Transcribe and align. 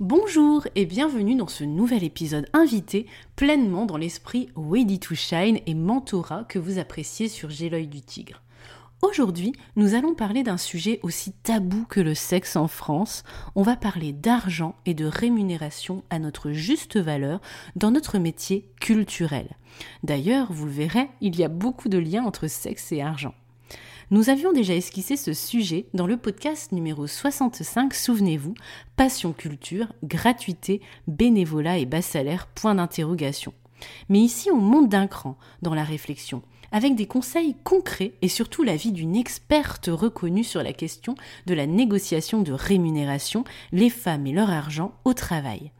Bonjour 0.00 0.66
et 0.74 0.86
bienvenue 0.86 1.36
dans 1.36 1.46
ce 1.46 1.62
nouvel 1.62 2.02
épisode 2.02 2.48
invité 2.52 3.06
pleinement 3.36 3.86
dans 3.86 3.96
l'esprit 3.96 4.48
Ready 4.56 4.98
to 4.98 5.14
Shine 5.14 5.60
et 5.66 5.74
mentorat 5.74 6.42
que 6.48 6.58
vous 6.58 6.80
appréciez 6.80 7.28
sur 7.28 7.48
J'ai 7.48 7.70
l'œil 7.70 7.86
du 7.86 8.02
tigre. 8.02 8.42
Aujourd'hui, 9.02 9.52
nous 9.76 9.94
allons 9.94 10.16
parler 10.16 10.42
d'un 10.42 10.56
sujet 10.56 10.98
aussi 11.04 11.30
tabou 11.30 11.84
que 11.88 12.00
le 12.00 12.14
sexe 12.14 12.56
en 12.56 12.66
France. 12.66 13.22
On 13.54 13.62
va 13.62 13.76
parler 13.76 14.12
d'argent 14.12 14.74
et 14.84 14.94
de 14.94 15.04
rémunération 15.04 16.02
à 16.10 16.18
notre 16.18 16.50
juste 16.50 16.96
valeur 16.96 17.40
dans 17.76 17.92
notre 17.92 18.18
métier 18.18 18.68
culturel. 18.80 19.48
D'ailleurs, 20.02 20.52
vous 20.52 20.66
le 20.66 20.72
verrez, 20.72 21.08
il 21.20 21.38
y 21.38 21.44
a 21.44 21.48
beaucoup 21.48 21.88
de 21.88 21.98
liens 21.98 22.24
entre 22.24 22.48
sexe 22.48 22.90
et 22.90 23.00
argent. 23.00 23.34
Nous 24.14 24.30
avions 24.30 24.52
déjà 24.52 24.76
esquissé 24.76 25.16
ce 25.16 25.32
sujet 25.32 25.86
dans 25.92 26.06
le 26.06 26.16
podcast 26.16 26.70
numéro 26.70 27.08
65, 27.08 27.92
souvenez-vous, 27.92 28.54
Passion 28.94 29.32
culture, 29.32 29.92
gratuité, 30.04 30.80
bénévolat 31.08 31.78
et 31.78 31.84
bas 31.84 32.00
salaire, 32.00 32.46
point 32.46 32.76
d'interrogation. 32.76 33.52
Mais 34.08 34.20
ici, 34.20 34.52
on 34.52 34.60
monte 34.60 34.88
d'un 34.88 35.08
cran 35.08 35.36
dans 35.62 35.74
la 35.74 35.82
réflexion, 35.82 36.42
avec 36.70 36.94
des 36.94 37.06
conseils 37.06 37.56
concrets 37.64 38.12
et 38.22 38.28
surtout 38.28 38.62
l'avis 38.62 38.92
d'une 38.92 39.16
experte 39.16 39.90
reconnue 39.92 40.44
sur 40.44 40.62
la 40.62 40.72
question 40.72 41.16
de 41.46 41.54
la 41.54 41.66
négociation 41.66 42.40
de 42.40 42.52
rémunération, 42.52 43.42
les 43.72 43.90
femmes 43.90 44.28
et 44.28 44.32
leur 44.32 44.50
argent 44.50 44.92
au 45.04 45.12
travail 45.12 45.72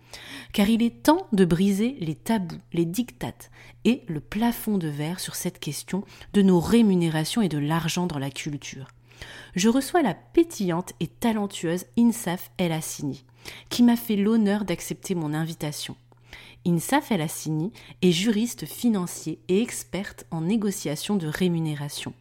car 0.52 0.68
il 0.68 0.82
est 0.82 1.02
temps 1.02 1.26
de 1.32 1.44
briser 1.44 1.96
les 2.00 2.14
tabous, 2.14 2.60
les 2.72 2.84
dictates 2.84 3.50
et 3.84 4.02
le 4.06 4.20
plafond 4.20 4.78
de 4.78 4.88
verre 4.88 5.20
sur 5.20 5.34
cette 5.34 5.58
question 5.58 6.04
de 6.32 6.42
nos 6.42 6.60
rémunérations 6.60 7.42
et 7.42 7.48
de 7.48 7.58
l'argent 7.58 8.06
dans 8.06 8.18
la 8.18 8.30
culture. 8.30 8.88
Je 9.54 9.68
reçois 9.68 10.02
la 10.02 10.14
pétillante 10.14 10.92
et 11.00 11.06
talentueuse 11.06 11.86
Insaf 11.98 12.50
El 12.58 12.72
Hassini, 12.72 13.24
qui 13.68 13.82
m'a 13.82 13.96
fait 13.96 14.16
l'honneur 14.16 14.64
d'accepter 14.64 15.14
mon 15.14 15.34
invitation. 15.34 15.96
Insaf 16.66 17.12
El 17.12 17.20
Hassini 17.20 17.72
est 18.02 18.10
juriste 18.10 18.66
financier 18.66 19.39
et 19.48 19.60
experte 19.60 20.27
en 20.30 20.40
négociation 20.40 21.16
de 21.16 21.27
rémunération. 21.27 22.14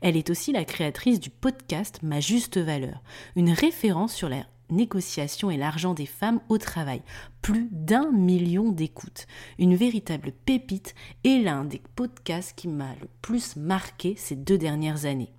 Elle 0.00 0.16
est 0.16 0.30
aussi 0.30 0.52
la 0.52 0.64
créatrice 0.64 1.20
du 1.20 1.30
podcast 1.30 2.00
Ma 2.02 2.20
Juste 2.20 2.58
Valeur, 2.58 3.02
une 3.36 3.50
référence 3.50 4.14
sur 4.14 4.28
la 4.28 4.46
négociation 4.70 5.50
et 5.50 5.56
l'argent 5.56 5.94
des 5.94 6.06
femmes 6.06 6.40
au 6.48 6.58
travail. 6.58 7.02
Plus 7.42 7.68
d'un 7.70 8.10
million 8.10 8.70
d'écoutes. 8.70 9.26
Une 9.58 9.76
véritable 9.76 10.32
pépite 10.44 10.94
et 11.24 11.42
l'un 11.42 11.64
des 11.64 11.82
podcasts 11.94 12.56
qui 12.56 12.68
m'a 12.68 12.94
le 13.00 13.08
plus 13.22 13.56
marqué 13.56 14.14
ces 14.16 14.36
deux 14.36 14.58
dernières 14.58 15.04
années. 15.04 15.32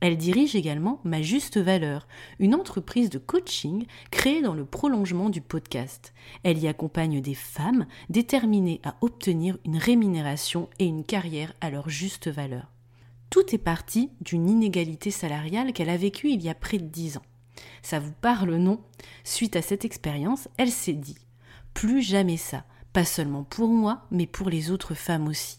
Elle 0.00 0.18
dirige 0.18 0.54
également 0.54 1.00
Ma 1.04 1.22
Juste 1.22 1.56
Valeur, 1.56 2.06
une 2.38 2.54
entreprise 2.54 3.08
de 3.08 3.18
coaching 3.18 3.86
créée 4.10 4.42
dans 4.42 4.52
le 4.52 4.66
prolongement 4.66 5.30
du 5.30 5.40
podcast. 5.40 6.12
Elle 6.42 6.58
y 6.58 6.68
accompagne 6.68 7.22
des 7.22 7.34
femmes 7.34 7.86
déterminées 8.10 8.80
à 8.84 8.96
obtenir 9.00 9.56
une 9.64 9.78
rémunération 9.78 10.68
et 10.78 10.84
une 10.84 11.04
carrière 11.04 11.54
à 11.62 11.70
leur 11.70 11.88
juste 11.88 12.28
valeur. 12.28 12.70
Tout 13.30 13.54
est 13.54 13.58
parti 13.58 14.10
d'une 14.20 14.48
inégalité 14.48 15.10
salariale 15.10 15.72
qu'elle 15.72 15.90
a 15.90 15.96
vécue 15.96 16.30
il 16.30 16.42
y 16.42 16.50
a 16.50 16.54
près 16.54 16.78
de 16.78 16.86
dix 16.86 17.16
ans. 17.16 17.24
Ça 17.86 18.00
vous 18.00 18.14
parle, 18.20 18.56
non? 18.56 18.80
Suite 19.22 19.54
à 19.54 19.62
cette 19.62 19.84
expérience, 19.84 20.48
elle 20.56 20.72
s'est 20.72 20.92
dit 20.92 21.18
plus 21.72 22.02
jamais 22.02 22.36
ça, 22.36 22.64
pas 22.92 23.04
seulement 23.04 23.44
pour 23.44 23.68
moi, 23.68 24.08
mais 24.10 24.26
pour 24.26 24.50
les 24.50 24.72
autres 24.72 24.94
femmes 24.94 25.28
aussi. 25.28 25.58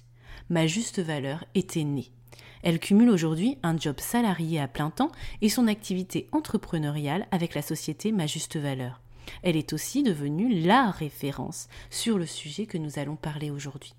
Ma 0.49 0.67
juste 0.67 0.99
valeur 0.99 1.45
était 1.55 1.85
née. 1.85 2.11
Elle 2.63 2.79
cumule 2.79 3.11
aujourd'hui 3.11 3.57
un 3.63 3.77
job 3.77 4.01
salarié 4.01 4.59
à 4.59 4.67
plein 4.67 4.89
temps 4.89 5.13
et 5.41 5.47
son 5.47 5.67
activité 5.67 6.27
entrepreneuriale 6.33 7.27
avec 7.31 7.55
la 7.55 7.61
société 7.61 8.11
Ma 8.11 8.27
Juste 8.27 8.57
Valeur. 8.57 8.99
Elle 9.41 9.55
est 9.55 9.71
aussi 9.71 10.03
devenue 10.03 10.59
la 10.59 10.91
référence 10.91 11.69
sur 11.89 12.17
le 12.17 12.25
sujet 12.25 12.65
que 12.65 12.77
nous 12.77 12.99
allons 12.99 13.15
parler 13.15 13.51
aujourd'hui. 13.51 13.93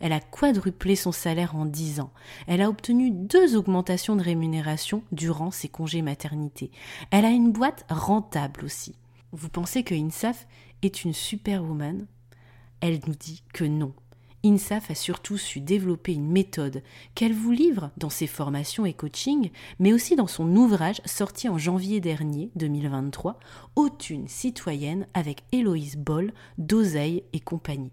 Elle 0.00 0.12
a 0.12 0.20
quadruplé 0.20 0.96
son 0.96 1.12
salaire 1.12 1.56
en 1.56 1.64
dix 1.64 2.00
ans. 2.00 2.12
Elle 2.46 2.62
a 2.62 2.68
obtenu 2.68 3.10
deux 3.10 3.56
augmentations 3.56 4.16
de 4.16 4.22
rémunération 4.22 5.02
durant 5.12 5.50
ses 5.50 5.68
congés 5.68 6.02
maternité. 6.02 6.70
Elle 7.10 7.24
a 7.24 7.30
une 7.30 7.52
boîte 7.52 7.84
rentable 7.90 8.64
aussi. 8.64 8.94
Vous 9.32 9.48
pensez 9.48 9.82
que 9.82 9.94
INSAF 9.94 10.46
est 10.82 11.04
une 11.04 11.12
superwoman? 11.12 12.06
Elle 12.80 13.00
nous 13.06 13.14
dit 13.14 13.42
que 13.52 13.64
non. 13.64 13.92
INSAF 14.44 14.92
a 14.92 14.94
surtout 14.94 15.36
su 15.36 15.60
développer 15.60 16.12
une 16.14 16.30
méthode 16.30 16.82
qu'elle 17.14 17.32
vous 17.32 17.50
livre 17.50 17.90
dans 17.96 18.10
ses 18.10 18.28
formations 18.28 18.86
et 18.86 18.92
coaching, 18.92 19.50
mais 19.80 19.92
aussi 19.92 20.14
dans 20.14 20.28
son 20.28 20.54
ouvrage 20.54 21.00
sorti 21.04 21.48
en 21.48 21.58
janvier 21.58 22.00
dernier 22.00 22.50
2023, 22.54 23.40
Haute 23.74 24.10
une 24.10 24.28
citoyenne 24.28 25.06
avec 25.12 25.42
Héloïse 25.50 25.96
Boll, 25.96 26.32
d'Oseille 26.56 27.24
et 27.32 27.40
compagnie. 27.40 27.90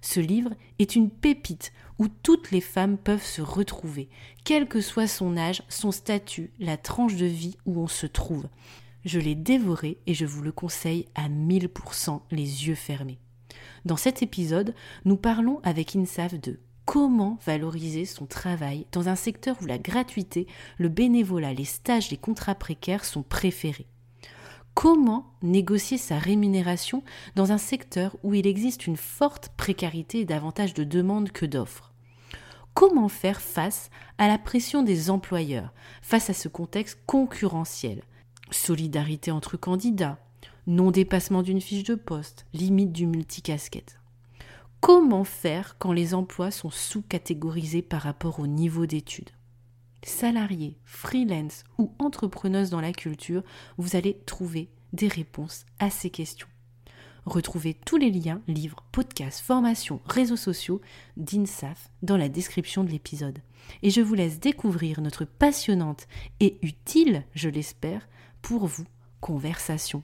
Ce 0.00 0.20
livre 0.20 0.52
est 0.78 0.96
une 0.96 1.10
pépite 1.10 1.72
où 1.98 2.08
toutes 2.08 2.50
les 2.50 2.60
femmes 2.60 2.96
peuvent 2.96 3.24
se 3.24 3.42
retrouver, 3.42 4.08
quel 4.44 4.66
que 4.66 4.80
soit 4.80 5.06
son 5.06 5.36
âge, 5.36 5.62
son 5.68 5.92
statut, 5.92 6.50
la 6.58 6.76
tranche 6.76 7.16
de 7.16 7.26
vie 7.26 7.56
où 7.66 7.80
on 7.80 7.88
se 7.88 8.06
trouve. 8.06 8.48
Je 9.04 9.18
l'ai 9.18 9.34
dévoré 9.34 9.98
et 10.06 10.14
je 10.14 10.26
vous 10.26 10.42
le 10.42 10.52
conseille 10.52 11.06
à 11.14 11.28
1000% 11.28 12.20
les 12.30 12.66
yeux 12.66 12.74
fermés. 12.74 13.18
Dans 13.84 13.96
cet 13.96 14.22
épisode, 14.22 14.74
nous 15.04 15.16
parlons 15.16 15.60
avec 15.62 15.96
Insaf 15.96 16.34
de 16.34 16.60
comment 16.84 17.38
valoriser 17.46 18.04
son 18.04 18.26
travail 18.26 18.86
dans 18.92 19.08
un 19.08 19.16
secteur 19.16 19.56
où 19.62 19.66
la 19.66 19.78
gratuité, 19.78 20.46
le 20.78 20.88
bénévolat, 20.88 21.54
les 21.54 21.64
stages, 21.64 22.10
les 22.10 22.16
contrats 22.16 22.54
précaires 22.54 23.04
sont 23.04 23.22
préférés. 23.22 23.86
Comment 24.82 25.26
négocier 25.42 25.98
sa 25.98 26.18
rémunération 26.18 27.02
dans 27.36 27.52
un 27.52 27.58
secteur 27.58 28.16
où 28.22 28.32
il 28.32 28.46
existe 28.46 28.86
une 28.86 28.96
forte 28.96 29.50
précarité 29.58 30.20
et 30.20 30.24
davantage 30.24 30.72
de 30.72 30.84
demandes 30.84 31.32
que 31.32 31.44
d'offres? 31.44 31.92
Comment 32.72 33.10
faire 33.10 33.42
face 33.42 33.90
à 34.16 34.26
la 34.26 34.38
pression 34.38 34.82
des 34.82 35.10
employeurs, 35.10 35.74
face 36.00 36.30
à 36.30 36.32
ce 36.32 36.48
contexte 36.48 36.98
concurrentiel? 37.04 38.02
Solidarité 38.50 39.30
entre 39.30 39.58
candidats, 39.58 40.18
non-dépassement 40.66 41.42
d'une 41.42 41.60
fiche 41.60 41.84
de 41.84 41.94
poste, 41.94 42.46
limite 42.54 42.92
du 42.92 43.06
multicasquette. 43.06 44.00
Comment 44.80 45.24
faire 45.24 45.76
quand 45.78 45.92
les 45.92 46.14
emplois 46.14 46.50
sont 46.50 46.70
sous-catégorisés 46.70 47.82
par 47.82 48.00
rapport 48.00 48.40
au 48.40 48.46
niveau 48.46 48.86
d'études? 48.86 49.28
Salarié, 50.02 50.78
freelance 50.84 51.64
ou 51.78 51.92
entrepreneuse 51.98 52.70
dans 52.70 52.80
la 52.80 52.92
culture, 52.92 53.42
vous 53.78 53.96
allez 53.96 54.18
trouver 54.26 54.68
des 54.92 55.08
réponses 55.08 55.64
à 55.78 55.90
ces 55.90 56.10
questions. 56.10 56.48
Retrouvez 57.26 57.74
tous 57.74 57.96
les 57.96 58.10
liens, 58.10 58.40
livres, 58.48 58.82
podcasts, 58.92 59.40
formations, 59.40 60.00
réseaux 60.06 60.36
sociaux 60.36 60.80
d'INSAF 61.16 61.90
dans 62.02 62.16
la 62.16 62.28
description 62.28 62.82
de 62.82 62.90
l'épisode. 62.90 63.38
Et 63.82 63.90
je 63.90 64.00
vous 64.00 64.14
laisse 64.14 64.40
découvrir 64.40 65.00
notre 65.00 65.24
passionnante 65.24 66.08
et 66.40 66.58
utile, 66.62 67.24
je 67.34 67.48
l'espère, 67.48 68.08
pour 68.42 68.66
vous, 68.66 68.86
conversation. 69.20 70.02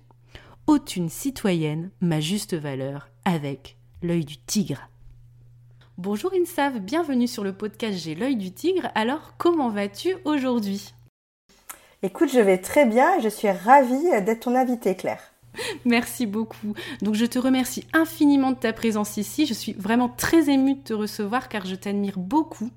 Haute 0.67 0.97
une 0.97 1.09
citoyenne, 1.09 1.91
ma 2.01 2.21
juste 2.21 2.55
valeur, 2.55 3.09
avec 3.25 3.77
l'œil 4.03 4.25
du 4.25 4.37
tigre. 4.37 4.89
Bonjour 5.99 6.31
Insav, 6.35 6.79
bienvenue 6.79 7.27
sur 7.27 7.43
le 7.43 7.55
podcast 7.55 7.97
J'ai 7.97 8.15
l'œil 8.15 8.37
du 8.37 8.53
tigre. 8.53 8.91
Alors, 8.95 9.33
comment 9.39 9.71
vas-tu 9.71 10.15
aujourd'hui? 10.27 10.93
Écoute, 12.03 12.31
je 12.31 12.39
vais 12.39 12.59
très 12.59 12.85
bien 12.85 13.17
et 13.17 13.23
je 13.23 13.31
suis 13.31 13.49
ravie 13.51 14.11
d'être 14.23 14.41
ton 14.41 14.55
invitée, 14.55 14.95
Claire. 14.95 15.33
Merci 15.87 16.27
beaucoup. 16.27 16.75
Donc 17.01 17.15
je 17.15 17.25
te 17.25 17.39
remercie 17.39 17.87
infiniment 17.95 18.51
de 18.51 18.59
ta 18.59 18.75
présence 18.75 19.17
ici. 19.17 19.47
Je 19.47 19.55
suis 19.55 19.73
vraiment 19.73 20.11
très 20.11 20.51
émue 20.51 20.75
de 20.75 20.83
te 20.83 20.93
recevoir 20.93 21.49
car 21.49 21.65
je 21.65 21.75
t'admire 21.75 22.19
beaucoup 22.19 22.69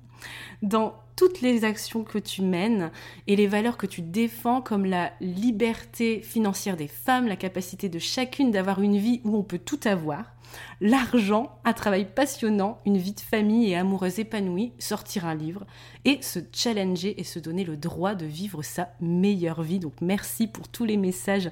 dans 0.62 0.94
toutes 1.14 1.42
les 1.42 1.64
actions 1.64 2.04
que 2.04 2.16
tu 2.16 2.40
mènes 2.40 2.90
et 3.26 3.36
les 3.36 3.46
valeurs 3.46 3.76
que 3.76 3.86
tu 3.86 4.00
défends 4.00 4.62
comme 4.62 4.86
la 4.86 5.12
liberté 5.20 6.22
financière 6.22 6.78
des 6.78 6.88
femmes, 6.88 7.28
la 7.28 7.36
capacité 7.36 7.90
de 7.90 7.98
chacune 7.98 8.50
d'avoir 8.50 8.80
une 8.80 8.96
vie 8.96 9.20
où 9.24 9.36
on 9.36 9.42
peut 9.42 9.58
tout 9.58 9.80
avoir, 9.84 10.24
l'argent, 10.80 11.58
un 11.64 11.72
travail 11.72 12.06
passionnant, 12.06 12.78
une 12.86 12.96
vie 12.96 13.12
de 13.12 13.20
famille 13.20 13.70
et 13.70 13.76
amoureuse 13.76 14.18
épanouie, 14.18 14.72
sortir 14.78 15.26
un 15.26 15.34
livre 15.34 15.66
et 16.06 16.18
se 16.22 16.38
challenger 16.52 17.20
et 17.20 17.24
se 17.24 17.38
donner 17.38 17.64
le 17.64 17.76
droit 17.76 18.14
de 18.14 18.24
vivre 18.24 18.62
sa 18.62 18.88
meilleure 19.00 19.62
vie. 19.62 19.78
Donc 19.78 19.92
merci 20.00 20.46
pour 20.46 20.68
tous 20.68 20.86
les 20.86 20.96
messages 20.96 21.50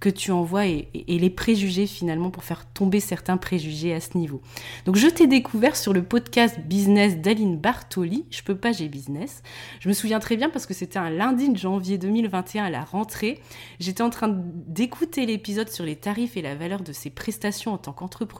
que 0.00 0.08
tu 0.08 0.30
envoies 0.30 0.66
et, 0.66 0.88
les 1.06 1.30
préjugés 1.30 1.86
finalement 1.86 2.30
pour 2.30 2.44
faire 2.44 2.64
tomber 2.66 3.00
certains 3.00 3.36
préjugés 3.36 3.92
à 3.92 4.00
ce 4.00 4.16
niveau. 4.16 4.40
Donc 4.86 4.96
je 4.96 5.06
t'ai 5.06 5.26
découvert 5.26 5.76
sur 5.76 5.92
le 5.92 6.02
podcast 6.02 6.58
Business 6.60 7.18
d'Aline 7.18 7.58
Bartoli, 7.58 8.24
Je 8.30 8.42
peux 8.42 8.56
pas, 8.56 8.72
j'ai 8.72 8.88
business. 8.88 9.42
Je 9.80 9.88
me 9.88 9.92
souviens 9.92 10.18
très 10.18 10.36
bien 10.36 10.48
parce 10.48 10.66
que 10.66 10.74
c'était 10.74 10.98
un 10.98 11.10
lundi 11.10 11.50
de 11.50 11.58
janvier 11.58 11.98
2021 11.98 12.64
à 12.64 12.70
la 12.70 12.82
rentrée. 12.82 13.40
J'étais 13.78 14.02
en 14.02 14.10
train 14.10 14.34
d'écouter 14.34 15.26
l'épisode 15.26 15.68
sur 15.68 15.84
les 15.84 15.96
tarifs 15.96 16.38
et 16.38 16.42
la 16.42 16.54
valeur 16.54 16.80
de 16.80 16.92
ses 16.92 17.10
prestations 17.10 17.74
en 17.74 17.78
tant 17.78 17.92
qu'entrepreneur 17.92 18.39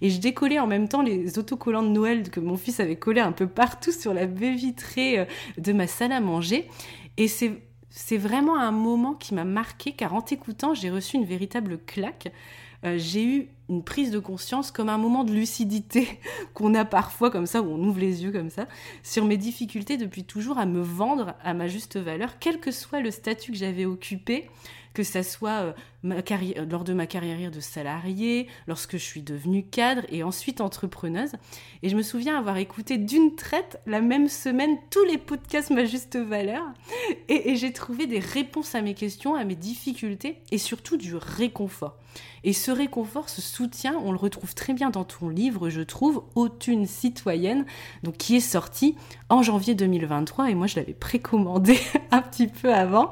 et 0.00 0.10
je 0.10 0.20
décollais 0.20 0.58
en 0.58 0.66
même 0.66 0.88
temps 0.88 1.02
les 1.02 1.38
autocollants 1.38 1.82
de 1.82 1.88
Noël 1.88 2.30
que 2.30 2.40
mon 2.40 2.56
fils 2.56 2.80
avait 2.80 2.96
collés 2.96 3.20
un 3.20 3.32
peu 3.32 3.46
partout 3.46 3.92
sur 3.92 4.14
la 4.14 4.26
baie 4.26 4.54
vitrée 4.54 5.18
euh, 5.18 5.24
de 5.58 5.72
ma 5.72 5.86
salle 5.86 6.12
à 6.12 6.20
manger. 6.20 6.68
Et 7.16 7.28
c'est 7.28 7.60
c'est 7.96 8.16
vraiment 8.16 8.58
un 8.58 8.72
moment 8.72 9.14
qui 9.14 9.34
m'a 9.34 9.44
marqué 9.44 9.92
car 9.92 10.14
en 10.14 10.20
t'écoutant, 10.20 10.74
j'ai 10.74 10.90
reçu 10.90 11.16
une 11.16 11.24
véritable 11.24 11.78
claque. 11.78 12.32
Euh, 12.84 12.98
j'ai 12.98 13.24
eu 13.24 13.48
une 13.68 13.84
prise 13.84 14.10
de 14.10 14.18
conscience 14.18 14.72
comme 14.72 14.88
un 14.88 14.98
moment 14.98 15.22
de 15.22 15.32
lucidité 15.32 16.18
qu'on 16.54 16.74
a 16.74 16.84
parfois 16.84 17.30
comme 17.30 17.46
ça, 17.46 17.62
où 17.62 17.66
on 17.66 17.78
ouvre 17.84 18.00
les 18.00 18.24
yeux 18.24 18.32
comme 18.32 18.50
ça, 18.50 18.66
sur 19.04 19.24
mes 19.24 19.36
difficultés 19.36 19.96
depuis 19.96 20.24
toujours 20.24 20.58
à 20.58 20.66
me 20.66 20.80
vendre 20.80 21.34
à 21.44 21.54
ma 21.54 21.68
juste 21.68 21.96
valeur, 21.96 22.40
quel 22.40 22.58
que 22.58 22.72
soit 22.72 22.98
le 22.98 23.12
statut 23.12 23.52
que 23.52 23.58
j'avais 23.58 23.84
occupé, 23.84 24.50
que 24.94 25.02
ça 25.02 25.22
soit 25.22 25.74
euh, 26.04 26.20
carrière, 26.22 26.64
lors 26.70 26.84
de 26.84 26.94
ma 26.94 27.06
carrière 27.06 27.50
de 27.50 27.60
salarié, 27.60 28.48
lorsque 28.66 28.92
je 28.92 29.02
suis 29.02 29.22
devenue 29.22 29.64
cadre 29.64 30.02
et 30.08 30.22
ensuite 30.22 30.60
entrepreneuse. 30.60 31.32
Et 31.82 31.88
je 31.88 31.96
me 31.96 32.02
souviens 32.02 32.38
avoir 32.38 32.56
écouté 32.56 32.96
d'une 32.96 33.34
traite 33.34 33.80
la 33.86 34.00
même 34.00 34.28
semaine 34.28 34.78
tous 34.90 35.04
les 35.04 35.18
podcasts 35.18 35.70
Ma 35.70 35.84
Juste 35.84 36.16
Valeur. 36.16 36.64
Et 37.28 37.56
j'ai 37.56 37.72
trouvé 37.72 38.06
des 38.06 38.20
réponses 38.20 38.74
à 38.74 38.80
mes 38.80 38.94
questions, 38.94 39.34
à 39.34 39.44
mes 39.44 39.56
difficultés 39.56 40.38
et 40.50 40.58
surtout 40.58 40.96
du 40.96 41.14
réconfort. 41.16 41.98
Et 42.44 42.52
ce 42.52 42.70
réconfort, 42.70 43.28
ce 43.30 43.40
soutien, 43.40 43.94
on 44.04 44.12
le 44.12 44.18
retrouve 44.18 44.54
très 44.54 44.74
bien 44.74 44.90
dans 44.90 45.04
ton 45.04 45.30
livre, 45.30 45.70
je 45.70 45.80
trouve, 45.80 46.24
Autune 46.34 46.86
citoyenne, 46.86 47.64
donc 48.02 48.18
qui 48.18 48.36
est 48.36 48.40
sorti 48.40 48.96
en 49.30 49.42
janvier 49.42 49.74
2023 49.74 50.50
et 50.50 50.54
moi 50.54 50.66
je 50.66 50.76
l'avais 50.76 50.92
précommandé 50.92 51.78
un 52.10 52.20
petit 52.20 52.46
peu 52.46 52.72
avant 52.72 53.10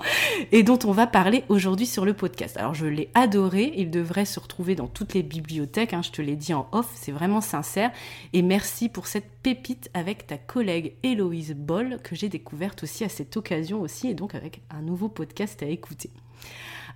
et 0.52 0.62
dont 0.62 0.78
on 0.84 0.93
va 0.93 1.06
parler 1.06 1.44
aujourd'hui 1.49 1.87
sur 1.87 2.04
le 2.04 2.12
podcast. 2.12 2.56
Alors 2.58 2.75
je 2.75 2.87
l'ai 2.87 3.10
adoré, 3.14 3.72
il 3.76 3.90
devrait 3.90 4.26
se 4.26 4.38
retrouver 4.38 4.75
dans 4.75 4.87
toutes 4.87 5.14
les 5.14 5.22
bibliothèques, 5.22 5.94
hein, 5.94 6.02
je 6.02 6.10
te 6.10 6.20
l'ai 6.20 6.37
dit 6.37 6.52
en 6.52 6.69
off, 6.72 6.90
c'est 6.94 7.12
vraiment 7.12 7.40
sincère 7.40 7.90
et 8.32 8.43
merci 8.43 8.88
pour 8.88 9.06
cette 9.06 9.31
pépite 9.43 9.90
avec 9.94 10.26
ta 10.26 10.37
collègue 10.37 10.94
Héloïse 11.02 11.54
Boll 11.56 11.99
que 12.02 12.14
j'ai 12.14 12.28
découverte 12.28 12.82
aussi 12.82 13.04
à 13.04 13.08
cette 13.08 13.37
occasion 13.37 13.81
aussi 13.81 14.08
et 14.08 14.14
donc 14.14 14.34
avec 14.34 14.60
un 14.70 14.82
nouveau 14.82 15.08
podcast 15.08 15.62
à 15.62 15.66
écouter. 15.66 16.10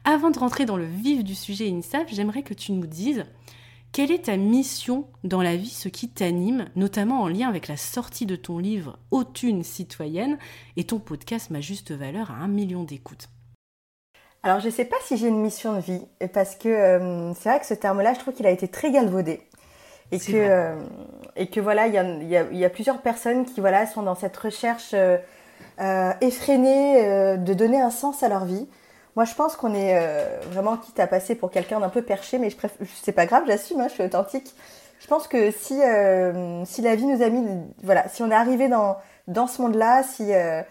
Avant 0.08 0.30
de 0.30 0.38
rentrer 0.38 0.66
dans 0.66 0.76
le 0.76 0.84
vif 0.84 1.24
du 1.24 1.34
sujet 1.34 1.68
INSAF, 1.68 2.06
j'aimerais 2.06 2.44
que 2.44 2.54
tu 2.54 2.70
nous 2.70 2.86
dises 2.86 3.24
quelle 3.90 4.12
est 4.12 4.26
ta 4.26 4.36
mission 4.36 5.08
dans 5.24 5.42
la 5.42 5.56
vie, 5.56 5.68
ce 5.68 5.88
qui 5.88 6.08
t'anime, 6.08 6.66
notamment 6.76 7.22
en 7.22 7.28
lien 7.28 7.48
avec 7.48 7.66
la 7.66 7.76
sortie 7.76 8.24
de 8.24 8.36
ton 8.36 8.58
livre 8.58 9.00
Autune 9.10 9.64
citoyenne 9.64 10.38
et 10.76 10.84
ton 10.84 11.00
podcast 11.00 11.50
Ma 11.50 11.60
juste 11.60 11.90
valeur 11.90 12.30
à 12.30 12.34
un 12.34 12.46
million 12.46 12.84
d'écoutes 12.84 13.30
Alors 14.44 14.60
je 14.60 14.66
ne 14.66 14.70
sais 14.70 14.84
pas 14.84 14.94
si 15.02 15.16
j'ai 15.16 15.26
une 15.26 15.42
mission 15.42 15.74
de 15.74 15.80
vie, 15.80 16.02
parce 16.32 16.54
que 16.54 16.68
euh, 16.68 17.34
c'est 17.34 17.48
vrai 17.48 17.58
que 17.58 17.66
ce 17.66 17.74
terme-là, 17.74 18.14
je 18.14 18.20
trouve 18.20 18.34
qu'il 18.34 18.46
a 18.46 18.52
été 18.52 18.68
très 18.68 18.92
galvaudé. 18.92 19.40
Et 20.12 20.20
que, 20.20 20.36
euh, 20.36 20.76
et 21.34 21.48
que 21.48 21.58
voilà, 21.58 21.88
il 21.88 22.28
y 22.28 22.64
a, 22.64 22.70
plusieurs 22.70 23.02
personnes 23.02 23.44
qui 23.44 23.58
voilà, 23.58 23.88
sont 23.88 24.04
dans 24.04 24.14
cette 24.14 24.36
recherche 24.36 24.94
euh, 24.94 26.12
effrénée 26.20 27.36
de 27.38 27.54
donner 27.54 27.80
un 27.80 27.90
sens 27.90 28.22
à 28.22 28.28
leur 28.28 28.44
vie. 28.44 28.68
Moi, 29.16 29.24
je 29.24 29.34
pense 29.34 29.56
qu'on 29.56 29.74
est 29.74 29.98
euh, 29.98 30.38
vraiment 30.50 30.76
quitte 30.76 31.00
à 31.00 31.06
passer 31.06 31.34
pour 31.34 31.50
quelqu'un 31.50 31.80
d'un 31.80 31.88
peu 31.88 32.02
perché, 32.02 32.38
mais 32.38 32.50
je 32.50 32.56
préfère, 32.56 32.86
c'est 33.02 33.12
pas 33.12 33.24
grave, 33.24 33.44
j'assume, 33.46 33.80
hein, 33.80 33.88
je 33.88 33.94
suis 33.94 34.02
authentique. 34.02 34.54
Je 35.00 35.06
pense 35.06 35.26
que 35.26 35.50
si 35.50 35.82
euh, 35.82 36.64
si 36.66 36.82
la 36.82 36.94
vie 36.96 37.06
nous 37.06 37.22
a 37.22 37.30
mis, 37.30 37.44
voilà, 37.82 38.08
si 38.08 38.22
on 38.22 38.30
est 38.30 38.34
arrivé 38.34 38.68
dans 38.68 38.98
dans 39.26 39.46
ce 39.46 39.62
monde-là, 39.62 40.02
si 40.02 40.34
euh, 40.34 40.62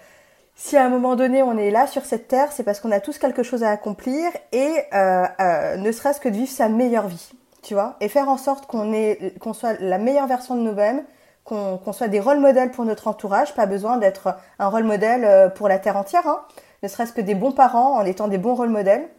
si 0.55 0.77
à 0.77 0.85
un 0.85 0.89
moment 0.89 1.15
donné 1.15 1.41
on 1.41 1.57
est 1.57 1.71
là 1.71 1.87
sur 1.87 2.05
cette 2.05 2.27
terre, 2.27 2.51
c'est 2.51 2.63
parce 2.63 2.79
qu'on 2.79 2.91
a 2.91 2.99
tous 2.99 3.17
quelque 3.17 3.43
chose 3.43 3.63
à 3.63 3.71
accomplir 3.71 4.31
et 4.51 4.71
ne 4.93 5.91
serait-ce 5.91 6.19
que 6.19 6.29
de 6.29 6.35
vivre 6.35 6.51
sa 6.51 6.69
meilleure 6.69 7.07
vie, 7.07 7.31
tu 7.63 7.73
vois, 7.73 7.95
et 7.99 8.09
faire 8.09 8.29
en 8.29 8.37
sorte 8.37 8.67
qu'on 8.67 8.93
est 8.93 9.37
qu'on 9.39 9.53
soit 9.53 9.73
la 9.79 9.97
meilleure 9.97 10.27
version 10.27 10.55
de 10.55 10.61
nous-mêmes, 10.61 11.03
qu'on 11.43 11.77
qu'on 11.77 11.93
soit 11.93 12.07
des 12.07 12.19
rôles 12.19 12.39
modèles 12.39 12.71
pour 12.71 12.85
notre 12.85 13.07
entourage, 13.07 13.53
pas 13.55 13.65
besoin 13.65 13.97
d'être 13.97 14.35
un 14.59 14.67
rôle 14.67 14.83
modèle 14.83 15.51
pour 15.53 15.67
la 15.67 15.79
terre 15.79 15.97
entière. 15.97 16.27
Hein 16.27 16.41
ne 16.85 16.89
serait-ce 16.89 17.13
que 17.13 17.21
des 17.21 17.35
bons 17.35 17.51
parents 17.51 17.97
en 17.97 18.05
étant 18.05 18.27
des 18.27 18.37
bons 18.37 18.55
rôles 18.55 18.69
modèles. 18.69 19.09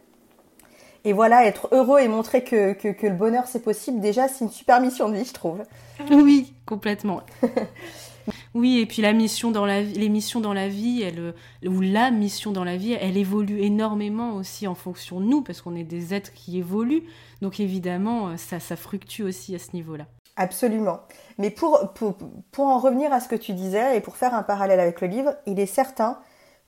Et 1.03 1.13
voilà, 1.13 1.45
être 1.45 1.69
heureux 1.71 1.99
et 1.99 2.07
montrer 2.07 2.43
que, 2.43 2.75
le 2.83 3.13
bonheur 3.13 3.47
c'est 3.47 3.61
possible, 3.61 3.99
déjà 3.99 4.27
c'est 4.27 4.43
une 4.43 4.51
super 4.51 4.81
mission 4.81 5.09
de 5.09 5.15
vie, 5.15 5.25
je 5.25 5.33
trouve. 5.33 5.63
Oui, 6.11 6.53
complètement. 6.65 7.21
oui, 8.53 8.79
et 8.79 8.85
puis 8.85 9.01
la 9.01 9.13
mission 9.13 9.51
dans 9.51 9.65
la 9.65 9.81
les 9.81 10.09
missions 10.09 10.39
dans 10.39 10.53
la 10.53 10.67
vie, 10.67 11.01
elle, 11.01 11.33
ou 11.67 11.81
la 11.81 12.11
mission 12.11 12.51
dans 12.51 12.63
la 12.63 12.77
vie, 12.77 12.93
elle 12.93 13.17
évolue 13.17 13.61
énormément 13.61 14.35
aussi 14.35 14.67
en 14.67 14.75
fonction 14.75 15.19
de 15.19 15.25
nous, 15.25 15.41
parce 15.41 15.61
qu'on 15.61 15.75
est 15.75 15.83
des 15.83 16.13
êtres 16.13 16.33
qui 16.33 16.57
évoluent. 16.57 17.03
Donc 17.41 17.59
évidemment, 17.59 18.35
ça, 18.37 18.59
ça 18.59 18.75
fluctue 18.75 19.23
aussi 19.23 19.55
à 19.55 19.59
ce 19.59 19.73
niveau-là. 19.73 20.05
Absolument. 20.35 20.99
Mais 21.37 21.49
pour, 21.49 21.93
pour, 21.95 22.15
pour 22.51 22.65
en 22.65 22.79
revenir 22.79 23.11
à 23.11 23.19
ce 23.19 23.27
que 23.27 23.35
tu 23.35 23.53
disais 23.53 23.97
et 23.97 24.01
pour 24.01 24.17
faire 24.17 24.35
un 24.35 24.43
parallèle 24.43 24.79
avec 24.79 25.01
le 25.01 25.07
livre, 25.07 25.35
il 25.47 25.59
est 25.59 25.65
certain 25.65 26.19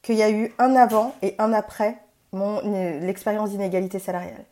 qu'il 0.02 0.16
y 0.16 0.24
a 0.24 0.30
eu 0.30 0.54
un 0.58 0.76
avant 0.76 1.14
et 1.22 1.36
un 1.40 1.54
après 1.54 1.96
mon 2.32 2.62
l'expérience 3.02 3.50
d'inégalité 3.50 4.00
salariale. 4.00 4.46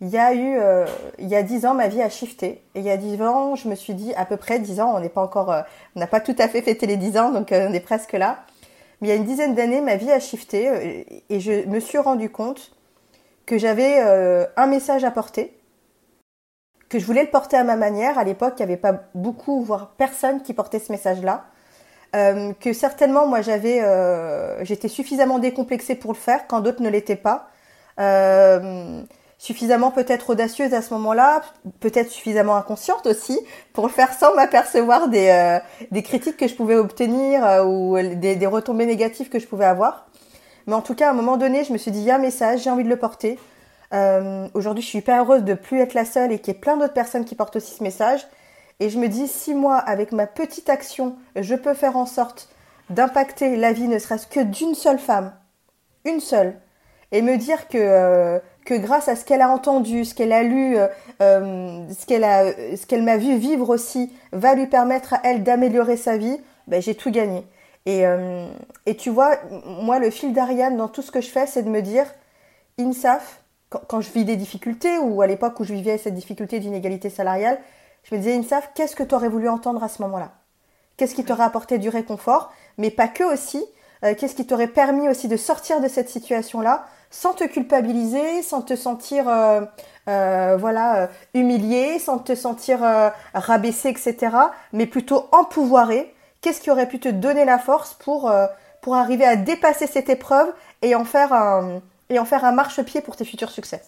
Il 0.00 0.08
y 0.08 0.18
a 0.18 0.34
eu, 0.34 0.58
euh, 0.58 0.86
il 1.18 1.28
y 1.28 1.36
a 1.36 1.42
dix 1.42 1.64
ans, 1.66 1.74
ma 1.74 1.88
vie 1.88 2.02
a 2.02 2.10
shifté. 2.10 2.62
Et 2.74 2.80
il 2.80 2.82
y 2.82 2.90
a 2.90 2.96
dix 2.96 3.22
ans, 3.22 3.54
je 3.54 3.68
me 3.68 3.74
suis 3.74 3.94
dit, 3.94 4.12
à 4.14 4.26
peu 4.26 4.36
près 4.36 4.58
dix 4.58 4.80
ans, 4.80 4.94
on 4.94 5.00
n'est 5.00 5.08
pas 5.08 5.22
encore, 5.22 5.50
euh, 5.50 5.62
on 5.96 6.00
n'a 6.00 6.06
pas 6.06 6.20
tout 6.20 6.34
à 6.38 6.48
fait 6.48 6.62
fêté 6.62 6.86
les 6.86 6.96
dix 6.96 7.16
ans, 7.16 7.30
donc 7.30 7.52
euh, 7.52 7.68
on 7.70 7.72
est 7.72 7.80
presque 7.80 8.12
là. 8.12 8.44
Mais 9.00 9.08
il 9.08 9.10
y 9.10 9.14
a 9.14 9.16
une 9.16 9.24
dizaine 9.24 9.54
d'années, 9.54 9.80
ma 9.80 9.96
vie 9.96 10.10
a 10.10 10.20
shifté 10.20 11.22
et 11.28 11.40
je 11.40 11.66
me 11.66 11.80
suis 11.80 11.98
rendu 11.98 12.30
compte 12.30 12.72
que 13.44 13.58
j'avais 13.58 13.98
un 14.56 14.66
message 14.66 15.04
à 15.04 15.10
porter, 15.10 15.58
que 16.88 16.98
je 16.98 17.04
voulais 17.04 17.24
le 17.24 17.30
porter 17.30 17.56
à 17.56 17.64
ma 17.64 17.76
manière. 17.76 18.18
À 18.18 18.24
l'époque, 18.24 18.54
il 18.58 18.60
n'y 18.60 18.72
avait 18.72 18.80
pas 18.80 19.02
beaucoup, 19.14 19.62
voire 19.62 19.90
personne 19.98 20.42
qui 20.42 20.54
portait 20.54 20.78
ce 20.78 20.92
message-là. 20.92 21.44
Euh, 22.14 22.52
que 22.60 22.72
certainement 22.72 23.26
moi 23.26 23.42
j'avais, 23.42 23.80
euh, 23.80 24.64
j'étais 24.64 24.88
suffisamment 24.88 25.40
décomplexée 25.40 25.96
pour 25.96 26.12
le 26.12 26.18
faire 26.18 26.46
quand 26.46 26.60
d'autres 26.60 26.82
ne 26.82 26.88
l'étaient 26.88 27.16
pas. 27.16 27.48
Euh, 27.98 29.02
suffisamment 29.38 29.90
peut-être 29.90 30.30
audacieuse 30.30 30.74
à 30.74 30.80
ce 30.80 30.94
moment-là, 30.94 31.42
peut-être 31.80 32.10
suffisamment 32.10 32.56
inconsciente 32.56 33.06
aussi 33.06 33.38
pour 33.72 33.86
le 33.86 33.92
faire 33.92 34.12
sans 34.14 34.34
m'apercevoir 34.34 35.08
des, 35.08 35.58
des 35.90 36.02
critiques 36.02 36.36
que 36.36 36.48
je 36.48 36.54
pouvais 36.54 36.76
obtenir 36.76 37.62
ou 37.66 37.98
des, 37.98 38.36
des, 38.36 38.46
retombées 38.46 38.86
négatives 38.86 39.28
que 39.28 39.38
je 39.38 39.46
pouvais 39.46 39.66
avoir. 39.66 40.06
Mais 40.66 40.72
en 40.72 40.80
tout 40.80 40.94
cas, 40.94 41.08
à 41.08 41.10
un 41.10 41.14
moment 41.14 41.36
donné, 41.36 41.62
je 41.64 41.72
me 41.72 41.78
suis 41.78 41.90
dit, 41.90 41.98
il 41.98 42.04
y 42.04 42.10
a 42.10 42.14
un 42.14 42.18
message, 42.18 42.62
j'ai 42.62 42.70
envie 42.70 42.84
de 42.84 42.88
le 42.88 42.96
porter. 42.96 43.38
Aujourd'hui, 44.54 44.82
je 44.82 44.88
suis 44.88 44.98
hyper 45.00 45.22
heureuse 45.22 45.44
de 45.44 45.54
plus 45.54 45.80
être 45.80 45.94
la 45.94 46.06
seule 46.06 46.32
et 46.32 46.38
qu'il 46.38 46.54
y 46.54 46.56
ait 46.56 46.60
plein 46.60 46.78
d'autres 46.78 46.94
personnes 46.94 47.26
qui 47.26 47.34
portent 47.34 47.56
aussi 47.56 47.74
ce 47.74 47.82
message. 47.82 48.26
Et 48.80 48.90
je 48.90 48.98
me 48.98 49.08
dis, 49.08 49.28
si 49.28 49.54
moi, 49.54 49.76
avec 49.76 50.12
ma 50.12 50.26
petite 50.26 50.68
action, 50.68 51.16
je 51.36 51.54
peux 51.54 51.74
faire 51.74 51.96
en 51.96 52.06
sorte 52.06 52.48
d'impacter 52.90 53.56
la 53.56 53.72
vie 53.72 53.88
ne 53.88 53.98
serait-ce 53.98 54.26
que 54.26 54.40
d'une 54.40 54.74
seule 54.74 54.98
femme, 54.98 55.32
une 56.04 56.20
seule, 56.20 56.54
et 57.12 57.22
me 57.22 57.36
dire 57.36 57.68
que, 57.68 57.78
euh, 57.78 58.38
grâce 58.68 59.08
à 59.08 59.16
ce 59.16 59.24
qu'elle 59.24 59.40
a 59.40 59.48
entendu, 59.48 60.04
ce 60.04 60.14
qu'elle 60.14 60.32
a 60.32 60.42
lu, 60.42 60.76
euh, 60.76 60.88
euh, 61.22 61.84
ce 61.88 62.06
qu'elle 62.06 62.24
a, 62.24 62.44
m'a 63.02 63.16
vu 63.16 63.36
vivre 63.36 63.70
aussi, 63.70 64.12
va 64.32 64.54
lui 64.54 64.66
permettre 64.66 65.14
à 65.14 65.20
elle 65.24 65.42
d'améliorer 65.44 65.96
sa 65.96 66.16
vie, 66.16 66.36
ben, 66.66 66.82
j'ai 66.82 66.94
tout 66.94 67.10
gagné. 67.10 67.44
Et, 67.86 68.04
et 68.86 68.96
tu 68.96 69.10
vois, 69.10 69.36
moi, 69.66 69.98
le 69.98 70.08
fil 70.08 70.32
d'Ariane 70.32 70.78
dans 70.78 70.88
tout 70.88 71.02
ce 71.02 71.10
que 71.10 71.20
je 71.20 71.28
fais, 71.28 71.46
c'est 71.46 71.62
de 71.62 71.68
me 71.68 71.82
dire, 71.82 72.06
INSAF, 72.78 73.42
quand, 73.68 73.82
quand 73.86 74.00
je 74.00 74.10
vis 74.10 74.24
des 74.24 74.36
difficultés, 74.36 74.96
ou 74.96 75.20
à 75.20 75.26
l'époque 75.26 75.60
où 75.60 75.64
je 75.64 75.74
vivais 75.74 75.98
cette 75.98 76.14
difficulté 76.14 76.60
d'inégalité 76.60 77.10
salariale, 77.10 77.58
je 78.04 78.14
me 78.14 78.20
disais, 78.20 78.36
Insaf, 78.36 78.70
qu'est-ce 78.74 78.96
que 78.96 79.02
tu 79.02 79.14
aurais 79.14 79.28
voulu 79.28 79.48
entendre 79.48 79.82
à 79.82 79.88
ce 79.88 80.00
moment-là? 80.02 80.32
Qu'est-ce 80.96 81.14
qui 81.14 81.24
t'aurait 81.24 81.44
apporté 81.44 81.78
du 81.78 81.88
réconfort 81.88 82.52
Mais 82.78 82.90
pas 82.90 83.08
que 83.08 83.24
aussi. 83.24 83.64
Euh, 84.04 84.14
qu'est-ce 84.14 84.34
qui 84.34 84.46
t'aurait 84.46 84.68
permis 84.68 85.08
aussi 85.08 85.28
de 85.28 85.36
sortir 85.36 85.80
de 85.80 85.88
cette 85.88 86.08
situation-là 86.08 86.86
sans 87.10 87.32
te 87.32 87.44
culpabiliser, 87.44 88.42
sans 88.42 88.60
te 88.62 88.74
sentir 88.74 89.28
euh, 89.28 89.62
euh, 90.08 90.56
voilà 90.58 91.08
humilié, 91.32 91.98
sans 91.98 92.18
te 92.18 92.34
sentir 92.34 92.80
rabaissé, 93.34 93.88
etc. 93.90 94.36
Mais 94.72 94.86
plutôt 94.86 95.28
empouvoiré? 95.30 96.14
qu'est-ce 96.44 96.60
qui 96.60 96.70
aurait 96.70 96.88
pu 96.88 97.00
te 97.00 97.08
donner 97.08 97.46
la 97.46 97.58
force 97.58 97.94
pour, 97.94 98.30
euh, 98.30 98.46
pour 98.82 98.96
arriver 98.96 99.24
à 99.24 99.34
dépasser 99.34 99.86
cette 99.86 100.10
épreuve 100.10 100.52
et 100.82 100.94
en 100.94 101.06
faire 101.06 101.32
un, 101.32 101.80
et 102.10 102.18
en 102.18 102.26
faire 102.26 102.44
un 102.44 102.52
marchepied 102.52 103.00
pour 103.00 103.16
tes 103.16 103.24
futurs 103.24 103.50
succès? 103.50 103.80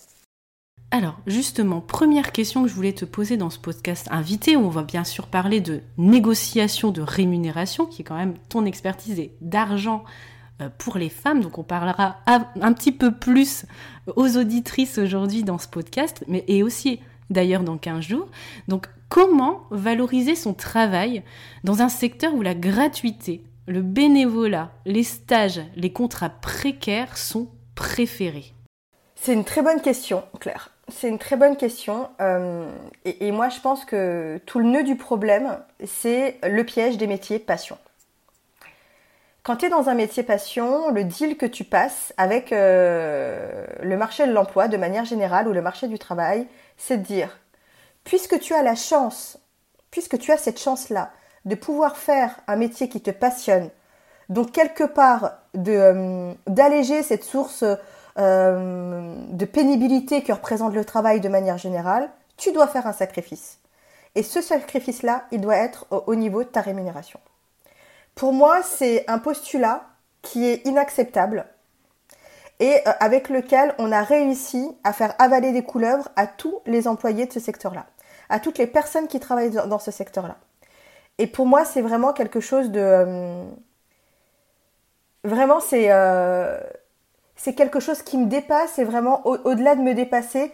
Alors, 0.92 1.18
justement, 1.26 1.80
première 1.80 2.30
question 2.30 2.62
que 2.62 2.68
je 2.68 2.74
voulais 2.74 2.92
te 2.92 3.04
poser 3.04 3.36
dans 3.36 3.50
ce 3.50 3.58
podcast 3.58 4.06
invité, 4.10 4.56
où 4.56 4.60
on 4.60 4.70
va 4.70 4.82
bien 4.82 5.02
sûr 5.02 5.26
parler 5.26 5.60
de 5.60 5.80
négociation 5.98 6.92
de 6.92 7.02
rémunération, 7.02 7.86
qui 7.86 8.02
est 8.02 8.04
quand 8.04 8.16
même 8.16 8.34
ton 8.48 8.64
expertise 8.64 9.18
et 9.18 9.32
d'argent 9.40 10.04
euh, 10.62 10.68
pour 10.78 10.96
les 10.96 11.08
femmes. 11.08 11.40
Donc, 11.40 11.58
on 11.58 11.64
parlera 11.64 12.18
un 12.26 12.72
petit 12.72 12.92
peu 12.92 13.12
plus 13.12 13.66
aux 14.14 14.36
auditrices 14.36 14.98
aujourd'hui 14.98 15.42
dans 15.42 15.58
ce 15.58 15.66
podcast, 15.66 16.24
mais 16.28 16.44
et 16.46 16.62
aussi 16.62 17.00
d'ailleurs 17.30 17.64
dans 17.64 17.78
15 17.78 18.04
jours. 18.04 18.28
Donc, 18.68 18.86
comment 19.08 19.64
valoriser 19.70 20.36
son 20.36 20.54
travail 20.54 21.24
dans 21.64 21.82
un 21.82 21.88
secteur 21.88 22.32
où 22.32 22.42
la 22.42 22.54
gratuité, 22.54 23.42
le 23.66 23.82
bénévolat, 23.82 24.70
les 24.86 25.02
stages, 25.02 25.62
les 25.74 25.92
contrats 25.92 26.30
précaires 26.30 27.18
sont 27.18 27.48
préférés? 27.74 28.54
C'est 29.16 29.32
une 29.32 29.44
très 29.44 29.62
bonne 29.62 29.80
question, 29.80 30.22
Claire. 30.38 30.75
C'est 30.88 31.08
une 31.08 31.18
très 31.18 31.36
bonne 31.36 31.56
question. 31.56 32.08
Euh, 32.20 32.70
et, 33.04 33.32
moi, 33.32 33.48
je 33.48 33.60
pense 33.60 33.84
que 33.84 34.40
tout 34.46 34.60
le 34.60 34.66
nœud 34.66 34.84
du 34.84 34.96
problème, 34.96 35.58
c'est 35.84 36.38
le 36.44 36.64
piège 36.64 36.96
des 36.96 37.08
métiers 37.08 37.38
passion. 37.40 37.76
Quand 39.42 39.56
tu 39.56 39.66
es 39.66 39.68
dans 39.68 39.88
un 39.88 39.94
métier 39.94 40.22
passion, 40.22 40.90
le 40.90 41.04
deal 41.04 41.36
que 41.36 41.46
tu 41.46 41.64
passes 41.64 42.12
avec 42.16 42.52
euh, 42.52 43.64
le 43.82 43.96
marché 43.96 44.26
de 44.26 44.32
l'emploi 44.32 44.68
de 44.68 44.76
manière 44.76 45.04
générale 45.04 45.48
ou 45.48 45.52
le 45.52 45.62
marché 45.62 45.88
du 45.88 45.98
travail, 45.98 46.46
c'est 46.76 46.98
de 46.98 47.02
dire, 47.02 47.38
puisque 48.04 48.38
tu 48.40 48.54
as 48.54 48.62
la 48.62 48.74
chance, 48.74 49.38
puisque 49.90 50.18
tu 50.18 50.32
as 50.32 50.36
cette 50.36 50.60
chance-là 50.60 51.10
de 51.44 51.54
pouvoir 51.54 51.96
faire 51.96 52.36
un 52.48 52.56
métier 52.56 52.88
qui 52.88 53.00
te 53.00 53.12
passionne, 53.12 53.70
donc 54.28 54.50
quelque 54.50 54.84
part 54.84 55.32
euh, 55.56 56.32
d'alléger 56.48 57.02
cette 57.04 57.24
source 57.24 57.64
euh, 58.18 59.14
de 59.30 59.44
pénibilité 59.44 60.22
que 60.22 60.32
représente 60.32 60.74
le 60.74 60.84
travail 60.84 61.20
de 61.20 61.28
manière 61.28 61.58
générale, 61.58 62.08
tu 62.38 62.52
dois 62.52 62.66
faire 62.66 62.86
un 62.86 62.92
sacrifice. 62.92 63.58
Et 64.14 64.22
ce 64.22 64.40
sacrifice-là, 64.40 65.24
il 65.32 65.42
doit 65.42 65.56
être 65.56 65.86
au, 65.90 66.14
niveau 66.14 66.42
de 66.42 66.48
ta 66.48 66.62
rémunération. 66.62 67.20
Pour 68.14 68.32
moi, 68.32 68.62
c'est 68.62 69.04
un 69.08 69.18
postulat 69.18 69.82
qui 70.22 70.46
est 70.46 70.66
inacceptable 70.66 71.44
et 72.58 72.80
euh, 72.86 72.92
avec 73.00 73.28
lequel 73.28 73.74
on 73.78 73.92
a 73.92 74.02
réussi 74.02 74.74
à 74.82 74.94
faire 74.94 75.14
avaler 75.18 75.52
des 75.52 75.62
couleuvres 75.62 76.08
à 76.16 76.26
tous 76.26 76.60
les 76.64 76.88
employés 76.88 77.26
de 77.26 77.32
ce 77.32 77.40
secteur-là, 77.40 77.84
à 78.30 78.40
toutes 78.40 78.56
les 78.56 78.66
personnes 78.66 79.08
qui 79.08 79.20
travaillent 79.20 79.50
dans 79.50 79.78
ce 79.78 79.90
secteur-là. 79.90 80.36
Et 81.18 81.26
pour 81.26 81.44
moi, 81.44 81.66
c'est 81.66 81.82
vraiment 81.82 82.14
quelque 82.14 82.40
chose 82.40 82.70
de... 82.70 82.80
Euh, 82.80 83.44
vraiment, 85.24 85.60
c'est 85.60 85.90
c'est 87.36 87.54
quelque 87.54 87.80
chose 87.80 88.02
qui 88.02 88.16
me 88.18 88.26
dépasse 88.26 88.78
et 88.78 88.84
vraiment 88.84 89.26
au-delà 89.26 89.76
de 89.76 89.82
me 89.82 89.94
dépasser, 89.94 90.52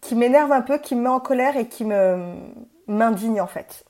qui 0.00 0.14
m'énerve 0.14 0.52
un 0.52 0.62
peu, 0.62 0.78
qui 0.78 0.94
me 0.94 1.02
met 1.02 1.08
en 1.08 1.20
colère 1.20 1.56
et 1.56 1.66
qui 1.66 1.84
m'indigne 2.86 3.40
en 3.40 3.46
fait. 3.46 3.84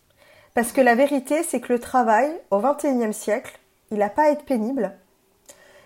Parce 0.54 0.73
que 0.73 0.80
la 0.80 0.95
vérité, 0.95 1.42
c'est 1.42 1.61
que 1.61 1.73
le 1.73 1.78
travail 1.78 2.33
au 2.50 2.59
XXIe 2.59 3.14
siècle, 3.14 3.59
il 3.90 3.99
n'a 3.99 4.09
pas 4.09 4.25
à 4.25 4.30
être 4.30 4.45
pénible. 4.45 4.92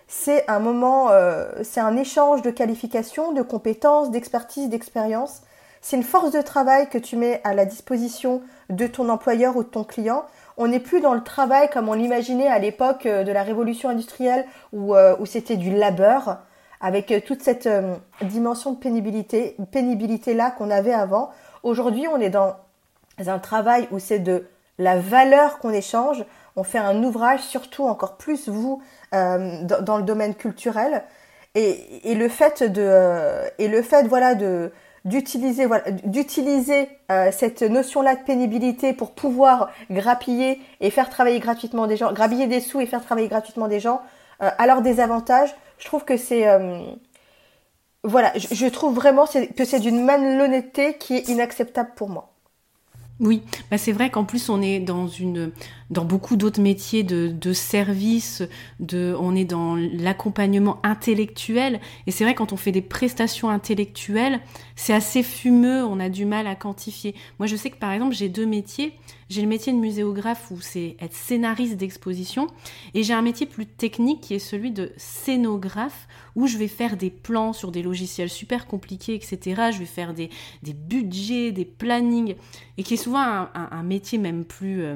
C'est 0.07 0.49
un 0.49 0.59
moment, 0.59 1.09
euh, 1.09 1.45
c'est 1.63 1.79
un 1.79 1.97
échange 1.97 2.41
de 2.41 2.51
qualifications, 2.51 3.31
de 3.31 3.41
compétences, 3.41 4.11
d'expertise, 4.11 4.69
d'expérience. 4.69 5.41
C'est 5.81 5.97
une 5.97 6.03
force 6.03 6.31
de 6.31 6.41
travail 6.41 6.89
que 6.89 6.97
tu 6.97 7.15
mets 7.15 7.41
à 7.43 7.53
la 7.53 7.65
disposition 7.65 8.41
de 8.69 8.87
ton 8.87 9.09
employeur 9.09 9.55
ou 9.55 9.63
de 9.63 9.69
ton 9.69 9.83
client 9.83 10.25
on 10.57 10.67
n'est 10.67 10.79
plus 10.79 11.01
dans 11.01 11.13
le 11.13 11.23
travail 11.23 11.69
comme 11.69 11.89
on 11.89 11.93
l'imaginait 11.93 12.47
à 12.47 12.59
l'époque 12.59 13.05
euh, 13.05 13.23
de 13.23 13.31
la 13.31 13.43
révolution 13.43 13.89
industrielle 13.89 14.45
où, 14.73 14.95
euh, 14.95 15.15
c'était 15.25 15.57
du 15.57 15.75
labeur, 15.75 16.39
avec 16.81 17.11
euh, 17.11 17.19
toute 17.19 17.41
cette 17.41 17.69
dimension 18.21 18.71
de 18.71 18.77
pénibilité, 18.77 19.55
pénibilité 19.71 20.33
là 20.33 20.51
qu'on 20.51 20.71
avait 20.71 20.93
avant. 20.93 21.29
Aujourd'hui, 21.63 22.07
on 22.07 22.19
est 22.19 22.29
dans 22.29 22.55
un 23.25 23.39
travail 23.39 23.87
où 23.91 23.99
c'est 23.99 24.19
de 24.19 24.45
la 24.77 24.97
valeur 24.97 25.59
qu'on 25.59 25.71
échange. 25.71 26.23
On 26.55 26.63
fait 26.63 26.77
un 26.77 27.03
ouvrage, 27.03 27.41
surtout 27.41 27.85
encore 27.85 28.17
plus 28.17 28.47
vous, 28.47 28.81
dans, 29.11 29.97
le 29.97 30.03
domaine 30.03 30.35
culturel. 30.35 31.03
Et, 31.55 32.11
et 32.11 32.15
le 32.15 32.27
fait 32.27 32.63
de, 32.63 33.41
et 33.57 33.67
le 33.67 33.81
fait, 33.81 34.07
voilà, 34.07 34.35
de, 34.35 34.71
d'utiliser 35.05 36.89
euh, 37.11 37.31
cette 37.31 37.61
notion-là 37.61 38.15
de 38.15 38.23
pénibilité 38.23 38.91
pour 38.91 39.11
pouvoir 39.11 39.69
grappiller 39.91 40.59
et 40.81 40.89
faire 40.89 41.09
travailler 41.09 41.39
gratuitement 41.39 41.85
des 41.85 41.95
gens, 41.95 42.11
grappiller 42.11 42.47
des 42.47 42.59
sous 42.59 42.81
et 42.81 42.87
faire 42.87 43.03
travailler 43.03 43.27
gratuitement 43.27 43.67
des 43.67 43.79
gens, 43.79 44.01
euh, 44.41 44.49
alors 44.57 44.81
des 44.81 44.99
avantages, 44.99 45.55
je 45.77 45.85
trouve 45.85 46.03
que 46.03 46.17
c'est 46.17 46.47
euh, 46.47 46.79
voilà, 48.03 48.33
je, 48.35 48.53
je, 48.53 48.65
trouve 48.65 48.95
vraiment 48.95 49.25
que 49.25 49.65
c'est 49.65 49.79
d'une 49.79 50.03
malhonnêteté 50.03 50.97
qui 50.97 51.15
est 51.15 51.29
inacceptable 51.29 51.91
pour 51.95 52.09
moi. 52.09 52.35
Oui, 53.19 53.43
bah 53.71 53.77
c'est 53.77 53.93
vrai 53.93 54.09
qu'en 54.09 54.25
plus 54.25 54.49
on 54.49 54.61
est 54.61 54.79
dans 54.79 55.07
une 55.07 55.51
dans 55.89 56.05
beaucoup 56.05 56.35
d'autres 56.35 56.61
métiers 56.61 57.03
de, 57.03 57.27
de 57.27 57.53
service, 57.53 58.43
de 58.79 59.15
on 59.19 59.35
est 59.35 59.45
dans 59.45 59.75
l'accompagnement 59.75 60.79
intellectuel 60.83 61.79
et 62.07 62.11
c'est 62.11 62.23
vrai 62.23 62.33
quand 62.33 62.53
on 62.53 62.57
fait 62.57 62.71
des 62.71 62.81
prestations 62.81 63.49
intellectuelles, 63.49 64.39
c'est 64.75 64.93
assez 64.93 65.23
fumeux, 65.23 65.83
on 65.83 65.99
a 65.99 66.09
du 66.09 66.25
mal 66.25 66.47
à 66.47 66.55
quantifier. 66.55 67.15
Moi 67.39 67.47
je 67.47 67.55
sais 67.55 67.69
que 67.69 67.77
par 67.77 67.91
exemple, 67.91 68.15
j'ai 68.15 68.29
deux 68.29 68.45
métiers, 68.45 68.93
j'ai 69.29 69.41
le 69.41 69.47
métier 69.47 69.73
de 69.73 69.77
muséographe 69.77 70.51
où 70.51 70.59
c'est 70.59 70.97
être 70.99 71.13
scénariste 71.13 71.77
d'exposition 71.77 72.47
et 72.93 73.03
j'ai 73.03 73.13
un 73.13 73.21
métier 73.21 73.45
plus 73.45 73.65
technique 73.65 74.21
qui 74.21 74.33
est 74.33 74.39
celui 74.39 74.71
de 74.71 74.91
scénographe 74.97 76.07
où 76.35 76.47
je 76.47 76.57
vais 76.57 76.67
faire 76.67 76.97
des 76.97 77.09
plans 77.09 77.53
sur 77.53 77.71
des 77.71 77.81
logiciels 77.81 78.29
super 78.29 78.67
compliqués, 78.67 79.15
etc. 79.15 79.71
Je 79.71 79.79
vais 79.79 79.85
faire 79.85 80.13
des, 80.13 80.29
des 80.63 80.73
budgets, 80.73 81.51
des 81.51 81.65
plannings 81.65 82.35
et 82.77 82.83
qui 82.83 82.95
est 82.95 82.97
souvent 82.97 83.47
un, 83.53 83.83
métier 83.83 84.17
même 84.17 84.45
plus 84.45 84.83
euh, 84.83 84.95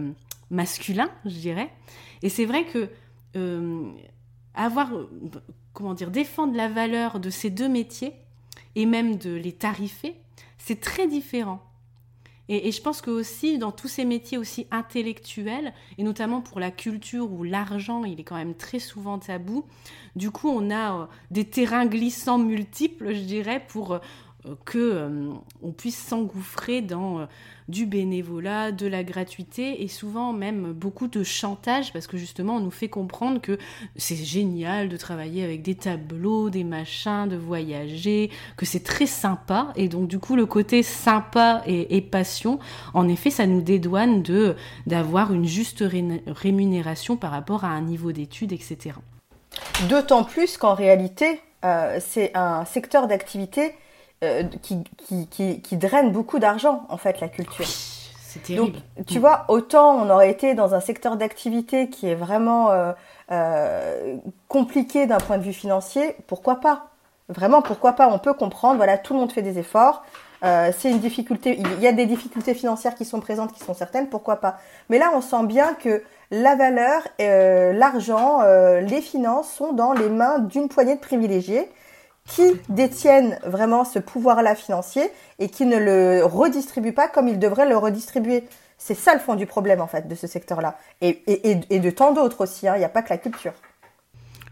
masculin, 0.50 1.10
je 1.26 1.36
dirais. 1.36 1.72
Et 2.22 2.30
c'est 2.30 2.46
vrai 2.46 2.66
que 2.66 2.90
euh, 3.36 3.92
avoir, 4.54 4.92
comment 5.74 5.94
dire, 5.94 6.12
défendre 6.12 6.56
la 6.56 6.68
valeur 6.68 7.20
de 7.20 7.30
ces 7.30 7.50
deux 7.50 7.70
métiers 7.70 8.14
et 8.76 8.86
même 8.86 9.18
de 9.18 9.34
les 9.34 9.54
tarifer, 9.54 10.16
c'est 10.58 10.80
très 10.80 11.08
différent. 11.08 11.62
Et, 12.52 12.72
je 12.72 12.82
pense 12.82 13.02
que 13.02 13.12
aussi 13.12 13.60
dans 13.60 13.72
tous 13.72 13.88
ces 13.88 14.06
métiers 14.06 14.40
aussi 14.40 14.66
intellectuels, 14.72 15.72
et 16.00 16.04
notamment 16.04 16.42
pour 16.42 16.60
la 16.60 16.72
culture 16.72 17.32
où 17.32 17.44
l'argent, 17.44 18.04
il 18.06 18.20
est 18.20 18.24
quand 18.24 18.36
même 18.36 18.56
très 18.56 18.80
souvent 18.80 19.20
tabou, 19.20 19.66
du 20.16 20.32
coup 20.32 20.50
on 20.50 20.72
a 20.72 21.02
euh, 21.02 21.06
des 21.30 21.46
terrains 21.46 21.86
glissants 21.86 22.40
multiples, 22.40 23.14
je 23.14 23.22
dirais, 23.22 23.64
pour 23.68 23.94
euh, 23.94 24.00
que 24.66 24.78
euh, 24.78 25.32
on 25.62 25.72
puisse 25.72 25.98
s'engouffrer 25.98 26.82
dans 26.82 27.28
du 27.70 27.86
bénévolat, 27.86 28.72
de 28.72 28.88
la 28.88 29.04
gratuité 29.04 29.84
et 29.84 29.88
souvent 29.88 30.34
même 30.34 30.74
beaucoup 30.74 31.08
de 31.08 31.24
chantage 31.24 31.94
parce 31.94 32.08
que 32.08 32.18
justement 32.18 32.56
on 32.56 32.60
nous 32.60 32.72
fait 32.72 32.90
comprendre 32.90 33.40
que 33.40 33.60
c'est 33.96 34.16
génial 34.16 34.90
de 34.90 34.98
travailler 34.98 35.44
avec 35.44 35.62
des 35.62 35.76
tableaux, 35.76 36.50
des 36.50 36.64
machins, 36.64 37.28
de 37.30 37.38
voyager, 37.38 38.32
que 38.58 38.66
c'est 38.66 38.84
très 38.84 39.06
sympa 39.06 39.72
et 39.76 39.88
donc 39.88 40.08
du 40.08 40.18
coup 40.18 40.36
le 40.36 40.48
côté 40.48 40.82
sympa 40.82 41.62
et, 41.68 42.02
passion, 42.02 42.58
en 42.96 43.08
effet 43.08 43.30
ça 43.30 43.46
nous 43.46 43.62
dédouane 43.62 44.24
de 44.24 44.56
d'avoir 44.88 45.32
une 45.32 45.46
juste 45.46 45.84
rémunération 46.26 47.18
par 47.18 47.30
rapport 47.30 47.66
à 47.66 47.70
un 47.70 47.82
niveau 47.82 48.12
d'études, 48.12 48.52
etc. 48.52 48.96
D'autant 49.90 50.24
plus 50.24 50.58
qu'en 50.58 50.74
réalité 50.74 51.40
euh, 51.64 52.00
c'est 52.00 52.36
un 52.36 52.66
secteur 52.66 53.08
d'activité 53.08 53.76
euh, 54.22 54.44
qui, 54.62 54.84
qui, 55.30 55.62
qui, 55.62 55.78
draine 55.78 56.12
beaucoup 56.12 56.40
d'argent, 56.40 56.86
en 56.90 56.98
fait, 56.98 57.22
la 57.22 57.30
culture. 57.30 57.66
c'est 57.66 58.44
terrible. 58.44 58.74
Donc, 58.98 59.06
tu 59.06 59.18
vois, 59.18 59.46
autant 59.48 59.96
on 59.96 60.10
aurait 60.10 60.30
été 60.30 60.56
dans 60.56 60.74
un 60.74 60.82
secteur 60.82 61.16
d'activité 61.16 61.90
qui 61.90 62.10
est 62.10 62.16
vraiment 62.16 62.70
euh, 62.70 62.92
euh, 63.32 64.18
compliqué 64.50 65.06
d'un 65.06 65.20
point 65.20 65.38
de 65.38 65.44
vue 65.44 65.54
financier, 65.54 66.18
pourquoi 66.28 66.60
pas? 66.60 66.88
Vraiment, 67.30 67.62
pourquoi 67.62 67.94
pas? 67.94 68.10
On 68.10 68.20
peut 68.20 68.34
comprendre, 68.34 68.76
voilà, 68.76 68.98
tout 68.98 69.14
le 69.14 69.22
monde 69.22 69.32
fait 69.32 69.42
des 69.42 69.58
efforts. 69.58 70.04
C'est 70.42 70.90
une 70.90 71.00
difficulté, 71.00 71.58
il 71.58 71.80
y 71.80 71.88
a 71.88 71.94
des 71.94 72.06
difficultés 72.06 72.54
financières 72.54 72.96
qui 72.96 73.06
sont 73.06 73.22
présentes, 73.22 73.54
qui 73.54 73.62
sont 73.62 73.74
certaines, 73.74 74.10
pourquoi 74.10 74.38
pas? 74.38 74.58
Mais 74.90 74.98
là, 74.98 75.12
on 75.16 75.22
sent 75.22 75.46
bien 75.46 75.76
que 75.76 76.04
la 76.32 76.56
valeur, 76.56 77.08
l'argent, 77.20 78.42
les 78.82 79.02
finances 79.02 79.50
sont 79.52 79.72
dans 79.72 79.94
les 79.94 80.10
mains 80.10 80.40
d'une 80.40 80.68
poignée 80.68 80.96
de 80.96 81.02
privilégiés 81.02 81.70
qui 82.30 82.54
détiennent 82.70 83.40
vraiment 83.44 83.84
ce 83.84 84.00
pouvoir-là 84.00 84.56
financier 84.56 85.12
et 85.40 85.50
qui 85.50 85.66
ne 85.66 85.78
le 85.78 86.24
redistribuent 86.24 86.94
pas 86.94 87.08
comme 87.08 87.28
ils 87.28 87.40
devraient 87.40 87.68
le 87.68 87.76
redistribuer. 87.76 88.44
C'est 88.78 88.96
ça 88.96 89.14
le 89.14 89.20
fond 89.20 89.36
du 89.36 89.46
problème 89.46 89.82
en 89.82 89.88
fait 89.88 90.08
de 90.08 90.16
ce 90.16 90.28
secteur-là. 90.28 90.78
Et, 91.02 91.80
de 91.80 91.90
tant 91.90 92.14
d'autres 92.14 92.42
aussi, 92.42 92.68
hein. 92.68 92.76
il 92.76 92.80
n'y 92.80 92.86
a 92.86 92.90
pas 92.90 93.02
que 93.02 93.10
la 93.10 93.18
culture. 93.18 93.54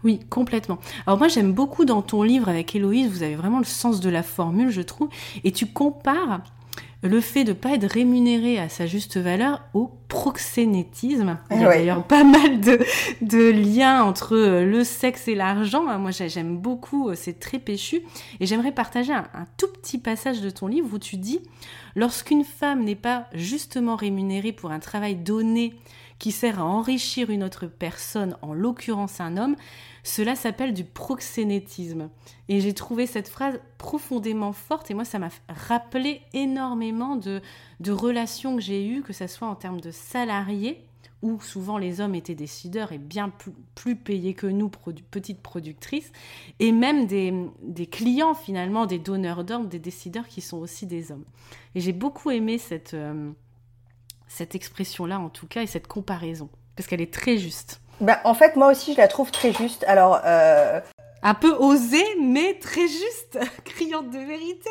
Oui, 0.04 0.20
complètement. 0.28 0.78
Alors 1.06 1.18
moi 1.18 1.28
j'aime 1.28 1.52
beaucoup 1.52 1.84
dans 1.84 2.02
ton 2.02 2.22
livre 2.22 2.48
avec 2.48 2.74
Héloïse, 2.74 3.10
vous 3.10 3.22
avez 3.22 3.36
vraiment 3.36 3.58
le 3.58 3.64
sens 3.64 4.00
de 4.00 4.10
la 4.10 4.22
formule, 4.22 4.70
je 4.70 4.82
trouve, 4.82 5.08
et 5.44 5.52
tu 5.52 5.66
compares 5.66 6.40
le 7.02 7.20
fait 7.20 7.44
de 7.44 7.50
ne 7.50 7.54
pas 7.54 7.74
être 7.74 7.84
rémunéré 7.92 8.58
à 8.58 8.68
sa 8.68 8.86
juste 8.86 9.16
valeur 9.18 9.62
au 9.72 9.92
proxénétisme. 10.08 11.38
Il 11.50 11.60
y 11.60 11.64
a 11.64 11.68
d'ailleurs 11.68 12.04
pas 12.04 12.24
mal 12.24 12.60
de, 12.60 12.78
de 13.20 13.50
liens 13.50 14.02
entre 14.02 14.34
euh, 14.36 14.64
le 14.64 14.82
sexe 14.84 15.28
et 15.28 15.34
l'argent. 15.34 15.84
Moi, 15.98 16.10
j'ai- 16.10 16.28
j'aime 16.28 16.56
beaucoup, 16.58 17.08
euh, 17.10 17.14
c'est 17.16 17.38
très 17.38 17.58
péchu. 17.58 18.02
Et 18.40 18.46
j'aimerais 18.46 18.72
partager 18.72 19.12
un, 19.12 19.26
un 19.34 19.46
tout 19.56 19.68
petit 19.68 19.98
passage 19.98 20.40
de 20.40 20.50
ton 20.50 20.66
livre 20.66 20.88
où 20.92 20.98
tu 20.98 21.16
dis 21.16 21.40
Lorsqu'une 21.96 22.44
femme 22.44 22.84
n'est 22.84 22.94
pas 22.94 23.26
justement 23.34 23.96
rémunérée 23.96 24.52
pour 24.52 24.70
un 24.70 24.78
travail 24.78 25.16
donné 25.16 25.74
qui 26.18 26.32
sert 26.32 26.58
à 26.60 26.64
enrichir 26.64 27.30
une 27.30 27.44
autre 27.44 27.66
personne, 27.66 28.36
en 28.42 28.52
l'occurrence 28.52 29.20
un 29.20 29.36
homme, 29.36 29.54
cela 30.08 30.36
s'appelle 30.36 30.72
du 30.72 30.84
proxénétisme. 30.84 32.08
Et 32.48 32.60
j'ai 32.60 32.72
trouvé 32.72 33.06
cette 33.06 33.28
phrase 33.28 33.60
profondément 33.76 34.54
forte 34.54 34.90
et 34.90 34.94
moi 34.94 35.04
ça 35.04 35.18
m'a 35.18 35.28
rappelé 35.48 36.22
énormément 36.32 37.16
de, 37.16 37.42
de 37.80 37.92
relations 37.92 38.56
que 38.56 38.62
j'ai 38.62 38.86
eues, 38.88 39.02
que 39.02 39.12
ce 39.12 39.26
soit 39.26 39.48
en 39.48 39.54
termes 39.54 39.82
de 39.82 39.90
salariés, 39.90 40.82
où 41.20 41.38
souvent 41.42 41.76
les 41.76 42.00
hommes 42.00 42.14
étaient 42.14 42.34
décideurs 42.34 42.92
et 42.92 42.98
bien 42.98 43.30
plus, 43.74 43.96
payés 43.96 44.32
que 44.32 44.46
nous, 44.46 44.70
petites 45.10 45.42
productrices, 45.42 46.10
et 46.58 46.72
même 46.72 47.06
des, 47.06 47.34
des 47.60 47.86
clients 47.86 48.34
finalement, 48.34 48.86
des 48.86 48.98
donneurs 48.98 49.44
d'ordre, 49.44 49.68
des 49.68 49.78
décideurs 49.78 50.26
qui 50.26 50.40
sont 50.40 50.56
aussi 50.56 50.86
des 50.86 51.12
hommes. 51.12 51.24
Et 51.74 51.80
j'ai 51.80 51.92
beaucoup 51.92 52.30
aimé 52.30 52.56
cette, 52.56 52.94
euh, 52.94 53.30
cette 54.26 54.54
expression-là 54.54 55.20
en 55.20 55.28
tout 55.28 55.46
cas 55.46 55.62
et 55.62 55.66
cette 55.66 55.86
comparaison, 55.86 56.48
parce 56.76 56.88
qu'elle 56.88 57.02
est 57.02 57.12
très 57.12 57.36
juste. 57.36 57.82
Ben, 58.00 58.18
en 58.24 58.34
fait, 58.34 58.56
moi 58.56 58.68
aussi, 58.68 58.92
je 58.92 58.98
la 58.98 59.08
trouve 59.08 59.30
très 59.30 59.52
juste. 59.52 59.84
Alors, 59.88 60.20
euh, 60.24 60.80
Un 61.22 61.34
peu 61.34 61.50
osée, 61.52 62.04
mais 62.20 62.54
très 62.60 62.86
juste, 62.86 63.38
criante 63.64 64.10
de 64.10 64.18
vérité. 64.18 64.70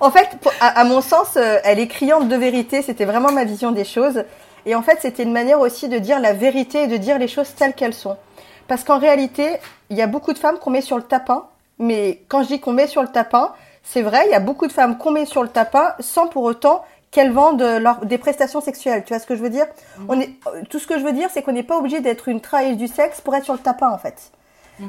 En 0.00 0.10
fait, 0.10 0.28
pour- 0.42 0.52
à, 0.60 0.80
à 0.80 0.84
mon 0.84 1.00
sens, 1.00 1.36
euh, 1.36 1.58
elle 1.64 1.78
est 1.78 1.88
criante 1.88 2.28
de 2.28 2.36
vérité. 2.36 2.82
C'était 2.82 3.04
vraiment 3.06 3.32
ma 3.32 3.44
vision 3.44 3.72
des 3.72 3.84
choses. 3.84 4.24
Et 4.66 4.74
en 4.74 4.82
fait, 4.82 4.98
c'était 5.00 5.22
une 5.22 5.32
manière 5.32 5.60
aussi 5.60 5.88
de 5.88 5.98
dire 5.98 6.20
la 6.20 6.32
vérité 6.34 6.82
et 6.84 6.86
de 6.88 6.96
dire 6.96 7.18
les 7.18 7.28
choses 7.28 7.54
telles 7.54 7.74
qu'elles 7.74 7.94
sont. 7.94 8.16
Parce 8.68 8.82
qu'en 8.84 8.98
réalité, 8.98 9.56
il 9.90 9.96
y 9.96 10.02
a 10.02 10.06
beaucoup 10.06 10.32
de 10.32 10.38
femmes 10.38 10.58
qu'on 10.58 10.70
met 10.70 10.80
sur 10.82 10.96
le 10.96 11.02
tapin. 11.02 11.46
Mais 11.78 12.22
quand 12.28 12.42
je 12.42 12.48
dis 12.48 12.60
qu'on 12.60 12.72
met 12.72 12.86
sur 12.86 13.02
le 13.02 13.08
tapin, 13.08 13.52
c'est 13.82 14.02
vrai, 14.02 14.22
il 14.26 14.30
y 14.30 14.34
a 14.34 14.40
beaucoup 14.40 14.66
de 14.66 14.72
femmes 14.72 14.96
qu'on 14.98 15.10
met 15.10 15.26
sur 15.26 15.42
le 15.42 15.48
tapin 15.48 15.94
sans 16.00 16.26
pour 16.28 16.42
autant 16.44 16.84
qu'elles 17.14 17.30
vendent 17.32 17.62
leur- 17.62 18.04
des 18.04 18.18
prestations 18.18 18.60
sexuelles. 18.60 19.04
Tu 19.06 19.12
vois 19.12 19.20
ce 19.20 19.26
que 19.26 19.36
je 19.36 19.42
veux 19.42 19.50
dire? 19.50 19.66
On 20.08 20.18
est, 20.20 20.30
euh, 20.48 20.62
Tout 20.68 20.80
ce 20.80 20.86
que 20.88 20.98
je 20.98 21.04
veux 21.04 21.12
dire, 21.12 21.28
c'est 21.32 21.42
qu'on 21.42 21.52
n'est 21.52 21.62
pas 21.62 21.78
obligé 21.78 22.00
d'être 22.00 22.28
une 22.28 22.40
travailleuse 22.40 22.76
du 22.76 22.88
sexe 22.88 23.20
pour 23.20 23.34
être 23.36 23.44
sur 23.44 23.54
le 23.54 23.60
tapin, 23.60 23.88
en 23.88 23.98
fait. 23.98 24.32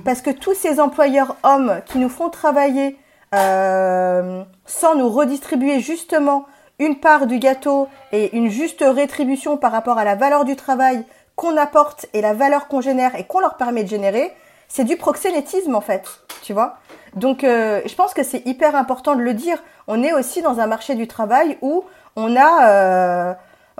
Parce 0.03 0.21
que 0.21 0.31
tous 0.31 0.55
ces 0.55 0.79
employeurs 0.79 1.35
hommes 1.43 1.81
qui 1.85 1.99
nous 1.99 2.09
font 2.09 2.29
travailler 2.29 2.97
euh, 3.35 4.43
sans 4.65 4.95
nous 4.95 5.09
redistribuer 5.09 5.79
justement 5.79 6.45
une 6.79 6.95
part 6.99 7.27
du 7.27 7.37
gâteau 7.37 7.87
et 8.11 8.35
une 8.35 8.49
juste 8.49 8.83
rétribution 8.85 9.57
par 9.57 9.71
rapport 9.71 9.97
à 9.99 10.03
la 10.03 10.15
valeur 10.15 10.43
du 10.45 10.55
travail 10.55 11.05
qu'on 11.35 11.55
apporte 11.57 12.07
et 12.13 12.21
la 12.21 12.33
valeur 12.33 12.67
qu'on 12.67 12.81
génère 12.81 13.15
et 13.15 13.25
qu'on 13.25 13.39
leur 13.39 13.55
permet 13.57 13.83
de 13.83 13.89
générer, 13.89 14.33
c'est 14.67 14.83
du 14.85 14.97
proxénétisme 14.97 15.75
en 15.75 15.81
fait, 15.81 16.05
tu 16.41 16.53
vois? 16.53 16.77
Donc 17.15 17.43
euh, 17.43 17.81
je 17.85 17.93
pense 17.95 18.13
que 18.15 18.23
c'est 18.23 18.45
hyper 18.47 18.75
important 18.75 19.15
de 19.15 19.21
le 19.21 19.33
dire. 19.33 19.61
On 19.87 20.01
est 20.01 20.13
aussi 20.13 20.41
dans 20.41 20.59
un 20.59 20.67
marché 20.67 20.95
du 20.95 21.07
travail 21.07 21.57
où 21.61 21.83
on 22.15 22.35
a 22.35 22.69
euh, 22.69 23.33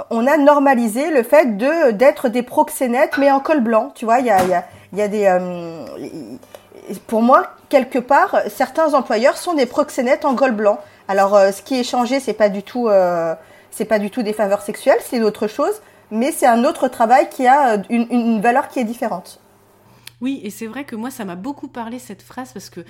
on 0.10 0.28
a 0.28 0.38
normalisé 0.38 1.10
le 1.10 1.24
fait 1.24 1.58
de 1.58 1.92
d'être 1.92 2.30
des 2.30 2.44
proxénètes 2.44 3.18
mais 3.18 3.32
en 3.32 3.40
col 3.40 3.62
blanc, 3.62 3.92
tu 3.96 4.06
vois. 4.06 4.20
Il 4.20 4.26
y 4.26 4.32
a 4.32 4.44
y 4.44 4.98
y 4.98 5.02
a 5.02 5.08
des 5.08 5.26
euh, 5.26 5.86
pour 7.08 7.22
moi, 7.22 7.48
quelque 7.70 8.00
part, 8.00 8.42
certains 8.50 8.94
employeurs 8.94 9.38
sont 9.38 9.54
des 9.54 9.66
proxénètes 9.66 10.24
en 10.24 10.36
col 10.36 10.52
blanc. 10.52 10.80
Alors, 11.08 11.36
euh, 11.36 11.52
ce 11.52 11.62
qui 11.62 11.80
est 11.80 11.84
changé, 11.84 12.20
c'est 12.20 12.34
pas 12.34 12.50
du 12.50 12.62
tout, 12.62 12.90
c'est 13.72 13.86
pas 13.86 14.00
du 14.00 14.12
tout 14.12 14.22
des 14.22 14.34
faveurs 14.34 14.62
sexuelles, 14.62 15.00
c'est 15.02 15.22
autre 15.22 15.48
chose, 15.48 15.82
mais 16.12 16.32
c'est 16.32 16.46
un 16.46 16.64
autre 16.64 16.88
travail 16.88 17.28
qui 17.30 17.48
a 17.48 17.78
une, 17.90 18.08
une 18.12 18.42
valeur 18.42 18.68
qui 18.68 18.80
est 18.80 18.84
différente. 18.84 19.40
Oui, 20.22 20.40
et 20.44 20.50
c'est 20.50 20.68
vrai 20.68 20.86
que 20.86 20.96
moi, 20.96 21.12
ça 21.12 21.26
m'a 21.26 21.36
beaucoup 21.36 21.68
parlé 21.68 22.00
cette 22.00 22.22
phrase 22.22 22.54
parce 22.54 22.70
que 22.70 22.82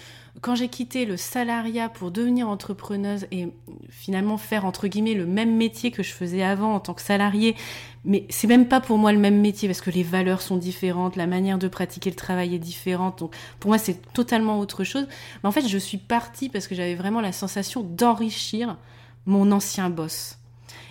quand 0.41 0.55
j'ai 0.55 0.67
quitté 0.67 1.05
le 1.05 1.17
salariat 1.17 1.89
pour 1.89 2.11
devenir 2.11 2.47
entrepreneuse 2.47 3.25
et 3.31 3.49
finalement 3.89 4.37
faire 4.37 4.65
entre 4.65 4.87
guillemets 4.87 5.15
le 5.15 5.25
même 5.25 5.55
métier 5.55 5.89
que 5.89 6.03
je 6.03 6.11
faisais 6.13 6.43
avant 6.43 6.75
en 6.75 6.79
tant 6.79 6.93
que 6.93 7.01
salariée, 7.01 7.55
mais 8.03 8.25
c'est 8.29 8.47
même 8.47 8.67
pas 8.67 8.79
pour 8.79 8.99
moi 8.99 9.11
le 9.11 9.17
même 9.17 9.41
métier 9.41 9.67
parce 9.67 9.81
que 9.81 9.89
les 9.89 10.03
valeurs 10.03 10.41
sont 10.41 10.57
différentes, 10.57 11.15
la 11.15 11.25
manière 11.25 11.57
de 11.57 11.67
pratiquer 11.67 12.11
le 12.11 12.15
travail 12.15 12.53
est 12.53 12.59
différente. 12.59 13.19
Donc 13.19 13.35
pour 13.59 13.69
moi, 13.69 13.79
c'est 13.79 13.99
totalement 14.13 14.59
autre 14.59 14.83
chose. 14.83 15.07
Mais 15.43 15.49
en 15.49 15.51
fait, 15.51 15.67
je 15.67 15.77
suis 15.77 15.97
partie 15.97 16.49
parce 16.49 16.67
que 16.67 16.75
j'avais 16.75 16.95
vraiment 16.95 17.21
la 17.21 17.31
sensation 17.31 17.81
d'enrichir 17.81 18.77
mon 19.25 19.51
ancien 19.51 19.89
boss. 19.89 20.37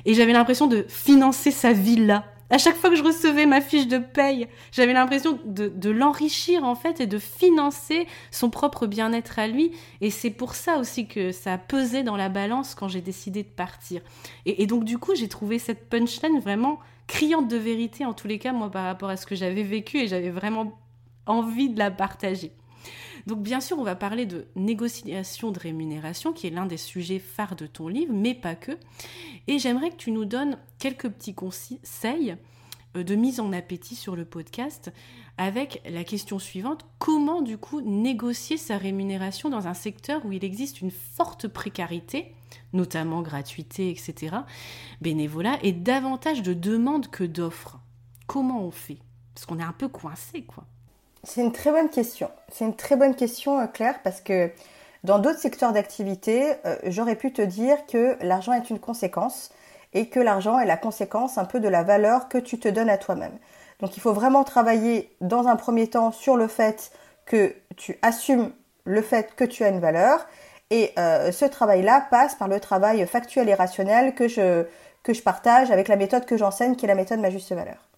Et 0.05 0.15
j'avais 0.15 0.33
l'impression 0.33 0.67
de 0.67 0.85
financer 0.89 1.51
sa 1.53 1.73
villa. 1.73 2.25
À 2.51 2.59
chaque 2.59 2.77
fois 2.77 2.91
que 2.91 2.97
je 2.97 3.03
recevais 3.03 3.47
ma 3.47 3.61
fiche 3.61 3.87
de 3.87 3.99
paye, 3.99 4.49
j'avais 4.71 4.93
l'impression 4.93 5.39
de, 5.45 5.91
l'enrichir 5.91 6.65
en 6.65 6.75
fait 6.75 7.01
et 7.01 7.07
de 7.07 7.19
financer 7.19 8.07
son 8.31 8.51
propre 8.51 8.87
bien-être 8.87 9.39
à 9.39 9.47
lui. 9.47 9.73
Et 10.01 10.11
c'est 10.11 10.31
pour 10.31 10.55
ça 10.55 10.79
aussi 10.79 11.07
que 11.07 11.33
ça 11.33 11.57
pesé 11.59 12.03
dans 12.03 12.17
la 12.17 12.29
balance 12.29 12.75
quand 12.75 12.89
j'ai 12.89 13.01
décidé 13.01 13.43
de 13.43 13.49
partir. 13.49 14.03
Et, 14.45 14.63
et 14.63 14.67
donc 14.67 14.85
du 14.85 14.99
coup, 14.99 15.15
j'ai 15.15 15.29
trouvé 15.29 15.59
cette 15.59 15.89
punchline 15.89 16.39
vraiment 16.39 16.79
criante 17.07 17.49
de 17.49 17.57
vérité 17.57 18.05
en 18.05 18.13
tous 18.13 18.29
les 18.29 18.39
cas, 18.39 18.53
moi, 18.53 18.71
par 18.71 18.85
rapport 18.85 19.09
à 19.09 19.17
ce 19.17 19.27
que 19.27 19.35
j'avais 19.35 19.63
vécu 19.63 19.99
et 19.99 20.09
j'avais 20.09 20.31
vraiment 20.31 20.79
envie 21.27 21.71
de 21.71 21.79
la 21.79 21.91
partager. 21.91 22.53
Donc 23.27 23.43
bien 23.43 23.61
sûr, 23.61 23.79
on 23.79 23.85
va 23.85 23.95
parler 23.95 24.27
de 24.27 24.47
négociation 24.55 25.51
de 25.51 25.59
rémunération, 25.59 26.33
qui 26.33 26.47
est 26.47 26.51
l'un 26.51 26.67
des 26.67 26.77
sujets 26.77 27.19
phares 27.19 27.57
de 27.57 27.67
ton 27.67 27.89
livre, 27.89 28.13
mais 28.13 28.35
pas 28.35 28.55
que. 28.55 28.73
Et 29.47 29.59
j'aimerais 29.59 29.91
que 29.91 29.97
tu 29.97 30.11
nous 30.11 30.25
donnes 30.25 30.59
quelques 30.79 31.09
petits 31.09 31.35
conseils 31.35 32.37
euh, 32.97 33.03
de 33.03 33.15
mise 33.15 33.41
en 33.41 33.53
appétit 33.53 33.95
sur 33.95 34.17
le 34.17 34.25
podcast 34.25 34.93
avec 35.37 35.83
la 35.89 36.05
question 36.05 36.39
suivante. 36.39 36.85
Comment 36.99 37.43
du 37.43 37.59
coup 37.59 37.81
négocier 37.81 38.57
sa 38.57 38.77
rémunération 38.77 39.49
dans 39.51 39.67
un 39.67 39.75
secteur 39.75 40.25
où 40.27 40.33
il 40.33 40.45
existe 40.45 40.81
une 40.81 40.91
forte 40.91 41.49
précarité, 41.49 42.35
notamment 42.73 43.23
gratuité, 43.23 43.91
etc., 43.91 44.37
bénévolat, 45.01 45.59
et 45.63 45.73
davantage 45.73 46.43
de 46.43 46.55
demandes 46.55 47.09
que 47.09 47.25
d'offres? 47.25 47.81
Comment 48.27 48.65
on 48.65 48.71
fait? 48.71 48.99
Parce 49.35 49.47
qu'on 49.47 49.59
est 49.59 49.65
un 49.65 49.73
peu 49.73 49.89
coincé, 49.89 50.43
quoi. 50.43 50.67
C'est 51.25 51.41
une 51.41 51.53
très 51.53 51.71
bonne 51.71 51.89
question. 51.89 52.31
C'est 52.53 52.65
une 52.65 52.77
très 52.77 52.97
bonne 52.97 53.15
question, 53.15 53.61
euh, 53.61 53.67
Claire, 53.67 54.01
parce 54.03 54.21
que 54.21 54.51
dans 55.05 55.19
d'autres 55.19 55.39
secteurs 55.39 55.73
d'activité, 55.73 56.53
euh, 56.65 56.77
j'aurais 56.85 57.17
pu 57.17 57.33
te 57.33 57.43
dire 57.43 57.87
que 57.87 58.17
l'argent 58.23 58.53
est 58.53 58.71
une 58.71 58.79
conséquence 58.79 59.51
et 59.93 60.09
que 60.09 60.21
l'argent 60.21 60.59
est 60.59 60.67
la 60.67 60.77
conséquence 60.77 61.39
un 61.39 61.45
peu 61.45 61.61
de 61.61 61.69
la 61.69 61.83
valeur 61.83 62.29
que 62.29 62.39
tu 62.39 62.59
te 62.59 62.69
donnes 62.69 62.91
à 62.91 62.99
toi-même. 62.99 63.37
Donc 63.81 63.97
il 63.97 64.01
faut 64.01 64.13
vraiment 64.13 64.45
travailler 64.45 65.15
dans 65.21 65.47
un 65.47 65.57
premier 65.57 65.89
temps 65.89 66.13
sur 66.13 66.37
le 66.37 66.47
fait 66.47 66.91
que 67.27 67.55
tu 67.77 67.99
assumes 68.03 68.53
le 68.85 69.03
fait 69.03 69.35
que 69.35 69.45
tu 69.45 69.65
as 69.65 69.69
une 69.69 69.81
valeur 69.81 70.27
et 70.71 70.93
euh, 70.99 71.33
ce 71.33 71.45
travail-là 71.45 72.07
passe 72.11 72.35
par 72.35 72.49
le 72.49 72.61
travail 72.61 73.07
factuel 73.07 73.49
et 73.49 73.55
rationnel 73.55 74.15
que 74.15 74.29
je, 74.29 74.65
que 75.03 75.15
je 75.15 75.23
partage 75.23 75.71
avec 75.71 75.89
la 75.89 75.97
méthode 75.97 76.27
que 76.27 76.37
j'enseigne 76.37 76.77
qui 76.77 76.85
est 76.87 76.89
la 76.89 76.95
méthode 76.95 77.21
ma 77.21 77.31
juste 77.31 77.53
valeur. 77.53 77.89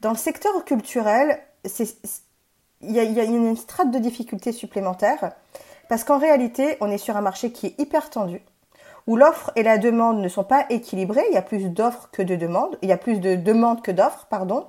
Dans 0.00 0.10
le 0.10 0.16
secteur 0.16 0.64
culturel, 0.64 1.40
c'est 1.64 1.86
il 2.88 2.92
y, 2.92 3.20
a, 3.20 3.24
une 3.24 3.56
strate 3.56 3.90
de 3.90 3.98
difficulté 3.98 4.52
supplémentaire 4.52 5.32
parce 5.88 6.04
qu'en 6.04 6.18
réalité, 6.18 6.76
on 6.80 6.90
est 6.90 6.98
sur 6.98 7.16
un 7.16 7.20
marché 7.20 7.52
qui 7.52 7.66
est 7.66 7.80
hyper 7.80 8.10
tendu, 8.10 8.40
où 9.06 9.16
l'offre 9.16 9.50
et 9.54 9.62
la 9.62 9.78
demande 9.78 10.20
ne 10.20 10.28
sont 10.28 10.44
pas 10.44 10.66
équilibrées. 10.70 11.24
Il 11.30 11.34
y 11.34 11.38
a 11.38 11.42
plus 11.42 11.68
d'offres 11.68 12.08
que 12.10 12.22
de 12.22 12.36
demandes. 12.36 12.78
Il 12.82 12.88
y 12.88 12.92
a 12.92 12.96
plus 12.96 13.20
de 13.20 13.34
demandes 13.34 13.82
que 13.82 13.90
d'offres, 13.90 14.26
pardon. 14.30 14.66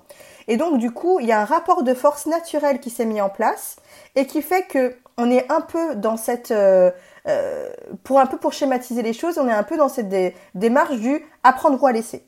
Et 0.47 0.57
donc, 0.57 0.77
du 0.77 0.91
coup, 0.91 1.19
il 1.19 1.27
y 1.27 1.31
a 1.31 1.41
un 1.41 1.45
rapport 1.45 1.83
de 1.83 1.93
force 1.93 2.25
naturel 2.25 2.79
qui 2.79 2.89
s'est 2.89 3.05
mis 3.05 3.21
en 3.21 3.29
place 3.29 3.77
et 4.15 4.27
qui 4.27 4.41
fait 4.41 4.63
que 4.63 4.95
on 5.17 5.31
est 5.31 5.49
un 5.49 5.61
peu 5.61 5.95
dans 5.95 6.17
cette, 6.17 6.51
euh, 6.51 6.91
euh, 7.27 7.69
pour 8.03 8.19
un 8.19 8.25
peu 8.25 8.37
pour 8.37 8.51
schématiser 8.51 9.01
les 9.01 9.13
choses, 9.13 9.37
on 9.37 9.47
est 9.47 9.53
un 9.53 9.63
peu 9.63 9.77
dans 9.77 9.87
cette 9.87 10.09
dé 10.09 10.35
démarche 10.53 10.97
du 10.97 11.25
apprendre 11.43 11.81
ou 11.81 11.87
à 11.87 11.93
laisser. 11.93 12.27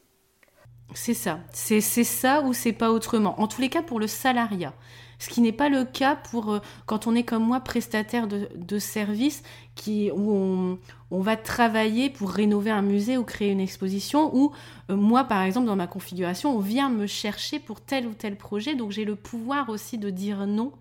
C'est 0.94 1.14
ça. 1.14 1.40
C'est 1.52 1.82
ça 1.82 2.42
ou 2.42 2.54
c'est 2.54 2.72
pas 2.72 2.92
autrement. 2.92 3.40
En 3.40 3.48
tous 3.48 3.62
les 3.62 3.70
cas, 3.70 3.82
pour 3.82 4.00
le 4.00 4.08
salariat. 4.08 4.74
Ce 5.20 5.30
qui 5.30 5.42
n'est 5.42 5.52
pas 5.52 5.70
le 5.70 5.84
cas 5.84 6.16
pour 6.16 6.52
euh, 6.52 6.60
quand 6.86 7.08
on 7.08 7.16
est 7.16 7.24
comme 7.24 7.44
moi 7.44 7.60
prestataire 7.60 8.28
de, 8.28 8.80
services 8.80 9.44
où 9.88 10.78
on, 11.12 11.22
va 11.22 11.36
travailler 11.38 12.10
pour 12.10 12.30
rénover 12.30 12.70
un 12.70 12.82
musée 12.82 13.18
ou 13.18 13.24
créer 13.24 13.52
une 13.52 13.60
exposition 13.60 14.36
ou 14.36 14.52
euh, 14.90 14.96
moi 14.96 15.24
par 15.24 15.42
exemple 15.42 15.66
dans 15.66 15.76
ma 15.76 15.88
configuration 15.88 16.56
on 16.56 16.60
vient 16.60 16.90
me 16.90 17.08
chercher 17.08 17.60
pour 17.60 17.82
tel 17.82 18.08
ou 18.08 18.14
tel 18.14 18.36
projet 18.36 18.76
donc 18.76 18.92
j'ai 18.92 19.06
le 19.06 19.16
pouvoir 19.16 19.70
aussi 19.70 19.98
de 19.98 20.10
dire 20.10 20.46
non 20.46 20.72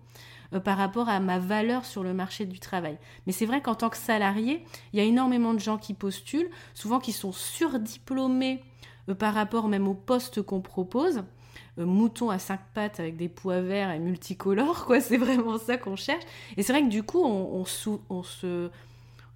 euh, 0.53 0.59
par 0.59 0.77
rapport 0.77 1.09
à 1.09 1.19
ma 1.19 1.39
valeur 1.39 1.85
sur 1.85 2.03
le 2.03 2.13
marché 2.13 2.45
du 2.45 2.59
travail. 2.59 2.97
Mais 3.25 3.33
c'est 3.33 3.45
vrai 3.45 3.61
qu'en 3.61 3.75
tant 3.75 3.89
que 3.89 3.97
salarié, 3.97 4.63
il 4.93 4.99
y 4.99 5.01
a 5.01 5.05
énormément 5.05 5.53
de 5.53 5.59
gens 5.59 5.77
qui 5.77 5.93
postulent, 5.93 6.49
souvent 6.73 6.99
qui 6.99 7.11
sont 7.11 7.31
surdiplômés 7.31 8.63
par 9.19 9.33
rapport 9.33 9.67
même 9.67 9.87
au 9.87 9.93
poste 9.93 10.41
qu'on 10.41 10.61
propose 10.61 11.23
mouton 11.77 12.29
à 12.29 12.39
cinq 12.39 12.59
pattes 12.73 12.99
avec 12.99 13.17
des 13.17 13.29
pois 13.29 13.61
verts 13.61 13.91
et 13.91 13.99
multicolores, 13.99 14.85
quoi. 14.85 14.99
C'est 14.99 15.17
vraiment 15.17 15.57
ça 15.57 15.77
qu'on 15.77 15.95
cherche. 15.95 16.23
Et 16.57 16.63
c'est 16.63 16.73
vrai 16.73 16.81
que 16.81 16.89
du 16.89 17.03
coup, 17.03 17.23
on, 17.23 17.65
se, 17.65 17.89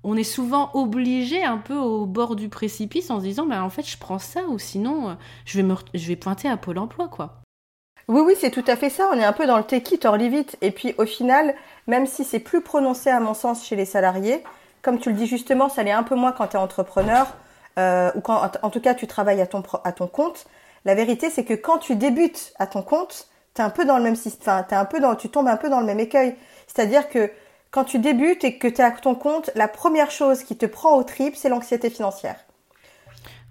on 0.03 0.17
est 0.17 0.23
souvent 0.23 0.71
obligé 0.73 1.43
un 1.43 1.57
peu 1.57 1.75
au 1.75 2.05
bord 2.05 2.35
du 2.35 2.49
précipice 2.49 3.09
en 3.09 3.19
se 3.19 3.25
disant, 3.25 3.45
bah, 3.45 3.63
en 3.63 3.69
fait, 3.69 3.87
je 3.87 3.97
prends 3.97 4.19
ça 4.19 4.43
ou 4.45 4.57
sinon, 4.57 5.09
euh, 5.09 5.13
je 5.45 5.57
vais, 5.57 5.63
me, 5.63 5.75
je 5.93 6.07
vais 6.07 6.15
pointer 6.15 6.49
à 6.49 6.57
Pôle 6.57 6.79
emploi, 6.79 7.07
quoi. 7.07 7.41
Oui, 8.07 8.21
oui, 8.25 8.33
c'est 8.37 8.51
tout 8.51 8.63
à 8.67 8.75
fait 8.75 8.89
ça. 8.89 9.09
On 9.13 9.17
est 9.17 9.23
un 9.23 9.33
peu 9.33 9.45
dans 9.45 9.57
le 9.57 9.63
take 9.63 9.95
it 9.95 10.05
or 10.05 10.17
leave. 10.17 10.43
Et 10.61 10.71
puis, 10.71 10.95
au 10.97 11.05
final, 11.05 11.55
même 11.87 12.05
si 12.07 12.23
c'est 12.23 12.39
plus 12.39 12.61
prononcé, 12.61 13.09
à 13.09 13.19
mon 13.19 13.33
sens, 13.33 13.65
chez 13.65 13.75
les 13.75 13.85
salariés, 13.85 14.43
comme 14.81 14.99
tu 14.99 15.09
le 15.09 15.15
dis 15.15 15.27
justement, 15.27 15.69
ça 15.69 15.83
l'est 15.83 15.91
un 15.91 16.03
peu 16.03 16.15
moins 16.15 16.31
quand 16.31 16.47
tu 16.47 16.57
es 16.57 16.59
entrepreneur, 16.59 17.27
euh, 17.77 18.11
ou 18.15 18.21
quand, 18.21 18.41
en 18.61 18.69
tout 18.69 18.81
cas, 18.81 18.95
tu 18.95 19.07
travailles 19.07 19.39
à 19.41 19.47
ton, 19.47 19.63
à 19.83 19.91
ton 19.91 20.07
compte. 20.07 20.45
La 20.85 20.95
vérité, 20.95 21.29
c'est 21.29 21.43
que 21.43 21.53
quand 21.53 21.77
tu 21.77 21.95
débutes 21.95 22.53
à 22.57 22.67
ton 22.67 22.81
compte, 22.81 23.27
t'es 23.53 23.61
un 23.61 23.69
peu 23.69 23.85
dans 23.85 23.97
le 23.97 24.03
même 24.03 24.15
système, 24.15 24.63
enfin, 24.65 24.79
un 24.79 24.85
peu 24.85 24.99
dans, 24.99 25.15
tu 25.15 25.29
tombes 25.29 25.47
un 25.47 25.57
peu 25.57 25.69
dans 25.69 25.79
le 25.79 25.85
même 25.85 25.99
écueil. 25.99 26.35
C'est-à-dire 26.67 27.09
que 27.09 27.31
quand 27.69 27.85
tu 27.85 27.99
débutes 27.99 28.43
et 28.43 28.57
que 28.57 28.67
tu 28.67 28.81
es 28.81 28.83
à 28.83 28.91
ton 28.91 29.15
compte, 29.15 29.49
la 29.55 29.67
première 29.67 30.11
chose 30.11 30.43
qui 30.43 30.57
te 30.57 30.65
prend 30.65 30.97
au 30.97 31.03
trip, 31.03 31.35
c'est 31.35 31.49
l'anxiété 31.49 31.89
financière. 31.89 32.37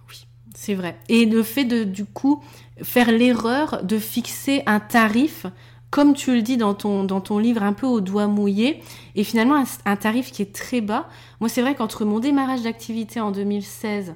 Oui, 0.08 0.26
c'est 0.54 0.74
vrai. 0.74 0.96
Et 1.08 1.24
le 1.24 1.42
fait 1.42 1.64
de, 1.64 1.84
du 1.84 2.04
coup, 2.04 2.42
faire 2.82 3.10
l'erreur 3.10 3.82
de 3.82 3.98
fixer 3.98 4.62
un 4.66 4.80
tarif, 4.80 5.46
comme 5.90 6.14
tu 6.14 6.34
le 6.34 6.42
dis 6.42 6.56
dans 6.56 6.74
ton, 6.74 7.04
dans 7.04 7.20
ton 7.20 7.38
livre, 7.38 7.62
un 7.62 7.72
peu 7.72 7.86
au 7.86 8.00
doigt 8.00 8.26
mouillé, 8.26 8.82
et 9.16 9.24
finalement 9.24 9.64
un, 9.84 9.96
tarif 9.96 10.30
qui 10.32 10.42
est 10.42 10.54
très 10.54 10.80
bas. 10.80 11.08
Moi, 11.40 11.48
c'est 11.48 11.62
vrai 11.62 11.74
qu'entre 11.74 12.04
mon 12.04 12.20
démarrage 12.20 12.62
d'activité 12.62 13.20
en 13.20 13.30
2016 13.30 14.14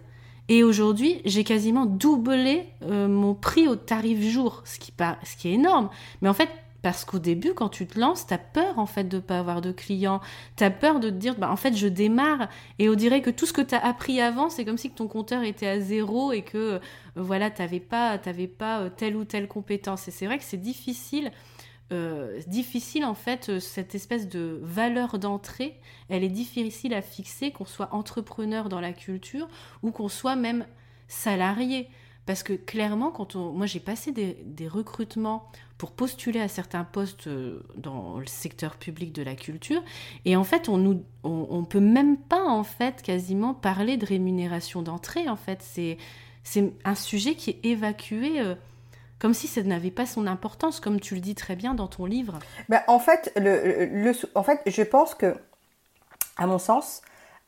et 0.49 0.63
aujourd'hui, 0.63 1.23
j'ai 1.25 1.43
quasiment 1.43 1.87
doublé 1.87 2.67
euh, 2.83 3.09
mon 3.09 3.35
prix 3.35 3.67
au 3.67 3.77
tarif 3.77 4.21
jour, 4.21 4.63
ce 4.65 4.79
qui, 4.79 4.93
est 5.49 5.53
énorme. 5.53 5.89
Mais 6.21 6.29
en 6.29 6.35
fait, 6.35 6.51
parce 6.83 7.07
qu'au 7.07 7.19
début, 7.19 7.55
quand 7.55 7.71
tu 7.71 7.87
te 7.87 7.99
lances, 7.99 8.27
tu 8.27 8.35
as 8.35 8.39
peur 8.39 8.79
en 8.79 8.85
fait 8.85 9.05
de 9.05 9.17
ne 9.17 9.23
pas 9.23 9.39
avoir 9.39 9.63
de 9.63 9.73
clients. 9.73 10.21
Tu 10.57 10.65
as 10.65 10.71
peur 10.71 11.01
de 11.01 11.09
te 11.09 11.15
dire, 11.15 11.35
bah, 11.39 11.51
en 11.51 11.57
fait, 11.57 11.75
je 11.75 11.89
démarre. 11.89 12.49
Et 12.79 12.91
on 12.91 12.95
dirait 12.95 13.23
que 13.23 13.31
tout 13.31 13.47
ce 13.47 13.55
que 13.55 13.63
tu 13.63 13.75
as 13.75 13.83
appris 13.83 14.21
avant, 14.21 14.51
c'est 14.51 14.67
comme 14.67 14.77
si 14.77 14.91
ton 14.91 15.09
compteur 15.09 15.43
était 15.45 15.67
à 15.67 15.81
zéro 15.81 16.31
et 16.31 16.43
que 16.43 16.75
euh, 16.75 16.79
voilà, 17.17 17.51
tu 17.51 17.63
n'avais 17.63 17.81
pas, 17.81 18.19
pas 18.19 18.81
euh, 18.81 18.91
telle 18.95 19.17
ou 19.17 19.25
telle 19.25 19.49
compétence. 19.49 20.09
Et 20.09 20.11
c'est 20.11 20.27
vrai 20.27 20.37
que 20.37 20.45
c'est 20.45 20.61
difficile. 20.61 21.33
Euh, 21.93 22.41
difficile 22.47 23.05
en 23.05 23.15
fait 23.15 23.59
cette 23.61 23.95
espèce 23.95 24.27
de 24.27 24.59
valeur 24.63 25.19
d'entrée 25.19 25.79
elle 26.09 26.25
est 26.25 26.31
difficile 26.31 26.95
à 26.95 27.03
fixer 27.03 27.51
qu'on 27.51 27.67
soit 27.67 27.93
entrepreneur 27.95 28.71
dans 28.71 28.81
la 28.81 28.95
culture 28.95 29.49
ou 29.83 29.91
qu'on 29.91 30.09
soit 30.09 30.35
même 30.35 30.65
salarié 31.09 31.91
parce 32.27 32.43
que 32.43 32.55
clairement, 32.55 33.11
quand 33.11 33.37
on, 33.37 33.53
moi 33.53 33.67
j'ai 33.67 33.81
passé 33.81 34.13
des, 34.13 34.69
recrutements 34.69 35.47
pour 35.77 35.93
postuler 35.93 36.41
à 36.41 36.49
certains 36.49 36.85
postes 36.85 37.27
euh, 37.27 37.61
dans 37.77 38.19
le 38.19 38.27
secteur 38.27 38.77
public 38.77 39.13
de 39.13 39.23
la 39.23 39.35
culture, 39.35 39.83
et 40.25 40.35
en 40.37 40.45
fait 40.45 40.69
on 40.69 40.79
nous, 40.79 41.05
on, 41.23 41.65
peut 41.65 41.81
même 41.81 42.17
pas 42.17 42.43
en 42.43 42.65
fait 42.65 43.03
quasiment 43.03 43.53
parler 43.53 43.97
de 43.97 44.07
rémunération 44.07 44.83
d'entrée. 44.83 45.29
En 45.29 45.37
fait, 45.37 45.61
c'est 45.63 45.99
c'est 46.43 46.73
un 46.85 46.95
sujet 46.95 47.35
qui 47.35 47.51
est 47.51 47.65
évacué. 47.65 48.41
Euh, 48.41 48.55
comme 49.19 49.35
si 49.35 49.47
ça 49.47 49.63
n'avait 49.63 49.91
pas 49.91 50.07
son 50.07 50.27
importance, 50.27 50.81
comme 50.81 51.01
tu 51.01 51.15
le 51.15 51.21
dis 51.21 51.35
très 51.35 51.57
bien 51.57 51.75
dans 51.75 51.89
ton 51.89 52.05
livre. 52.05 52.39
Ben, 52.69 52.83
en, 52.89 52.99
fait, 52.99 53.33
le, 53.37 53.87
le, 53.87 54.13
en 54.35 54.43
fait, 54.43 54.61
je 54.67 54.83
pense 54.83 55.15
que, 55.15 55.35
à 56.37 56.47
mon 56.47 56.59
sens, 56.59 57.03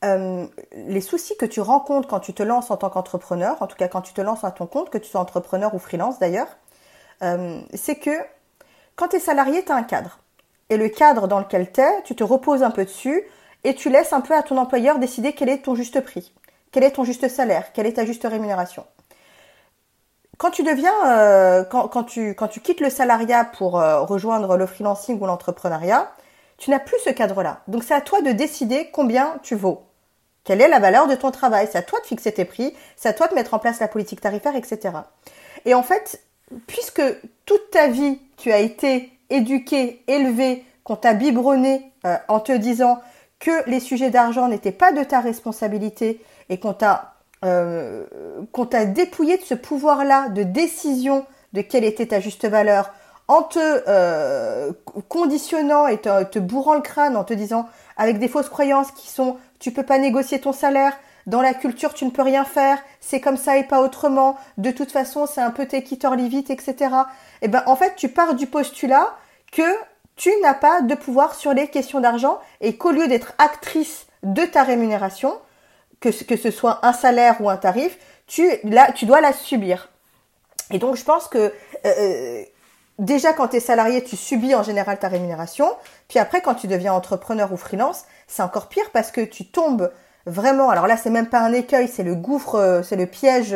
euh, 0.05 0.45
les 0.73 1.01
soucis 1.01 1.35
que 1.37 1.45
tu 1.45 1.59
rencontres 1.59 2.07
quand 2.07 2.19
tu 2.19 2.33
te 2.33 2.43
lances 2.43 2.69
en 2.69 2.77
tant 2.77 2.89
qu'entrepreneur, 2.89 3.61
en 3.61 3.67
tout 3.67 3.75
cas 3.75 3.87
quand 3.87 4.01
tu 4.01 4.13
te 4.13 4.21
lances 4.21 4.43
à 4.43 4.51
ton 4.51 4.67
compte, 4.67 4.89
que 4.89 4.97
tu 4.97 5.09
sois 5.09 5.21
entrepreneur 5.21 5.73
ou 5.73 5.79
freelance 5.79 6.19
d'ailleurs, 6.19 6.49
euh, 7.23 7.61
c'est 7.73 7.95
que 7.95 8.11
quand 8.95 9.07
tu 9.09 9.15
es 9.15 9.19
salarié, 9.19 9.65
tu 9.65 9.71
as 9.71 9.75
un 9.75 9.83
cadre. 9.83 10.19
Et 10.69 10.77
le 10.77 10.89
cadre 10.89 11.27
dans 11.27 11.39
lequel 11.39 11.71
tu 11.71 11.81
es, 11.81 12.01
tu 12.03 12.15
te 12.15 12.23
reposes 12.23 12.61
un 12.61 12.71
peu 12.71 12.85
dessus 12.85 13.23
et 13.63 13.73
tu 13.73 13.89
laisses 13.89 14.13
un 14.13 14.21
peu 14.21 14.35
à 14.35 14.43
ton 14.43 14.57
employeur 14.57 14.99
décider 14.99 15.33
quel 15.33 15.49
est 15.49 15.63
ton 15.63 15.73
juste 15.73 15.99
prix, 16.01 16.31
quel 16.71 16.83
est 16.83 16.91
ton 16.91 17.03
juste 17.03 17.27
salaire, 17.27 17.73
quelle 17.73 17.87
est 17.87 17.93
ta 17.93 18.05
juste 18.05 18.27
rémunération. 18.29 18.85
Quand 20.37 20.51
tu 20.51 20.63
deviens, 20.63 20.93
euh, 21.05 21.63
quand, 21.63 22.03
tu, 22.03 22.35
quittes 22.63 22.79
le 22.79 22.89
salariat 22.89 23.43
pour 23.43 23.73
rejoindre 23.73 24.55
le 24.55 24.65
freelancing 24.67 25.19
ou 25.19 25.25
l'entrepreneuriat, 25.25 26.11
tu 26.57 26.69
n'as 26.69 26.79
plus 26.79 26.97
ce 27.03 27.09
cadre-là. 27.09 27.61
Donc 27.67 27.83
c'est 27.83 27.93
à 27.93 28.01
toi 28.01 28.21
de 28.21 28.31
décider 28.31 28.89
combien 28.91 29.37
tu 29.41 29.55
vaux. 29.55 29.83
Quelle 30.43 30.61
est 30.61 30.69
la 30.69 30.79
valeur 30.79 31.07
de 31.07 31.15
ton 31.15 31.31
travail? 31.31 31.67
C'est 31.69 31.77
à 31.77 31.81
toi 31.81 31.99
de 31.99 32.05
fixer 32.05 32.31
tes 32.31 32.45
prix, 32.45 32.73
c'est 32.95 33.09
à 33.09 33.13
toi 33.13 33.27
de 33.27 33.35
mettre 33.35 33.53
en 33.53 33.59
place 33.59 33.79
la 33.79 33.87
politique 33.87 34.21
tarifaire, 34.21 34.55
etc. 34.55 34.95
Et 35.65 35.73
en 35.73 35.83
fait, 35.83 36.21
puisque 36.67 37.01
toute 37.45 37.69
ta 37.71 37.87
vie, 37.87 38.21
tu 38.37 38.51
as 38.51 38.59
été 38.59 39.11
éduqué, 39.29 40.03
élevé, 40.07 40.63
qu'on 40.83 40.95
t'a 40.95 41.13
biberonné 41.13 41.91
euh, 42.05 42.15
en 42.29 42.39
te 42.39 42.53
disant 42.53 43.01
que 43.39 43.69
les 43.69 43.81
sujets 43.81 44.09
d'argent 44.09 44.47
n'étaient 44.47 44.71
pas 44.71 44.93
de 44.93 45.03
ta 45.03 45.19
responsabilité 45.19 46.23
et 46.47 46.59
qu'on 46.59 46.73
t'a 46.73 47.16
euh, 47.45 48.05
qu'on 48.51 48.65
t'a 48.65 48.85
dépouillé 48.85 49.37
de 49.37 49.43
ce 49.43 49.53
pouvoir-là 49.53 50.29
de 50.29 50.43
décision 50.43 51.25
de 51.53 51.61
quelle 51.61 51.83
était 51.83 52.07
ta 52.07 52.19
juste 52.19 52.47
valeur, 52.47 52.91
en 53.27 53.43
te 53.43 53.59
euh, 53.59 54.71
conditionnant 55.09 55.87
et 55.87 55.99
te, 55.99 56.39
bourrant 56.39 56.75
le 56.75 56.81
crâne, 56.81 57.17
en 57.17 57.23
te 57.23 57.33
disant 57.33 57.67
avec 57.97 58.19
des 58.19 58.27
fausses 58.27 58.49
croyances 58.49 58.91
qui 58.91 59.07
sont 59.07 59.37
tu 59.59 59.71
peux 59.71 59.83
pas 59.83 59.97
négocier 59.97 60.39
ton 60.39 60.53
salaire, 60.53 60.93
dans 61.25 61.41
la 61.41 61.53
culture 61.53 61.93
tu 61.93 62.05
ne 62.05 62.09
peux 62.09 62.21
rien 62.21 62.45
faire, 62.45 62.79
c'est 63.01 63.19
comme 63.19 63.37
ça 63.37 63.57
et 63.57 63.63
pas 63.63 63.81
autrement, 63.81 64.37
de 64.57 64.71
toute 64.71 64.91
façon 64.91 65.25
c'est 65.25 65.41
un 65.41 65.51
peu 65.51 65.65
take 65.65 65.95
it 65.95 66.05
or 66.05 66.13
etc. 66.13 66.75
Et 67.41 67.47
ben 67.47 67.63
en 67.65 67.75
fait 67.75 67.95
tu 67.95 68.09
pars 68.09 68.33
du 68.33 68.47
postulat 68.47 69.15
que 69.51 69.75
tu 70.15 70.31
n'as 70.41 70.53
pas 70.53 70.81
de 70.81 70.95
pouvoir 70.95 71.35
sur 71.35 71.53
les 71.53 71.67
questions 71.67 71.99
d'argent 71.99 72.39
et 72.61 72.77
qu'au 72.77 72.91
lieu 72.91 73.07
d'être 73.07 73.33
actrice 73.37 74.07
de 74.23 74.43
ta 74.43 74.63
rémunération, 74.63 75.37
que, 75.99 76.09
que 76.23 76.37
ce 76.37 76.51
soit 76.51 76.85
un 76.85 76.93
salaire 76.93 77.37
ou 77.41 77.49
un 77.49 77.57
tarif, 77.57 77.97
tu, 78.27 78.49
là, 78.63 78.91
tu 78.91 79.05
dois 79.05 79.21
la 79.21 79.33
subir. 79.33 79.89
Et 80.71 80.79
donc 80.79 80.95
je 80.95 81.03
pense 81.03 81.27
que 81.27 81.37
euh, 81.37 81.51
euh 81.85 82.43
déjà 82.99 83.31
quand 83.31 83.49
tu 83.49 83.57
es 83.57 83.59
salarié, 83.59 84.03
tu 84.03 84.17
subis 84.17 84.55
en 84.55 84.63
général 84.63 84.97
ta 84.97 85.07
rémunération. 85.07 85.67
Puis 86.07 86.19
après, 86.19 86.41
quand 86.41 86.55
tu 86.55 86.67
deviens 86.67 86.93
entrepreneur 86.93 87.53
ou 87.53 87.57
freelance, 87.57 88.05
c'est 88.27 88.41
encore 88.41 88.67
pire 88.69 88.89
parce 88.91 89.11
que 89.11 89.21
tu 89.21 89.45
tombes 89.45 89.91
vraiment. 90.25 90.71
Alors 90.71 90.87
là, 90.87 90.97
c'est 90.97 91.11
même 91.11 91.29
pas 91.29 91.41
un 91.41 91.53
écueil, 91.53 91.87
c'est 91.87 92.03
le 92.03 92.15
gouffre, 92.15 92.55
euh, 92.55 92.83
c'est 92.83 92.95
le 92.95 93.05
piège 93.05 93.55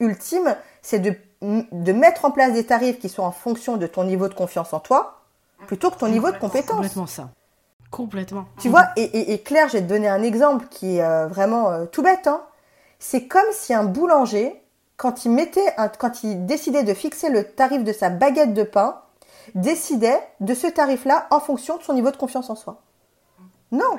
ultime. 0.00 0.56
C'est 0.80 1.00
de, 1.00 1.14
de 1.42 1.92
mettre 1.92 2.24
en 2.24 2.30
place 2.30 2.52
des 2.54 2.64
tarifs 2.64 2.98
qui 2.98 3.10
sont 3.10 3.22
en 3.22 3.32
fonction 3.32 3.76
de 3.76 3.86
ton 3.86 4.04
niveau 4.04 4.26
de 4.26 4.34
confiance 4.34 4.72
en 4.72 4.80
toi, 4.80 5.20
plutôt 5.66 5.90
que 5.90 5.98
ton 5.98 6.08
niveau 6.08 6.30
de 6.30 6.38
compétence. 6.38 6.76
Complètement 6.76 7.06
ça. 7.06 7.28
Complètement. 7.90 8.46
Tu 8.60 8.68
vois, 8.68 8.88
et, 8.96 9.32
et, 9.32 9.42
Claire, 9.42 9.68
je 9.68 9.74
vais 9.74 9.82
te 9.82 9.88
donner 9.88 10.08
un 10.08 10.22
exemple 10.22 10.66
qui 10.70 10.96
est 10.96 11.02
euh, 11.02 11.26
vraiment 11.26 11.86
tout 11.86 12.02
bête. 12.02 12.26
Hein. 12.26 12.42
C'est 12.98 13.26
comme 13.26 13.50
si 13.52 13.72
un 13.72 13.84
boulanger 13.84 14.62
quand 14.98 15.24
il 15.24 15.30
mettait 15.30 15.74
quand 15.98 16.22
il 16.24 16.44
décidait 16.44 16.82
de 16.82 16.92
fixer 16.92 17.30
le 17.30 17.44
tarif 17.44 17.84
de 17.84 17.92
sa 17.92 18.10
baguette 18.10 18.52
de 18.52 18.64
pain, 18.64 19.00
décidait 19.54 20.20
de 20.40 20.52
ce 20.52 20.66
tarif-là 20.66 21.26
en 21.30 21.40
fonction 21.40 21.78
de 21.78 21.82
son 21.82 21.94
niveau 21.94 22.10
de 22.10 22.16
confiance 22.16 22.50
en 22.50 22.56
soi. 22.56 22.82
Non. 23.70 23.96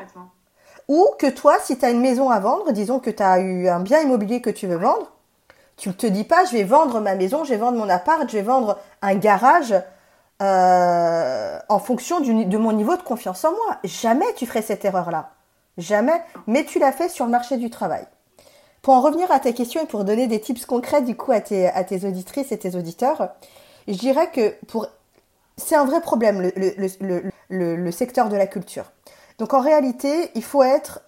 Ou 0.88 1.08
que 1.17 1.28
toi, 1.28 1.58
si 1.62 1.78
tu 1.78 1.86
as 1.86 1.89
une 1.89 2.02
maison 2.02 2.30
à 2.30 2.39
vendre, 2.39 2.71
disons 2.71 2.99
que 2.99 3.10
tu 3.10 3.23
as 3.23 3.39
eu 3.39 3.67
un 3.67 3.80
bien 3.80 4.02
immobilier 4.02 4.41
que 4.41 4.49
tu 4.49 4.67
veux 4.67 4.75
vendre, 4.75 5.12
tu 5.78 5.89
ne 5.89 5.93
te 5.93 6.08
dis 6.08 6.25
pas 6.25 6.45
je 6.45 6.52
vais 6.52 6.63
vendre 6.63 6.99
ma 6.99 7.15
maison, 7.15 7.45
je 7.45 7.52
vais 7.52 7.58
vendre 7.58 7.78
mon 7.78 7.89
appart, 7.89 8.30
je 8.30 8.38
vais 8.38 8.43
vendre 8.43 8.78
un 9.02 9.15
garage 9.15 9.73
euh, 10.41 11.60
en 11.67 11.80
fonction 11.80 12.21
de 12.21 12.58
mon 12.58 12.71
niveau 12.71 12.95
de 12.95 13.02
confiance 13.02 13.43
en 13.43 13.52
moi. 13.52 13.78
Jamais 13.84 14.34
tu 14.36 14.45
ferais 14.45 14.62
cette 14.62 14.86
erreur-là. 14.86 15.32
Jamais. 15.78 16.21
Mais 16.47 16.65
tu 16.65 16.80
l'as 16.80 16.91
fait 16.91 17.10
sur 17.10 17.25
le 17.25 17.32
marché 17.32 17.58
du 17.58 17.69
travail. 17.69 18.06
Pour 18.82 18.93
en 18.93 19.02
revenir 19.02 19.30
à 19.32 19.39
ta 19.39 19.52
question 19.52 19.82
et 19.82 19.86
pour 19.86 20.06
donner 20.06 20.28
des 20.28 20.39
tips 20.39 20.65
concrets 20.65 21.02
du 21.02 21.15
coup 21.15 21.32
à 21.32 21.41
tes, 21.41 22.06
auditrices 22.06 22.52
et 22.52 22.58
tes 22.58 22.75
auditeurs, 22.75 23.30
je 23.88 23.97
dirais 23.97 24.30
que 24.32 24.56
pour 24.67 24.88
c'est 25.58 25.75
un 25.75 25.84
vrai 25.84 25.99
problème 25.99 26.41
le, 26.41 26.52
le, 26.56 27.32
le, 27.49 27.75
le, 27.75 27.91
secteur 27.91 28.30
de 28.30 28.38
la 28.38 28.47
culture. 28.47 28.86
Donc 29.39 29.54
en 29.54 29.60
réalité, 29.60 30.32
il 30.36 30.43
faut 30.43 30.63
être 30.63 31.02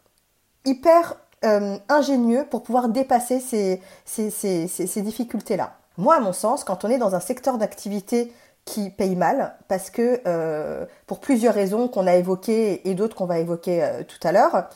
hyper 0.65 1.15
euh, 1.45 1.77
ingénieux 1.87 2.45
pour 2.49 2.61
pouvoir 2.63 2.89
dépasser 2.89 3.39
ces, 3.39 3.81
ces, 4.03 4.29
ces, 4.29 4.67
ces 4.67 5.01
difficultés-là. 5.01 5.77
Moi, 5.97 6.15
à 6.15 6.19
mon 6.19 6.33
sens, 6.33 6.65
quand 6.65 6.83
on 6.83 6.89
est 6.89 6.97
dans 6.97 7.15
un 7.15 7.19
secteur 7.21 7.57
d'activité 7.57 8.33
qui 8.71 8.89
paye 8.89 9.17
mal, 9.17 9.53
parce 9.67 9.89
que 9.89 10.21
euh, 10.25 10.85
pour 11.05 11.19
plusieurs 11.19 11.53
raisons 11.53 11.89
qu'on 11.89 12.07
a 12.07 12.15
évoquées 12.15 12.87
et 12.89 12.93
d'autres 12.93 13.17
qu'on 13.17 13.25
va 13.25 13.39
évoquer 13.39 13.83
euh, 13.83 14.03
tout 14.03 14.25
à 14.25 14.31
l'heure, 14.31 14.69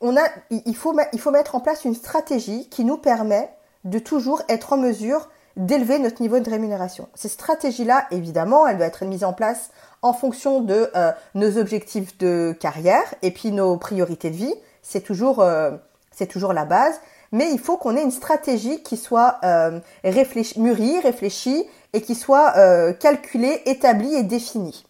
on 0.00 0.16
a, 0.16 0.22
il, 0.50 0.74
faut, 0.74 0.94
mettre 0.94 1.54
en 1.54 1.60
place 1.60 1.84
une 1.84 1.94
stratégie 1.94 2.70
qui 2.70 2.86
nous 2.86 2.96
permet 2.96 3.50
de 3.84 3.98
toujours 3.98 4.40
être 4.48 4.72
en 4.72 4.78
mesure 4.78 5.28
d'élever 5.58 5.98
notre 5.98 6.22
niveau 6.22 6.38
de 6.40 6.48
rémunération. 6.48 7.06
Cette 7.14 7.32
stratégie-là, 7.32 8.06
évidemment, 8.10 8.66
elle 8.66 8.78
doit 8.78 8.86
être 8.86 9.04
mise 9.04 9.24
en 9.24 9.34
place 9.34 9.68
en 10.00 10.14
fonction 10.14 10.62
de 10.62 10.90
euh, 10.96 11.12
nos 11.34 11.58
objectifs 11.58 12.16
de 12.16 12.56
carrière 12.58 13.14
et 13.20 13.30
puis 13.30 13.52
nos 13.52 13.76
priorités 13.76 14.30
de 14.30 14.36
vie. 14.36 14.54
C'est 14.80 15.02
toujours, 15.02 15.42
la 15.42 16.64
base. 16.64 16.98
Mais 17.30 17.50
il 17.52 17.58
faut 17.58 17.76
qu'on 17.76 17.94
ait 17.94 18.02
une 18.02 18.10
stratégie 18.10 18.82
qui 18.82 18.96
soit 18.96 19.36
euh, 19.44 19.80
réfléchi, 20.02 20.58
mûrie, 20.60 20.98
réfléchie 21.00 21.66
et 21.94 22.02
qui 22.02 22.14
soit 22.14 22.52
calculée, 23.00 23.62
établie 23.64 24.14
et 24.14 24.22
définie. 24.22 24.84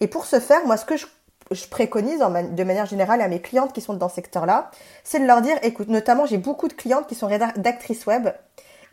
Et 0.00 0.06
pour 0.06 0.26
ce 0.26 0.38
faire, 0.38 0.64
moi, 0.66 0.76
ce 0.76 0.84
que 0.84 0.96
je 0.96 1.06
je 1.50 1.66
préconise 1.66 2.20
de 2.20 2.64
manière 2.64 2.86
générale 2.86 3.20
à 3.20 3.28
mes 3.28 3.40
clientes 3.40 3.72
qui 3.72 3.80
sont 3.80 3.94
dans 3.94 4.08
ce 4.08 4.14
secteur-là, 4.16 4.70
c'est 5.02 5.18
de 5.18 5.26
leur 5.26 5.42
dire, 5.42 5.56
écoute, 5.62 5.88
notamment 5.88 6.26
j'ai 6.26 6.38
beaucoup 6.38 6.68
de 6.68 6.72
clientes 6.72 7.08
qui 7.08 7.14
sont 7.14 7.26
rédactrices 7.26 8.06
web 8.06 8.28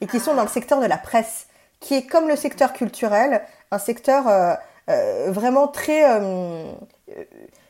et 0.02 0.08
qui 0.08 0.20
sont 0.20 0.34
dans 0.34 0.42
le 0.42 0.48
secteur 0.50 0.80
de 0.80 0.86
la 0.86 0.98
presse, 0.98 1.48
qui 1.80 1.94
est 1.94 2.08
comme 2.08 2.28
le 2.28 2.36
secteur 2.36 2.74
culturel, 2.74 3.44
un 3.72 3.80
secteur 3.80 4.28
euh, 4.28 4.56
euh, 4.90 5.32
vraiment 5.32 5.68
très... 5.68 6.20
Euh, 6.20 6.72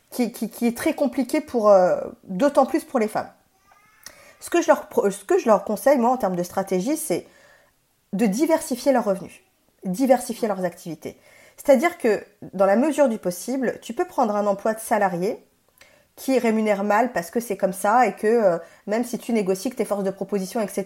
qui, 0.10 0.32
qui, 0.32 0.50
qui, 0.50 0.68
est 0.68 0.78
très 0.78 0.94
compliqué 0.94 1.42
pour... 1.42 1.72
d'autant 2.24 2.66
plus 2.66 2.86
pour 2.86 2.98
les 2.98 3.10
femmes. 3.10 3.30
Ce 4.40 4.50
que, 4.50 4.62
je 4.62 4.68
leur, 4.68 4.88
ce 5.12 5.26
que 5.26 5.38
je 5.38 5.48
leur 5.48 5.66
conseille, 5.66 5.98
moi, 5.98 6.12
en 6.12 6.18
termes 6.18 6.38
de 6.38 6.44
stratégie, 6.44 6.96
c'est 6.96 7.28
de 8.14 8.26
diversifier 8.26 8.94
leurs 8.94 9.04
revenus, 9.04 9.42
diversifier 9.88 10.48
leurs 10.48 10.66
activités. 10.66 11.18
C'est-à-dire 11.58 11.98
que 11.98 12.24
dans 12.54 12.66
la 12.66 12.76
mesure 12.76 13.10
du 13.10 13.18
possible, 13.18 13.80
tu 13.82 13.94
peux 13.94 14.06
prendre 14.06 14.36
un 14.36 14.46
emploi 14.46 14.74
de 14.74 14.80
salarié 14.80 15.44
qui 16.16 16.40
rémunère 16.40 16.84
mal 16.84 17.14
parce 17.14 17.30
que 17.30 17.40
c'est 17.40 17.58
comme 17.58 17.74
ça 17.74 18.08
et 18.08 18.14
que 18.14 18.28
euh, 18.28 18.58
même 18.88 19.04
si 19.04 19.20
tu 19.20 19.34
négocies 19.34 19.70
que 19.70 19.76
tes 19.76 19.86
forces 19.86 20.04
de 20.04 20.12
proposition, 20.12 20.60
etc., 20.60 20.86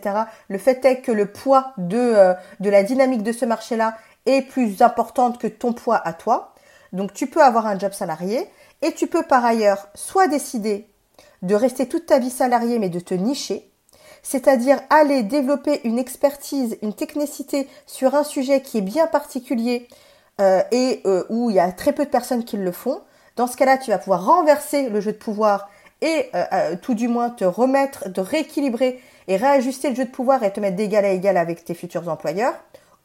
le 0.50 0.58
fait 0.58 0.84
est 0.86 1.02
que 1.02 1.12
le 1.12 1.32
poids 1.32 1.74
de, 1.78 1.98
euh, 1.98 2.34
de 2.60 2.70
la 2.70 2.84
dynamique 2.84 3.24
de 3.24 3.32
ce 3.32 3.46
marché-là 3.46 3.98
est 4.26 4.42
plus 4.42 4.82
importante 4.82 5.40
que 5.40 5.48
ton 5.48 5.74
poids 5.74 6.02
à 6.06 6.14
toi. 6.14 6.54
Donc 6.92 7.14
tu 7.14 7.28
peux 7.28 7.42
avoir 7.42 7.66
un 7.66 7.80
job 7.80 7.94
salarié 7.94 8.46
et 8.82 8.94
tu 8.94 9.08
peux 9.08 9.24
par 9.24 9.46
ailleurs 9.46 9.88
soit 9.96 10.28
décider 10.28 10.88
de 11.42 11.56
rester 11.56 11.88
toute 11.88 12.06
ta 12.06 12.20
vie 12.20 12.30
salariée 12.30 12.78
mais 12.78 12.90
de 12.90 13.00
te 13.00 13.14
nicher, 13.14 13.71
c'est-à-dire 14.24 14.80
aller 14.90 15.24
développer 15.24 15.82
une 15.84 16.00
expertise, 16.00 16.78
une 16.82 16.94
technicité 16.94 17.68
sur 17.86 18.16
un 18.16 18.24
sujet 18.24 18.62
qui 18.62 18.78
est 18.78 18.82
bien 18.82 19.08
particulier 19.08 19.88
euh, 20.40 20.62
et 20.72 21.02
euh, 21.06 21.24
où 21.30 21.50
il 21.50 21.56
y 21.56 21.60
a 21.60 21.72
très 21.72 21.94
peu 21.94 22.06
de 22.06 22.10
personnes 22.10 22.46
qui 22.46 22.58
le 22.58 22.72
font. 22.72 23.02
Dans 23.36 23.48
ce 23.48 23.58
cas-là, 23.58 23.78
tu 23.78 23.92
vas 23.92 23.98
pouvoir 23.98 24.26
renverser 24.26 24.90
le 24.90 25.02
jeu 25.02 25.12
de 25.12 25.18
pouvoir 25.18 25.70
et 26.02 26.30
euh, 26.36 26.76
tout 26.82 26.94
du 26.94 27.08
moins 27.08 27.30
te 27.30 27.46
remettre, 27.46 28.10
de 28.10 28.22
rééquilibrer 28.22 29.02
et 29.28 29.38
réajuster 29.38 29.90
le 29.90 29.96
jeu 29.96 30.06
de 30.06 30.10
pouvoir 30.10 30.44
et 30.44 30.52
te 30.52 30.60
mettre 30.60 30.76
d'égal 30.76 31.06
à 31.06 31.10
égal 31.10 31.38
avec 31.38 31.64
tes 31.64 31.74
futurs 31.74 32.08
employeurs. 32.10 32.54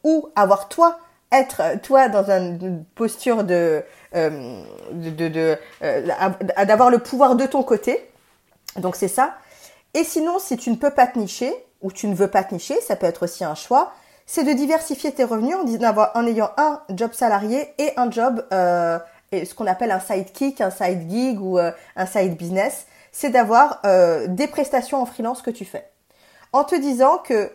Ou 0.05 0.29
avoir 0.37 0.69
toi 0.69 0.99
être 1.33 1.81
toi 1.83 2.09
dans 2.09 2.31
une 2.31 2.85
posture 2.95 3.43
de 3.43 3.83
d'avoir 4.13 4.51
le 6.91 6.99
pouvoir 6.99 7.35
de 7.35 7.47
ton 7.47 7.65
côté. 7.65 8.09
Donc 8.77 8.97
c'est 8.97 9.09
ça. 9.09 9.35
Et 9.97 10.05
sinon, 10.05 10.39
si 10.39 10.57
tu 10.57 10.71
ne 10.71 10.77
peux 10.77 10.91
pas 10.91 11.09
te 11.09 11.19
nicher 11.19 11.53
ou 11.83 11.91
tu 11.91 12.07
ne 12.07 12.15
veux 12.15 12.29
pas 12.29 12.45
te 12.45 12.55
nicher, 12.55 12.81
ça 12.81 12.95
peut 12.95 13.07
être 13.07 13.25
aussi 13.25 13.43
un 13.43 13.57
choix 13.57 13.93
c'est 14.27 14.43
de 14.43 14.53
diversifier 14.53 15.13
tes 15.13 15.25
revenus 15.25 15.57
en, 15.57 16.27
ayant 16.27 16.51
un 16.57 16.81
job 16.91 17.13
salarié 17.13 17.73
et 17.79 17.93
un 17.97 18.11
job, 18.11 18.45
euh, 18.53 18.99
ce 19.33 19.55
qu'on 19.55 19.69
appelle 19.69 19.93
un 19.93 20.01
side 20.01 20.33
kick, 20.33 20.61
un 20.61 20.71
side 20.71 21.09
gig 21.09 21.41
ou 21.41 21.59
euh, 21.59 21.71
un 21.95 22.07
side 22.07 22.37
business. 22.37 22.87
C'est 23.13 23.31
d'avoir 23.31 23.81
euh, 23.87 24.27
des 24.27 24.49
prestations 24.49 25.01
en 25.01 25.07
freelance 25.07 25.43
que 25.43 25.51
tu 25.51 25.65
fais. 25.65 25.89
En 26.53 26.65
te 26.65 26.75
disant 26.75 27.19
que 27.19 27.51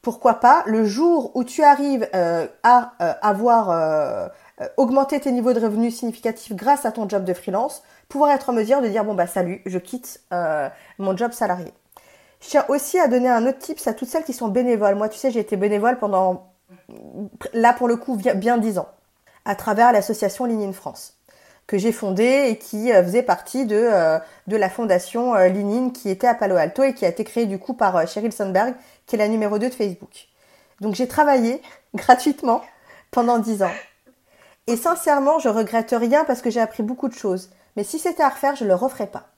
pourquoi 0.00 0.34
pas, 0.34 0.62
le 0.66 0.84
jour 0.84 1.32
où 1.34 1.42
tu 1.42 1.62
arrives 1.64 2.08
à 2.12 2.92
avoir 3.20 4.30
augmenté 4.76 5.18
tes 5.20 5.32
niveaux 5.32 5.52
de 5.52 5.60
revenus 5.60 5.98
significatifs 5.98 6.54
grâce 6.54 6.86
à 6.86 6.92
ton 6.92 7.08
job 7.08 7.24
de 7.24 7.34
freelance, 7.34 7.82
pouvoir 8.08 8.30
être 8.30 8.50
en 8.50 8.52
mesure 8.52 8.80
de 8.80 8.88
dire 8.88 9.04
bon 9.04 9.14
bah 9.14 9.26
salut, 9.26 9.62
je 9.66 9.78
quitte 9.78 10.22
mon 10.98 11.16
job 11.16 11.32
salarié. 11.32 11.72
Je 12.40 12.48
tiens 12.48 12.64
aussi 12.68 12.98
à 12.98 13.08
donner 13.08 13.28
un 13.28 13.46
autre 13.46 13.58
tips 13.58 13.86
à 13.86 13.94
toutes 13.94 14.08
celles 14.08 14.24
qui 14.24 14.32
sont 14.32 14.48
bénévoles. 14.48 14.94
Moi, 14.94 15.08
tu 15.08 15.18
sais, 15.18 15.30
j'ai 15.30 15.40
été 15.40 15.56
bénévole 15.56 15.98
pendant, 15.98 16.52
là 17.52 17.72
pour 17.72 17.88
le 17.88 17.96
coup, 17.96 18.16
bien 18.16 18.58
dix 18.58 18.78
ans, 18.78 18.88
à 19.44 19.56
travers 19.56 19.92
l'association 19.92 20.44
Ligne 20.44 20.72
France 20.72 21.18
que 21.68 21.76
j'ai 21.76 21.92
fondée 21.92 22.46
et 22.48 22.58
qui 22.58 22.92
euh, 22.92 23.04
faisait 23.04 23.22
partie 23.22 23.66
de, 23.66 23.76
euh, 23.76 24.18
de 24.48 24.56
la 24.56 24.70
fondation 24.70 25.36
euh, 25.36 25.90
qui 25.90 26.08
était 26.08 26.26
à 26.26 26.34
Palo 26.34 26.56
Alto 26.56 26.82
et 26.82 26.94
qui 26.94 27.04
a 27.04 27.08
été 27.08 27.22
créée 27.24 27.44
du 27.46 27.58
coup 27.58 27.74
par 27.74 28.08
Sheryl 28.08 28.32
Sandberg, 28.32 28.74
qui 29.06 29.14
est 29.14 29.18
la 29.18 29.28
numéro 29.28 29.58
2 29.58 29.68
de 29.68 29.74
Facebook. 29.74 30.28
Donc 30.80 30.94
j'ai 30.94 31.06
travaillé 31.06 31.62
gratuitement 31.94 32.62
pendant 33.10 33.38
dix 33.38 33.62
ans. 33.62 33.70
Et 34.66 34.76
sincèrement, 34.76 35.38
je 35.38 35.50
regrette 35.50 35.94
rien 35.96 36.24
parce 36.24 36.40
que 36.40 36.50
j'ai 36.50 36.60
appris 36.60 36.82
beaucoup 36.82 37.08
de 37.08 37.14
choses. 37.14 37.50
Mais 37.78 37.84
si 37.84 38.00
c'était 38.00 38.24
à 38.24 38.28
refaire, 38.30 38.56
je 38.56 38.64
ne 38.64 38.70
le 38.70 38.74
referais 38.74 39.06
pas. 39.06 39.28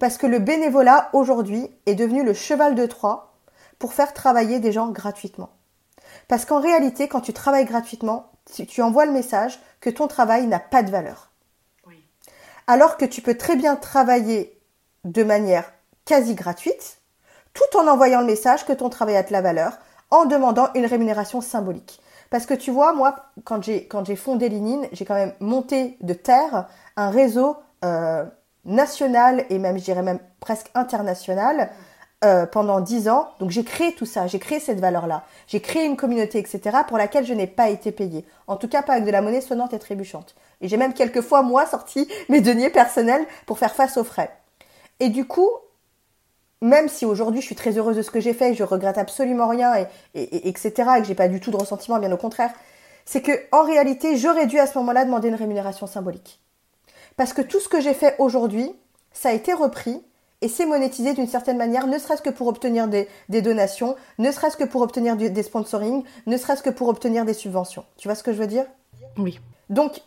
Parce 0.00 0.18
que 0.18 0.26
le 0.26 0.40
bénévolat, 0.40 1.08
aujourd'hui, 1.12 1.70
est 1.86 1.94
devenu 1.94 2.24
le 2.24 2.34
cheval 2.34 2.74
de 2.74 2.84
Troie 2.84 3.32
pour 3.78 3.94
faire 3.94 4.12
travailler 4.12 4.58
des 4.58 4.72
gens 4.72 4.88
gratuitement. 4.88 5.50
Parce 6.26 6.46
qu'en 6.46 6.60
réalité, 6.60 7.06
quand 7.06 7.20
tu 7.20 7.32
travailles 7.32 7.64
gratuitement, 7.64 8.32
tu, 8.68 8.82
envoies 8.82 9.06
le 9.06 9.12
message 9.12 9.60
que 9.80 9.88
ton 9.88 10.08
travail 10.08 10.48
n'a 10.48 10.58
pas 10.58 10.82
de 10.82 10.90
valeur. 10.90 11.30
Alors 12.66 12.96
que 12.96 13.04
tu 13.04 13.22
peux 13.22 13.38
très 13.38 13.54
bien 13.54 13.76
travailler 13.76 14.60
de 15.04 15.22
manière 15.22 15.72
quasi 16.06 16.34
gratuite, 16.34 16.98
tout 17.52 17.78
en 17.78 17.86
envoyant 17.86 18.18
le 18.18 18.26
message 18.26 18.66
que 18.66 18.72
ton 18.72 18.88
travail 18.88 19.14
a 19.14 19.22
de 19.22 19.32
la 19.32 19.42
valeur, 19.42 19.78
en 20.10 20.24
demandant 20.24 20.70
une 20.74 20.86
rémunération 20.86 21.40
symbolique. 21.40 22.00
Parce 22.34 22.46
que 22.46 22.54
tu 22.54 22.72
vois, 22.72 22.92
moi, 22.92 23.26
quand 23.44 23.62
j'ai, 23.62 24.16
fondé 24.16 24.48
Linine, 24.48 24.88
j'ai 24.90 25.04
quand 25.04 25.14
même 25.14 25.34
monté 25.38 25.96
de 26.00 26.14
terre 26.14 26.66
un 26.96 27.10
réseau 27.10 27.56
euh, 27.84 28.24
national 28.64 29.44
et 29.50 29.58
même, 29.60 29.78
je 29.78 29.84
dirais 29.84 30.02
même 30.02 30.18
presque 30.40 30.68
international 30.74 31.70
euh, 32.24 32.44
pendant 32.44 32.80
dix 32.80 33.08
ans. 33.08 33.28
Donc 33.38 33.50
j'ai 33.50 33.62
créé 33.62 33.94
tout 33.94 34.04
ça, 34.04 34.26
j'ai 34.26 34.40
créé 34.40 34.58
cette 34.58 34.80
valeur-là. 34.80 35.22
J'ai 35.46 35.60
créé 35.60 35.84
une 35.84 35.96
communauté, 35.96 36.40
etc. 36.40 36.78
pour 36.88 36.98
laquelle 36.98 37.24
je 37.24 37.34
n'ai 37.34 37.46
pas 37.46 37.68
été 37.68 37.92
payée. 37.92 38.26
En 38.48 38.56
tout 38.56 38.66
cas, 38.66 38.82
pas 38.82 38.94
avec 38.94 39.04
de 39.04 39.12
la 39.12 39.22
monnaie 39.22 39.40
sonnante 39.40 39.72
et 39.72 39.78
trébuchante. 39.78 40.34
Et 40.60 40.66
j'ai 40.66 40.76
même 40.76 40.92
quelques 40.92 41.20
fois, 41.20 41.42
moi, 41.42 41.66
sorti 41.66 42.08
mes 42.28 42.40
deniers 42.40 42.70
personnels 42.70 43.24
pour 43.46 43.60
faire 43.60 43.76
face 43.76 43.96
aux 43.96 44.02
frais. 44.02 44.36
Et 44.98 45.08
du 45.08 45.24
coup, 45.24 45.50
même 46.64 46.88
si 46.88 47.04
aujourd'hui 47.04 47.42
je 47.42 47.46
suis 47.46 47.54
très 47.54 47.76
heureuse 47.76 47.96
de 47.96 48.02
ce 48.02 48.10
que 48.10 48.20
j'ai 48.20 48.32
fait, 48.32 48.54
je 48.54 48.64
regrette 48.64 48.96
absolument 48.96 49.48
rien, 49.48 49.74
et, 49.76 49.86
et, 50.14 50.48
etc., 50.48 50.72
et 50.96 51.00
que 51.02 51.06
j'ai 51.06 51.14
pas 51.14 51.28
du 51.28 51.38
tout 51.38 51.50
de 51.50 51.56
ressentiment, 51.56 51.98
bien 51.98 52.10
au 52.10 52.16
contraire, 52.16 52.52
c'est 53.04 53.20
que 53.20 53.32
en 53.52 53.64
réalité, 53.64 54.16
j'aurais 54.16 54.46
dû 54.46 54.58
à 54.58 54.66
ce 54.66 54.78
moment-là 54.78 55.04
demander 55.04 55.28
une 55.28 55.34
rémunération 55.34 55.86
symbolique. 55.86 56.40
Parce 57.18 57.34
que 57.34 57.42
tout 57.42 57.60
ce 57.60 57.68
que 57.68 57.82
j'ai 57.82 57.92
fait 57.92 58.16
aujourd'hui, 58.18 58.72
ça 59.12 59.28
a 59.28 59.32
été 59.32 59.52
repris 59.52 60.02
et 60.40 60.48
c'est 60.48 60.64
monétisé 60.64 61.12
d'une 61.12 61.28
certaine 61.28 61.58
manière, 61.58 61.86
ne 61.86 61.98
serait-ce 61.98 62.22
que 62.22 62.30
pour 62.30 62.46
obtenir 62.46 62.88
des, 62.88 63.42
donations, 63.42 63.94
ne 64.18 64.32
serait-ce 64.32 64.56
que 64.56 64.64
pour 64.64 64.80
obtenir 64.80 65.16
des 65.16 65.42
sponsorings, 65.42 66.02
ne 66.26 66.36
serait-ce 66.38 66.62
que 66.62 66.70
pour 66.70 66.88
obtenir 66.88 67.26
des 67.26 67.34
subventions. 67.34 67.84
Tu 67.98 68.08
vois 68.08 68.14
ce 68.14 68.22
que 68.22 68.32
je 68.32 68.38
veux 68.38 68.46
dire? 68.46 68.64
Oui. 69.18 69.38
Donc, 69.68 70.00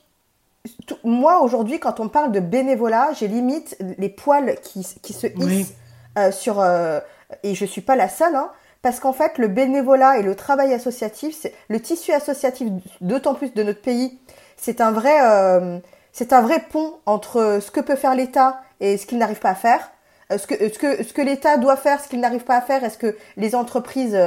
moi 1.03 1.41
aujourd'hui, 1.41 1.79
quand 1.79 1.99
on 1.99 2.09
parle 2.09 2.31
de 2.31 2.39
bénévolat, 2.39 3.13
j'ai 3.13 3.27
limite 3.27 3.77
les 3.97 4.09
poils 4.09 4.59
qui, 4.61 4.83
se 4.83 5.27
hissent 5.27 5.73
euh, 6.17 6.31
sur... 6.31 6.59
Euh, 6.59 6.99
et 7.43 7.55
je 7.55 7.65
suis 7.65 7.81
pas 7.81 7.95
la 7.95 8.09
seule, 8.09 8.35
hein, 8.35 8.51
parce 8.81 8.99
qu'en 8.99 9.13
fait, 9.13 9.37
le 9.37 9.47
bénévolat 9.47 10.17
et 10.17 10.23
le 10.23 10.35
travail 10.35 10.73
associatif, 10.73 11.45
le 11.69 11.81
tissu 11.81 12.13
associatif, 12.13 12.69
d'autant 13.01 13.33
plus 13.33 13.53
de 13.53 13.63
notre 13.63 13.81
pays, 13.81 14.19
c'est 14.55 14.81
un 14.81 14.91
vrai... 14.91 15.17
Euh, 15.21 15.79
c'est 16.13 16.33
un 16.33 16.41
vrai 16.41 16.65
pont 16.71 16.95
entre 17.05 17.59
ce 17.61 17.69
que 17.69 17.79
peut 17.79 17.95
faire 17.95 18.15
l'État 18.15 18.59
et 18.79 18.97
ce 18.97 19.05
qu'il 19.05 19.19
n'arrive 19.19 19.37
pas 19.37 19.51
à 19.51 19.55
faire. 19.55 19.91
Ce 20.35 20.47
que, 20.47 20.55
ce 20.55 20.79
que, 20.79 21.03
ce 21.03 21.13
que 21.13 21.21
l'État 21.21 21.57
doit 21.57 21.75
faire, 21.75 22.03
ce 22.03 22.09
qu'il 22.09 22.19
n'arrive 22.19 22.43
pas 22.43 22.57
à 22.57 22.61
faire, 22.61 22.83
et 22.83 22.89
ce 22.89 22.97
que 22.97 23.15
les 23.35 23.53
entreprises 23.53 24.17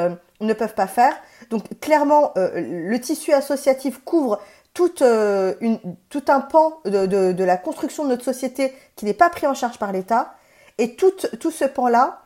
ne 0.40 0.53
peuvent 0.53 0.74
pas 0.74 0.87
faire. 0.87 1.16
Donc 1.50 1.64
clairement, 1.81 2.33
le 2.37 2.96
tissu 2.98 3.33
associatif 3.33 3.98
couvre 4.05 4.40
tout 4.72 4.94
un 5.03 6.40
pan 6.40 6.81
de, 6.85 7.07
de, 7.07 7.44
la 7.44 7.57
construction 7.57 8.05
de 8.05 8.11
notre 8.11 8.24
société 8.24 8.72
qui 8.96 9.05
n'est 9.05 9.14
pas 9.14 9.29
pris 9.29 9.46
en 9.46 9.55
charge 9.55 9.79
par 9.79 9.92
l'État. 9.92 10.35
Et 10.81 10.97
tout, 10.97 11.12
tout 11.38 11.51
ce 11.51 11.66
pan-là 11.66 12.23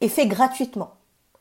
est 0.00 0.08
fait 0.08 0.26
gratuitement. 0.26 0.94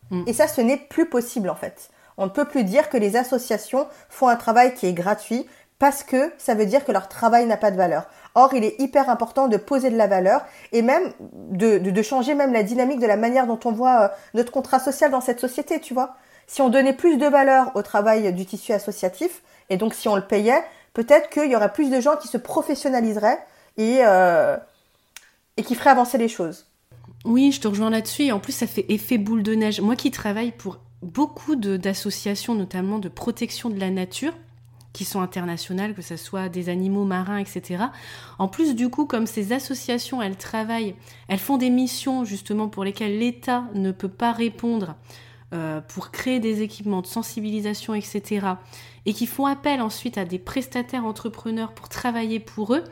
Mm. 0.09 0.23
Et 0.27 0.33
ça, 0.33 0.47
ce 0.47 0.61
n'est 0.61 0.77
plus 0.77 1.07
possible 1.07 1.49
en 1.49 1.55
fait. 1.55 1.89
On 2.17 2.25
ne 2.25 2.31
peut 2.31 2.45
plus 2.45 2.63
dire 2.63 2.89
que 2.89 2.97
les 2.97 3.15
associations 3.15 3.87
font 4.09 4.27
un 4.27 4.35
travail 4.35 4.73
qui 4.73 4.87
est 4.87 4.93
gratuit 4.93 5.47
parce 5.77 6.03
que 6.03 6.31
ça 6.37 6.55
veut 6.55 6.65
dire 6.65 6.85
que 6.85 6.91
leur 6.91 7.07
travail 7.07 7.45
n'a 7.45 7.57
pas 7.57 7.69
de 7.69 7.77
valeur. 7.77 8.07
Or, 8.35 8.53
il 8.53 8.63
est 8.63 8.79
hyper 8.79 9.09
important 9.09 9.47
de 9.47 9.57
poser 9.57 9.91
de 9.91 9.97
la 9.97 10.07
valeur 10.07 10.43
et 10.71 10.81
même 10.81 11.13
de, 11.19 11.77
de, 11.77 12.01
changer 12.01 12.33
même 12.33 12.51
la 12.51 12.63
dynamique 12.63 12.99
de 12.99 13.05
la 13.05 13.17
manière 13.17 13.45
dont 13.45 13.59
on 13.65 13.71
voit 13.71 14.01
euh, 14.01 14.07
notre 14.33 14.51
contrat 14.51 14.79
social 14.79 15.11
dans 15.11 15.21
cette 15.21 15.39
société, 15.39 15.79
tu 15.79 15.93
vois. 15.93 16.15
Si 16.47 16.61
on 16.61 16.69
donnait 16.69 16.93
plus 16.93 17.17
de 17.17 17.27
valeur 17.27 17.71
au 17.75 17.83
travail 17.83 18.33
du 18.33 18.45
tissu 18.45 18.73
associatif, 18.73 19.43
et 19.69 19.77
donc 19.77 19.93
si 19.93 20.07
on 20.07 20.15
le 20.15 20.25
payait, 20.25 20.63
peut-être 20.93 21.29
qu'il 21.29 21.51
y 21.51 21.55
aurait 21.55 21.73
plus 21.73 21.91
de 21.91 21.99
gens 21.99 22.15
qui 22.15 22.27
se 22.27 22.37
professionnaliseraient 22.37 23.39
et, 23.77 23.99
euh, 24.01 24.57
et 25.57 25.63
qui 25.63 25.75
feraient 25.75 25.91
avancer 25.91 26.17
les 26.17 26.27
choses. 26.27 26.67
Oui, 27.25 27.51
je 27.51 27.61
te 27.61 27.67
rejoins 27.67 27.89
là-dessus. 27.89 28.23
Et 28.23 28.31
en 28.31 28.39
plus, 28.39 28.53
ça 28.53 28.67
fait 28.67 28.85
effet 28.89 29.17
boule 29.17 29.43
de 29.43 29.53
neige. 29.53 29.81
Moi 29.81 29.95
qui 29.95 30.11
travaille 30.11 30.51
pour 30.51 30.79
beaucoup 31.01 31.55
d'associations, 31.55 32.55
notamment 32.55 32.99
de 32.99 33.09
protection 33.09 33.69
de 33.69 33.79
la 33.79 33.89
nature, 33.89 34.33
qui 34.93 35.05
sont 35.05 35.21
internationales, 35.21 35.95
que 35.95 36.03
ce 36.03 36.15
soit 36.15 36.49
des 36.49 36.69
animaux 36.69 37.03
marins, 37.03 37.37
etc. 37.37 37.85
En 38.37 38.47
plus, 38.47 38.75
du 38.75 38.89
coup, 38.89 39.05
comme 39.05 39.25
ces 39.25 39.51
associations, 39.51 40.21
elles 40.21 40.37
travaillent, 40.37 40.95
elles 41.27 41.39
font 41.39 41.57
des 41.57 41.71
missions 41.71 42.25
justement 42.25 42.69
pour 42.69 42.83
lesquelles 42.83 43.17
l'État 43.17 43.65
ne 43.73 43.91
peut 43.91 44.07
pas 44.07 44.31
répondre 44.31 44.95
euh, 45.53 45.81
pour 45.81 46.11
créer 46.11 46.39
des 46.39 46.61
équipements 46.61 47.01
de 47.01 47.07
sensibilisation, 47.07 47.95
etc. 47.95 48.47
et 49.05 49.13
qui 49.13 49.25
font 49.25 49.45
appel 49.45 49.81
ensuite 49.81 50.17
à 50.17 50.25
des 50.25 50.39
prestataires 50.39 51.05
entrepreneurs 51.05 51.73
pour 51.73 51.89
travailler 51.89 52.39
pour 52.39 52.73
eux, 52.73 52.83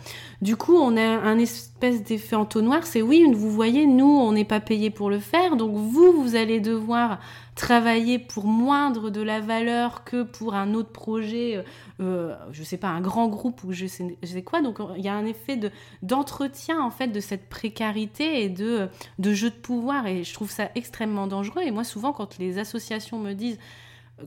du 0.41 0.56
coup, 0.56 0.76
on 0.76 0.97
a 0.97 1.02
un 1.02 1.38
espèce 1.38 2.04
d'effet 2.04 2.36
entonnoir. 2.36 2.86
C'est 2.86 3.02
oui, 3.02 3.26
vous 3.34 3.52
voyez, 3.52 3.86
nous, 3.86 4.06
on 4.06 4.34
n'est 4.34 4.45
pas 4.45 4.60
payé 4.60 4.89
pour 4.89 5.10
le 5.10 5.19
faire, 5.19 5.56
donc 5.56 5.76
vous, 5.76 6.12
vous 6.12 6.36
allez 6.36 6.60
devoir 6.60 7.19
travailler 7.56 8.17
pour 8.17 8.45
moindre 8.45 9.10
de 9.10 9.21
la 9.21 9.39
valeur 9.39 10.04
que 10.04 10.24
pour 10.24 10.56
un 10.56 10.74
autre 10.74 10.91
projet, 10.91 11.58
euh, 11.58 11.63
euh 12.00 12.36
je 12.52 12.63
sais 12.63 12.78
pas, 12.78 12.88
un 12.88 13.02
grand 13.02 13.28
groupe 13.28 13.63
ou 13.63 13.71
je 13.71 13.86
sais, 13.88 14.17
sais 14.24 14.41
quoi. 14.41 14.62
Donc 14.62 14.80
il 14.97 15.04
y 15.04 15.10
a 15.10 15.13
un 15.13 15.26
effet 15.26 15.58
de 15.58 15.69
d'entretien 16.02 16.82
en 16.82 16.89
fait 16.91 17.10
de 17.10 17.19
cette 17.19 17.50
précarité 17.50 18.43
et 18.43 18.50
de 18.50 18.89
jeu 19.19 19.50
de 19.50 19.56
pouvoir 19.56 20.08
et 20.08 20.24
je 20.24 20.34
trouve 20.34 20.50
ça 20.50 20.69
extrêmement 20.76 21.28
dangereux. 21.28 21.62
Et 21.63 21.71
moi 21.71 21.84
souvent 21.84 22.13
quand 22.13 22.38
les 22.39 22.58
associations 22.58 23.19
me 23.19 23.34
disent 23.34 23.60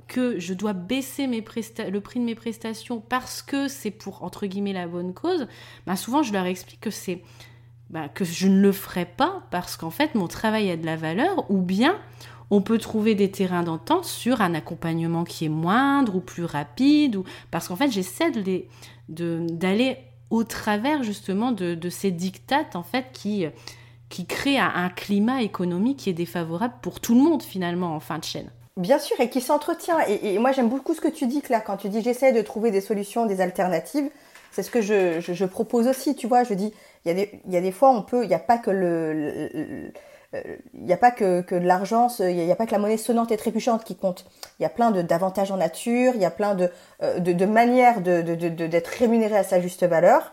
que 0.07 0.39
je 0.39 0.55
dois 0.55 0.73
baisser 0.73 1.27
le 1.27 2.01
prix 2.01 2.21
de 2.21 2.25
mes 2.25 2.35
prestations 2.35 3.01
parce 3.01 3.43
que 3.43 3.69
c'est 3.69 3.91
pour, 3.91 4.23
entre 4.23 4.47
la 4.47 4.87
bonne 4.87 5.15
cause, 5.15 5.47
bah 5.87 5.97
souvent 5.97 6.23
je 6.23 6.33
leur 6.33 6.47
explique 6.47 6.81
que 6.81 6.91
c'est 6.91 7.23
bah, 7.91 8.09
que 8.09 8.25
je 8.25 8.49
ne 8.49 8.61
le 8.61 8.73
ferai 8.73 9.05
pas 9.05 9.43
parce 9.51 9.77
qu'en 9.77 9.91
fait 9.91 10.15
mon 10.15 10.27
travail 10.27 10.71
a 10.71 10.77
de 10.77 10.87
la 10.87 10.97
valeur 10.97 11.51
ou 11.51 11.61
bien 11.61 11.99
on 12.51 12.61
peut 12.61 12.79
trouver 12.79 13.15
des 13.15 13.31
terrains 13.31 13.63
d'entente 13.63 14.05
sur 14.05 14.41
un 14.41 14.55
accompagnement 14.55 15.25
qui 15.25 15.47
est 15.47 15.51
moindre 15.51 16.17
ou 16.17 16.21
plus 16.21 16.45
rapide 16.45 17.17
ou 17.17 17.25
parce 17.51 17.69
qu'en 17.69 17.77
fait 17.77 17.91
j'essaie 17.91 18.31
d'aller 18.31 18.69
de, 19.09 19.95
au 20.31 20.45
travers 20.45 21.03
justement 21.03 21.53
de, 21.53 21.89
ces 21.89 22.11
dictates 22.11 22.77
en 22.77 22.83
fait 22.83 23.07
qui 23.13 23.47
qui 24.09 24.27
créent 24.27 24.59
un 24.59 24.91
climat 24.91 25.43
économique 25.43 25.99
qui 25.99 26.11
est 26.11 26.15
défavorable 26.15 26.75
pour 26.83 27.01
tout 27.01 27.15
le 27.15 27.21
monde 27.21 27.43
finalement 27.43 27.97
en 27.97 28.01
fin 28.01 28.19
de 28.19 28.25
chaîne. 28.25 28.51
Bien 28.77 28.99
sûr, 28.99 29.21
et 29.21 29.31
qui 29.31 29.41
s'entretient. 29.41 29.99
Et, 30.09 30.39
moi, 30.39 30.51
j'aime 30.51 30.69
beaucoup 30.69 30.95
ce 30.95 31.01
que 31.01 31.09
tu 31.09 31.27
dis, 31.27 31.43
Claire, 31.43 31.63
quand 31.63 31.77
tu 31.77 31.89
dis 31.89 32.03
j'essaie 32.03 32.33
de 32.33 32.43
trouver 32.43 32.73
des 32.73 32.81
solutions, 32.81 33.27
des 33.27 33.41
alternatives. 33.41 34.11
C'est 34.51 34.63
ce 34.63 34.71
que 34.71 34.81
je, 34.83 35.45
propose 35.45 35.87
aussi, 35.89 36.17
tu 36.17 36.27
vois. 36.27 36.45
Je 36.45 36.55
dis, 36.55 36.73
il 37.05 37.09
y, 37.09 37.11
a 37.11 37.15
des, 37.15 37.41
y 37.49 37.57
a 37.57 37.61
des 37.61 37.73
fois, 37.73 37.91
on 37.91 38.03
peut, 38.03 38.25
il 38.25 38.29
n'y 38.29 38.35
a 38.35 38.39
pas 38.41 38.59
que 38.59 38.71
le, 38.71 39.91
il 40.75 40.85
n'y 40.85 40.93
a 40.93 40.97
pas 40.97 41.11
que, 41.11 41.41
que 41.43 41.55
de 41.55 41.67
l'argent, 41.67 42.09
il 42.19 42.35
n'y 42.35 42.51
a, 42.51 42.57
pas 42.57 42.67
que 42.67 42.73
la 42.73 42.79
monnaie 42.79 42.97
sonnante 42.97 43.31
et 43.33 43.37
trébuchante 43.37 43.85
qui 43.85 43.97
compte. 43.97 44.27
Il 44.59 44.63
y 44.63 44.67
a 44.67 44.71
plein 44.71 44.91
d'avantages 44.91 45.53
en 45.53 45.57
nature, 45.57 46.13
il 46.15 46.21
y 46.21 46.25
a 46.25 46.31
plein 46.31 46.55
de, 46.55 46.71
euh, 47.03 47.19
de, 47.19 47.33
de 47.33 47.47
manières 47.47 48.01
d'être 48.01 48.27
de, 48.27 48.99
rémunéré 48.99 49.37
à 49.37 49.45
sa 49.45 49.61
juste 49.61 49.85
valeur. 49.85 50.33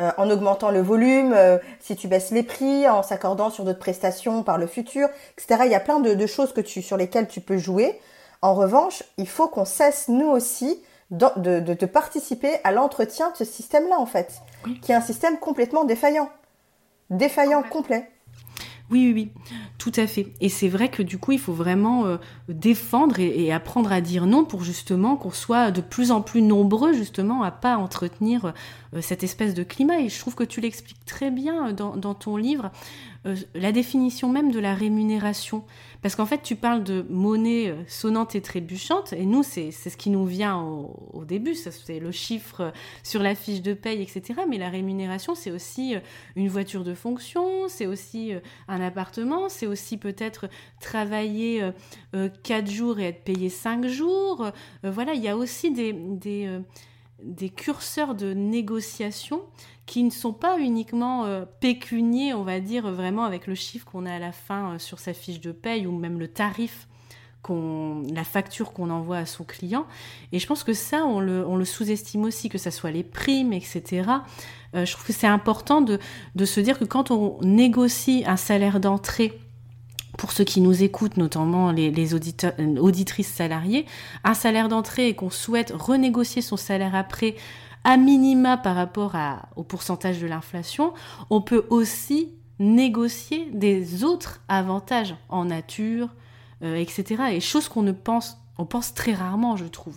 Euh, 0.00 0.10
en 0.16 0.30
augmentant 0.30 0.70
le 0.70 0.80
volume, 0.80 1.34
euh, 1.34 1.58
si 1.78 1.94
tu 1.94 2.08
baisses 2.08 2.30
les 2.30 2.42
prix, 2.42 2.88
en 2.88 3.02
s'accordant 3.02 3.50
sur 3.50 3.64
d'autres 3.64 3.78
prestations 3.78 4.42
par 4.42 4.56
le 4.56 4.66
futur, 4.66 5.08
etc. 5.36 5.62
Il 5.66 5.70
y 5.70 5.74
a 5.74 5.80
plein 5.80 6.00
de, 6.00 6.26
choses 6.26 6.54
que 6.54 6.62
tu, 6.62 6.80
sur 6.80 6.96
lesquelles 6.96 7.28
tu 7.28 7.40
peux 7.40 7.58
jouer. 7.58 8.00
En 8.40 8.54
revanche, 8.54 9.02
il 9.18 9.28
faut 9.28 9.48
qu'on 9.48 9.66
cesse, 9.66 10.08
nous 10.08 10.28
aussi, 10.28 10.82
de, 11.10 11.60
de, 11.60 11.86
participer 11.86 12.60
à 12.64 12.72
l'entretien 12.72 13.30
de 13.30 13.36
ce 13.36 13.44
système-là, 13.44 13.98
en 13.98 14.06
fait, 14.06 14.40
qui 14.80 14.92
est 14.92 14.94
un 14.94 15.02
système 15.02 15.38
complètement 15.38 15.84
défaillant. 15.84 16.30
Défaillant 17.10 17.62
complet. 17.62 18.08
Oui, 18.90 19.12
oui, 19.12 19.12
oui, 19.14 19.54
tout 19.78 19.92
à 19.94 20.08
fait. 20.08 20.32
Et 20.40 20.48
c'est 20.48 20.68
vrai 20.68 20.88
que 20.88 21.02
du 21.02 21.16
coup, 21.16 21.30
il 21.30 21.38
faut 21.38 21.52
vraiment 21.52 22.06
euh, 22.06 22.16
défendre 22.48 23.20
et, 23.20 23.52
apprendre 23.52 23.92
à 23.92 24.00
dire 24.00 24.26
non 24.26 24.44
pour 24.44 24.64
justement 24.64 25.16
qu'on 25.16 25.30
soit 25.30 25.70
de 25.70 25.80
plus 25.80 26.10
en 26.10 26.22
plus 26.22 26.42
nombreux 26.42 26.92
justement 26.92 27.44
à 27.44 27.52
pas 27.52 27.76
entretenir 27.76 28.52
euh, 28.94 29.00
cette 29.00 29.22
espèce 29.22 29.54
de 29.54 29.62
climat. 29.62 30.00
Et 30.00 30.08
je 30.08 30.18
trouve 30.18 30.34
que 30.34 30.42
tu 30.42 30.60
l'expliques 30.60 31.04
très 31.06 31.30
bien 31.30 31.68
euh, 31.68 31.72
dans, 31.72 32.14
ton 32.14 32.36
livre, 32.36 32.72
la 33.54 33.72
définition 33.72 34.30
même 34.30 34.50
de 34.50 34.58
la 34.58 34.74
rémunération. 34.74 35.64
Parce 36.00 36.14
qu'en 36.14 36.24
fait, 36.24 36.42
tu 36.42 36.56
parles 36.56 36.82
de 36.82 37.04
monnaie 37.10 37.74
sonnante 37.86 38.34
et 38.34 38.40
trébuchante, 38.40 39.12
et 39.12 39.26
nous, 39.26 39.42
c'est 39.42 39.70
ce 39.70 39.96
qui 39.96 40.08
nous 40.08 40.24
vient 40.24 40.58
au, 40.58 41.24
début, 41.26 41.54
c'est 41.54 42.00
le 42.00 42.10
chiffre 42.10 42.72
sur 43.02 43.22
la 43.22 43.34
fiche 43.34 43.60
de 43.60 43.74
paye, 43.74 44.00
etc. 44.00 44.40
Mais 44.48 44.56
la 44.56 44.70
rémunération, 44.70 45.34
c'est 45.34 45.50
aussi 45.50 45.94
une 46.34 46.48
voiture 46.48 46.82
de 46.82 46.94
fonction, 46.94 47.68
c'est 47.68 47.86
aussi 47.86 48.32
un 48.68 48.80
appartement, 48.80 49.50
c'est 49.50 49.66
aussi 49.66 49.98
peut-être 49.98 50.48
travailler 50.80 51.62
quatre 52.42 52.70
jours 52.70 52.98
et 52.98 53.08
être 53.08 53.22
payé 53.22 53.50
cinq 53.50 53.86
jours. 53.86 54.50
voilà, 54.82 55.12
il 55.12 55.22
y 55.22 55.28
a 55.28 55.36
aussi 55.36 55.70
des, 55.70 55.92
des 57.22 57.50
curseurs 57.50 58.14
de 58.14 58.32
négociation 58.32 59.42
qui 59.90 60.04
ne 60.04 60.10
sont 60.10 60.32
pas 60.32 60.56
uniquement 60.60 61.24
euh, 61.24 61.44
pécuniers, 61.58 62.32
on 62.32 62.44
va 62.44 62.60
dire, 62.60 62.88
vraiment 62.92 63.24
avec 63.24 63.48
le 63.48 63.56
chiffre 63.56 63.84
qu'on 63.84 64.06
a 64.06 64.14
à 64.14 64.18
la 64.20 64.30
fin 64.30 64.74
euh, 64.74 64.78
sur 64.78 65.00
sa 65.00 65.12
fiche 65.12 65.40
de 65.40 65.50
paye 65.50 65.84
ou 65.84 65.90
même 65.90 66.20
le 66.20 66.28
tarif 66.28 66.86
la 67.48 68.22
facture 68.22 68.72
qu'on 68.72 68.90
envoie 68.90 69.16
à 69.16 69.26
son 69.26 69.42
client. 69.42 69.84
Et 70.30 70.38
je 70.38 70.46
pense 70.46 70.62
que 70.62 70.72
ça, 70.72 71.04
on 71.04 71.18
le, 71.18 71.64
sous-estime 71.64 72.22
aussi, 72.22 72.48
que 72.48 72.58
ce 72.58 72.70
soit 72.70 72.92
les 72.92 73.02
primes, 73.02 73.52
etc. 73.52 74.04
Euh, 74.76 74.84
je 74.84 74.92
trouve 74.92 75.06
que 75.06 75.12
c'est 75.12 75.26
important 75.26 75.80
de, 75.80 75.98
se 76.44 76.60
dire 76.60 76.78
que 76.78 76.84
quand 76.84 77.10
on 77.10 77.38
négocie 77.42 78.22
un 78.26 78.36
salaire 78.36 78.78
d'entrée 78.78 79.40
pour 80.18 80.30
ceux 80.30 80.44
qui 80.44 80.60
nous 80.60 80.84
écoutent, 80.84 81.16
notamment 81.16 81.72
les, 81.72 82.14
auditrices 82.14 83.32
salariées, 83.32 83.86
un 84.22 84.34
salaire 84.34 84.68
d'entrée 84.68 85.08
et 85.08 85.14
qu'on 85.14 85.30
souhaite 85.30 85.72
renégocier 85.76 86.42
son 86.42 86.56
salaire 86.56 86.94
après, 86.94 87.34
à 87.84 87.96
minima 87.96 88.56
par 88.56 88.76
rapport 88.76 89.14
au 89.56 89.62
pourcentage 89.62 90.20
de 90.20 90.26
l'inflation, 90.26 90.92
on 91.30 91.40
peut 91.40 91.66
aussi 91.70 92.34
négocier 92.58 93.48
des 93.52 94.04
autres 94.04 94.40
avantages 94.48 95.16
en 95.28 95.46
nature, 95.46 96.10
euh, 96.62 96.76
etc. 96.76 97.22
Et 97.32 97.40
choses 97.40 97.68
qu'on 97.68 97.82
ne 97.82 97.92
pense, 97.92 98.36
on 98.58 98.66
pense 98.66 98.94
très 98.94 99.14
rarement, 99.14 99.56
je 99.56 99.64
trouve. 99.64 99.96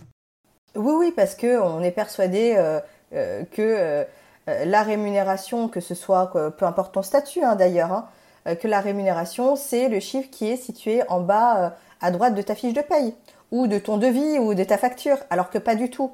Oui, 0.74 0.94
oui, 0.98 1.12
parce 1.14 1.34
que 1.34 1.60
on 1.60 1.82
est 1.82 1.92
persuadé 1.92 2.54
euh, 2.56 2.80
euh, 3.12 3.44
que 3.44 4.06
la 4.46 4.82
rémunération, 4.82 5.68
que 5.68 5.80
ce 5.80 5.94
soit, 5.94 6.32
peu 6.58 6.66
importe 6.66 6.92
ton 6.92 7.02
statut 7.02 7.42
hein, 7.42 7.56
d'ailleurs, 7.56 8.06
hein, 8.44 8.56
que 8.56 8.68
la 8.68 8.80
rémunération, 8.80 9.56
c'est 9.56 9.88
le 9.88 10.00
chiffre 10.00 10.28
qui 10.30 10.50
est 10.50 10.56
situé 10.56 11.02
en 11.08 11.20
bas 11.20 11.76
à 12.02 12.10
droite 12.10 12.34
de 12.34 12.42
ta 12.42 12.54
fiche 12.54 12.74
de 12.74 12.82
paye, 12.82 13.14
ou 13.52 13.66
de 13.68 13.78
ton 13.78 13.96
devis, 13.96 14.38
ou 14.38 14.54
de 14.54 14.62
ta 14.62 14.76
facture, 14.76 15.16
alors 15.30 15.48
que 15.48 15.56
pas 15.56 15.74
du 15.74 15.88
tout. 15.88 16.12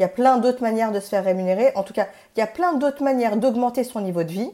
Il 0.00 0.04
y 0.04 0.06
a 0.06 0.08
plein 0.08 0.38
d'autres 0.38 0.62
manières 0.62 0.92
de 0.92 0.98
se 0.98 1.10
faire 1.10 1.22
rémunérer. 1.22 1.72
En 1.74 1.82
tout 1.82 1.92
cas, 1.92 2.06
il 2.34 2.40
y 2.40 2.42
a 2.42 2.46
plein 2.46 2.72
d'autres 2.72 3.04
manières 3.04 3.36
d'augmenter 3.36 3.84
son 3.84 4.00
niveau 4.00 4.22
de 4.22 4.32
vie 4.32 4.50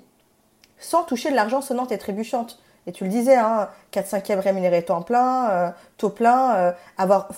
sans 0.81 1.05
toucher 1.05 1.31
de 1.31 1.37
l'argent 1.37 1.61
sonnante 1.61 1.93
et 1.93 1.99
trébuchante. 1.99 2.59
Et 2.89 2.93
tu 2.93 3.05
le 3.05 3.11
disais, 3.11 3.37
hein, 3.37 3.69
4 3.93 4.09
5 4.09 4.31
e 4.31 4.41
rémunéré 4.41 4.83
temps 4.83 5.03
plein, 5.03 5.51
euh, 5.51 5.71
taux 5.99 6.11
plein, 6.11 6.57
euh, 6.57 6.73
avoir 6.99 7.29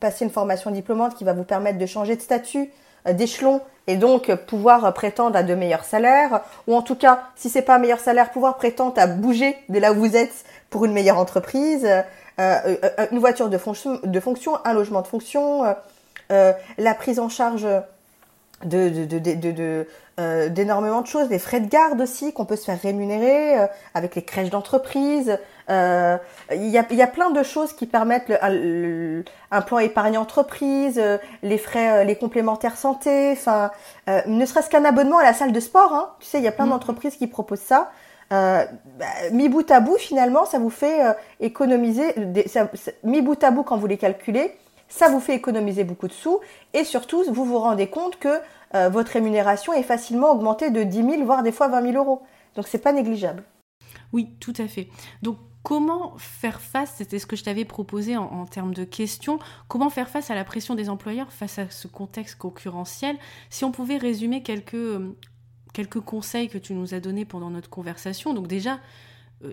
passé 0.00 0.24
une 0.24 0.32
formation 0.32 0.72
diplômante 0.72 1.14
qui 1.14 1.22
va 1.22 1.32
vous 1.32 1.44
permettre 1.44 1.78
de 1.78 1.86
changer 1.86 2.16
de 2.16 2.20
statut, 2.20 2.72
euh, 3.06 3.12
d'échelon, 3.12 3.60
et 3.86 3.94
donc 3.94 4.34
pouvoir 4.34 4.92
prétendre 4.92 5.36
à 5.36 5.44
de 5.44 5.54
meilleurs 5.54 5.84
salaires, 5.84 6.40
ou 6.66 6.74
en 6.74 6.82
tout 6.82 6.96
cas, 6.96 7.22
si 7.36 7.48
c'est 7.50 7.62
pas 7.62 7.76
un 7.76 7.78
meilleur 7.78 8.00
salaire, 8.00 8.32
pouvoir 8.32 8.56
prétendre 8.56 8.94
à 8.96 9.06
bouger 9.06 9.56
de 9.68 9.78
là 9.78 9.92
où 9.92 9.96
vous 9.96 10.16
êtes 10.16 10.44
pour 10.70 10.86
une 10.86 10.92
meilleure 10.92 11.18
entreprise, 11.18 11.88
une 12.38 13.18
voiture 13.20 13.48
de, 13.48 13.58
fonction, 13.58 14.00
un 14.64 14.72
logement 14.72 15.02
de 15.02 15.06
fonction, 15.06 15.64
la 16.30 16.94
prise 16.94 17.18
en 17.20 17.28
charge 17.28 17.66
de, 18.64 18.88
de, 18.88 19.86
euh, 20.20 20.48
d'énormément 20.48 21.02
de 21.02 21.06
choses, 21.06 21.28
les 21.28 21.38
frais 21.38 21.60
de 21.60 21.68
garde 21.68 22.00
aussi 22.00 22.32
qu'on 22.32 22.44
peut 22.44 22.56
se 22.56 22.64
faire 22.64 22.80
rémunérer 22.80 23.58
euh, 23.58 23.66
avec 23.94 24.14
les 24.14 24.22
crèches 24.22 24.50
d'entreprise. 24.50 25.38
Il 25.68 25.74
y, 26.68 26.78
a, 26.78 26.92
y, 26.92 27.02
a, 27.02 27.06
plein 27.06 27.30
de 27.30 27.42
choses 27.42 27.72
qui 27.72 27.86
permettent 27.86 28.28
le, 28.28 29.24
un 29.50 29.62
plan 29.62 29.78
épargne 29.78 30.18
entreprise, 30.18 31.00
les 31.42 31.58
frais, 31.58 32.04
les 32.04 32.16
complémentaires 32.16 32.76
santé, 32.76 33.32
enfin, 33.32 33.70
ne 34.26 34.44
serait-ce 34.44 34.68
qu'un 34.68 34.84
abonnement 34.84 35.18
à 35.18 35.22
la 35.22 35.32
salle 35.32 35.52
de 35.52 35.60
sport. 35.60 35.94
Hein. 35.94 36.10
Tu 36.20 36.26
sais, 36.26 36.38
il 36.38 36.44
y 36.44 36.48
a 36.48 36.52
plein 36.52 36.66
mmh. 36.66 36.70
d'entreprises 36.70 37.16
qui 37.16 37.26
proposent 37.26 37.60
ça. 37.60 37.90
Euh, 38.32 38.64
bah, 38.98 39.06
mi 39.32 39.48
bout 39.48 39.68
à 39.70 39.80
bout, 39.80 39.96
finalement, 39.96 40.44
ça 40.44 40.58
vous 40.58 40.70
fait 40.70 41.00
économiser. 41.40 42.12
Des, 42.16 42.44
mi 43.02 43.22
bout 43.22 43.42
à 43.42 43.50
bout, 43.50 43.62
quand 43.62 43.78
vous 43.78 43.86
les 43.86 43.98
calculez, 43.98 44.54
ça 44.88 45.08
vous 45.08 45.20
fait 45.20 45.34
économiser 45.34 45.84
beaucoup 45.84 46.08
de 46.08 46.12
sous 46.12 46.40
et 46.72 46.84
surtout, 46.84 47.24
vous 47.30 47.44
vous 47.44 47.58
rendez 47.58 47.88
compte 47.88 48.18
que 48.18 48.40
euh, 48.74 48.88
votre 48.88 49.12
rémunération 49.12 49.72
est 49.72 49.82
facilement 49.82 50.32
augmentée 50.32 50.70
de 50.70 50.82
10 50.82 50.96
000, 50.96 51.24
voire 51.24 51.42
des 51.42 51.52
fois 51.52 51.68
20 51.68 51.92
000 51.92 51.96
euros. 51.96 52.22
Donc, 52.56 52.66
c'est 52.68 52.78
pas 52.78 52.92
négligeable. 52.92 53.44
Oui, 54.12 54.30
tout 54.40 54.54
à 54.58 54.68
fait. 54.68 54.88
Donc, 55.22 55.38
comment 55.62 56.14
faire 56.18 56.60
face, 56.60 56.94
c'était 56.96 57.18
ce 57.18 57.26
que 57.26 57.36
je 57.36 57.42
t'avais 57.42 57.64
proposé 57.64 58.16
en, 58.16 58.46
termes 58.46 58.74
de 58.74 58.84
questions, 58.84 59.38
comment 59.66 59.90
faire 59.90 60.08
face 60.08 60.30
à 60.30 60.34
la 60.34 60.44
pression 60.44 60.74
des 60.74 60.90
employeurs 60.90 61.32
face 61.32 61.58
à 61.58 61.70
ce 61.70 61.88
contexte 61.88 62.36
concurrentiel? 62.36 63.16
Si 63.50 63.64
on 63.64 63.72
pouvait 63.72 63.96
résumer 63.96 64.42
quelques, 64.42 64.74
euh, 64.74 65.16
quelques 65.72 66.00
conseils 66.00 66.48
que 66.48 66.58
tu 66.58 66.74
nous 66.74 66.94
as 66.94 67.00
donnés 67.00 67.24
pendant 67.24 67.50
notre 67.50 67.70
conversation. 67.70 68.34
Donc 68.34 68.46
déjà, 68.46 68.78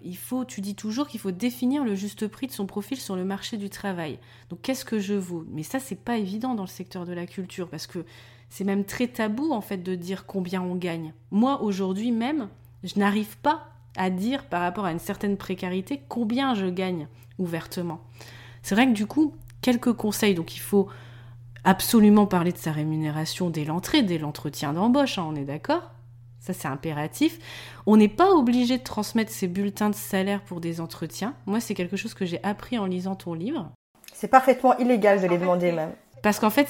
il 0.04 0.18
faut, 0.18 0.46
tu 0.46 0.62
dis 0.62 0.76
toujours 0.76 1.08
qu'il 1.08 1.20
faut 1.20 1.32
définir 1.32 1.84
le 1.84 1.96
juste 1.96 2.28
prix 2.28 2.48
de 2.48 2.52
son 2.52 2.66
profil 2.66 3.00
sur 3.00 3.16
le 3.16 3.26
marché 3.26 3.58
du 3.58 3.70
travail. 3.70 4.20
Donc 4.50 4.62
qu'est-ce 4.62 4.86
que 4.86 5.00
je 5.00 5.14
vaux? 5.14 5.46
Mais 5.52 5.64
ça, 5.64 5.80
c'est 5.80 6.00
pas 6.00 6.18
évident 6.18 6.56
dans 6.56 6.64
le 6.64 6.68
secteur 6.68 7.06
de 7.06 7.14
la 7.14 7.26
culture 7.26 7.70
parce 7.70 7.88
que 7.88 8.06
c'est 8.50 8.64
même 8.64 8.86
très 8.86 9.08
tabou 9.08 9.52
en 9.52 9.62
fait 9.62 9.78
de 9.78 9.96
dire 9.96 10.26
combien 10.26 10.62
on 10.62 10.76
gagne. 10.76 11.14
Moi, 11.32 11.62
aujourd'hui 11.62 12.12
même, 12.12 12.50
je 12.84 13.00
n'arrive 13.00 13.38
pas 13.38 13.68
à 13.98 14.10
dire 14.10 14.46
par 14.46 14.62
rapport 14.62 14.86
à 14.86 14.92
une 14.92 15.00
certaine 15.00 15.38
précarité 15.38 16.02
combien 16.08 16.54
je 16.54 16.68
gagne 16.68 17.08
ouvertement. 17.38 18.02
C'est 18.62 18.76
vrai 18.76 18.88
que 18.88 18.94
du 18.94 19.06
coup, 19.06 19.34
quelques 19.62 19.94
conseils. 19.94 20.36
Donc 20.36 20.56
il 20.56 20.60
faut 20.60 20.88
absolument 21.64 22.26
parler 22.26 22.52
de 22.52 22.58
sa 22.58 22.72
rémunération 22.72 23.50
dès 23.50 23.66
l'entrée, 23.66 24.04
dès 24.04 24.18
l'entretien 24.18 24.74
d'embauche, 24.74 25.18
hein, 25.18 25.28
on 25.28 25.36
est 25.36 25.46
d'accord? 25.46 25.92
Ça, 26.42 26.54
c'est 26.54 26.68
impératif. 26.68 27.38
On 27.86 27.98
n'est 27.98 28.08
pas 28.08 28.32
obligé 28.32 28.80
de 28.80 28.84
transmettre 28.84 29.32
ses 29.32 29.48
bulletins 29.48 29.92
de 29.92 29.96
salaire 29.96 30.42
pour 30.42 30.60
des 30.60 30.82
entretiens. 30.82 31.36
Moi, 31.46 31.60
c'est 31.60 31.76
quelque 31.76 31.96
chose 31.96 32.16
que 32.16 32.26
j'ai 32.26 32.44
appris 32.44 32.80
en 32.80 32.88
lisant 32.88 33.16
ton 33.16 33.36
livre. 33.36 33.70
C'est 34.12 34.28
parfaitement 34.28 34.76
illégal 34.80 35.22
de 35.22 35.28
les 35.28 35.38
demander 35.38 35.72
même. 35.72 35.94
Parce 36.24 36.40
qu'en 36.40 36.50
fait, 36.50 36.68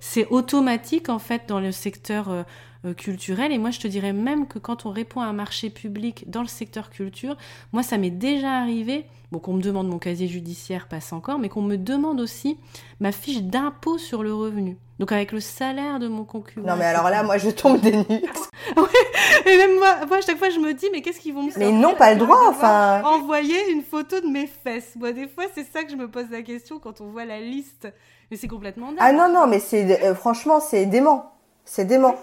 c'est 0.00 0.26
automatique 0.30 1.08
en 1.08 1.18
fait 1.18 1.48
dans 1.48 1.60
le 1.60 1.72
secteur 1.72 2.44
euh, 2.88 2.90
euh, 2.90 2.94
culturel. 2.94 3.52
Et 3.52 3.58
moi, 3.58 3.70
je 3.70 3.80
te 3.80 3.88
dirais 3.88 4.12
même 4.12 4.46
que 4.46 4.58
quand 4.58 4.86
on 4.86 4.90
répond 4.90 5.20
à 5.20 5.26
un 5.26 5.32
marché 5.32 5.70
public 5.70 6.28
dans 6.28 6.42
le 6.42 6.48
secteur 6.48 6.90
culture, 6.90 7.36
moi, 7.72 7.82
ça 7.82 7.98
m'est 7.98 8.10
déjà 8.10 8.52
arrivé, 8.52 9.06
bon, 9.32 9.38
qu'on 9.38 9.54
me 9.54 9.62
demande 9.62 9.88
mon 9.88 9.98
casier 9.98 10.28
judiciaire, 10.28 10.88
passe 10.88 11.12
encore, 11.12 11.38
mais 11.38 11.48
qu'on 11.48 11.62
me 11.62 11.76
demande 11.76 12.20
aussi 12.20 12.58
ma 13.00 13.12
fiche 13.12 13.42
d'impôt 13.42 13.98
sur 13.98 14.22
le 14.22 14.34
revenu. 14.34 14.76
Donc 14.98 15.12
avec 15.12 15.30
le 15.30 15.38
salaire 15.38 16.00
de 16.00 16.08
mon 16.08 16.24
concurrent. 16.24 16.66
Non 16.66 16.74
mais 16.76 16.84
alors 16.84 17.08
là, 17.08 17.22
moi 17.22 17.38
je 17.38 17.50
tombe 17.50 17.80
des 17.80 17.92
nues. 17.92 18.04
et 19.46 19.56
même 19.56 19.78
moi, 19.78 20.06
moi, 20.08 20.16
à 20.16 20.20
chaque 20.20 20.38
fois 20.38 20.50
je 20.50 20.58
me 20.58 20.74
dis, 20.74 20.86
mais 20.90 21.02
qu'est-ce 21.02 21.20
qu'ils 21.20 21.34
vont 21.34 21.44
me 21.44 21.56
Mais 21.56 21.70
non, 21.70 21.94
pas 21.94 22.14
le 22.14 22.18
droit, 22.18 22.48
enfin. 22.48 23.02
Envoyer 23.04 23.70
une 23.70 23.82
photo 23.82 24.18
de 24.20 24.26
mes 24.26 24.48
fesses. 24.48 24.96
Moi, 24.96 25.12
des 25.12 25.28
fois, 25.28 25.44
c'est 25.54 25.64
ça 25.72 25.84
que 25.84 25.90
je 25.92 25.96
me 25.96 26.10
pose 26.10 26.26
la 26.32 26.42
question 26.42 26.80
quand 26.80 27.00
on 27.00 27.10
voit 27.10 27.24
la 27.24 27.38
liste. 27.38 27.86
Mais 28.30 28.36
c'est 28.36 28.48
complètement 28.48 28.88
dingue. 28.88 28.98
Ah 29.00 29.12
non, 29.12 29.32
non, 29.32 29.46
mais 29.46 29.60
c'est 29.60 30.02
euh, 30.02 30.16
franchement, 30.16 30.58
c'est 30.58 30.86
dément. 30.86 31.32
C'est 31.64 31.84
dément. 31.84 32.16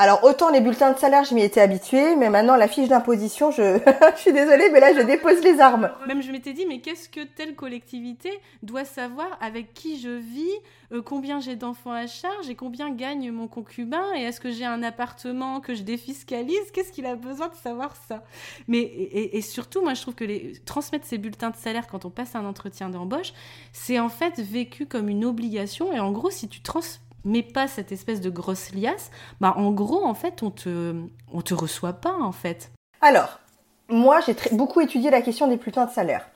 Alors 0.00 0.22
autant 0.22 0.50
les 0.50 0.60
bulletins 0.60 0.92
de 0.92 0.98
salaire, 0.98 1.24
je 1.24 1.34
m'y 1.34 1.42
étais 1.42 1.60
habituée, 1.60 2.14
mais 2.14 2.30
maintenant 2.30 2.54
la 2.54 2.68
fiche 2.68 2.88
d'imposition, 2.88 3.50
je... 3.50 3.80
suis 4.14 4.32
désolée, 4.32 4.70
mais 4.72 4.78
là 4.78 4.94
je 4.94 5.00
dépose 5.00 5.42
les 5.42 5.58
armes. 5.58 5.90
Même 6.06 6.22
je 6.22 6.30
m'étais 6.30 6.52
dit, 6.52 6.66
mais 6.66 6.78
qu'est-ce 6.78 7.08
que 7.08 7.24
telle 7.24 7.56
collectivité 7.56 8.30
doit 8.62 8.84
savoir 8.84 9.26
avec 9.40 9.74
qui 9.74 9.98
je 9.98 10.10
vis, 10.10 10.52
euh, 10.92 11.02
combien 11.02 11.40
j'ai 11.40 11.56
d'enfants 11.56 11.90
à 11.90 12.06
charge 12.06 12.48
et 12.48 12.54
combien 12.54 12.90
gagne 12.90 13.32
mon 13.32 13.48
concubin, 13.48 14.04
et 14.14 14.20
est-ce 14.20 14.38
que 14.38 14.52
j'ai 14.52 14.64
un 14.64 14.84
appartement 14.84 15.58
que 15.58 15.74
je 15.74 15.82
défiscalise? 15.82 16.70
Qu'est-ce 16.72 16.92
qu'il 16.92 17.06
a 17.06 17.16
besoin 17.16 17.48
de 17.48 17.56
savoir 17.56 17.96
ça? 18.06 18.22
Mais 18.68 18.78
et, 18.82 19.42
surtout, 19.42 19.82
moi 19.82 19.94
je 19.94 20.02
trouve 20.02 20.14
que 20.14 20.64
transmettre 20.64 21.06
ces 21.06 21.18
bulletins 21.18 21.50
de 21.50 21.56
salaire 21.56 21.88
quand 21.88 22.04
on 22.04 22.10
passe 22.10 22.36
un 22.36 22.44
entretien 22.44 22.88
d'embauche, 22.88 23.32
c'est 23.72 23.98
en 23.98 24.10
fait 24.10 24.38
vécu 24.38 24.86
comme 24.86 25.08
une 25.08 25.24
obligation, 25.24 25.92
et 25.92 25.98
en 25.98 26.12
gros, 26.12 26.30
si 26.30 26.46
tu 26.46 26.60
transmets 26.60 27.07
mais 27.24 27.42
pas 27.42 27.68
cette 27.68 27.92
espèce 27.92 28.20
de 28.20 28.30
grosse 28.30 28.72
liasse, 28.72 29.10
bah 29.40 29.54
en 29.56 29.70
gros, 29.70 30.04
en 30.04 30.14
fait, 30.14 30.42
on 30.42 30.50
te, 30.50 30.94
on 31.32 31.42
te 31.42 31.54
reçoit 31.54 31.94
pas, 31.94 32.14
en 32.20 32.32
fait. 32.32 32.70
Alors, 33.00 33.40
moi, 33.88 34.20
j'ai 34.20 34.36
beaucoup 34.52 34.80
étudié 34.80 35.10
la 35.10 35.22
question 35.22 35.46
des 35.46 35.56
bulletins 35.56 35.86
de 35.86 35.90
salaire. 35.90 36.28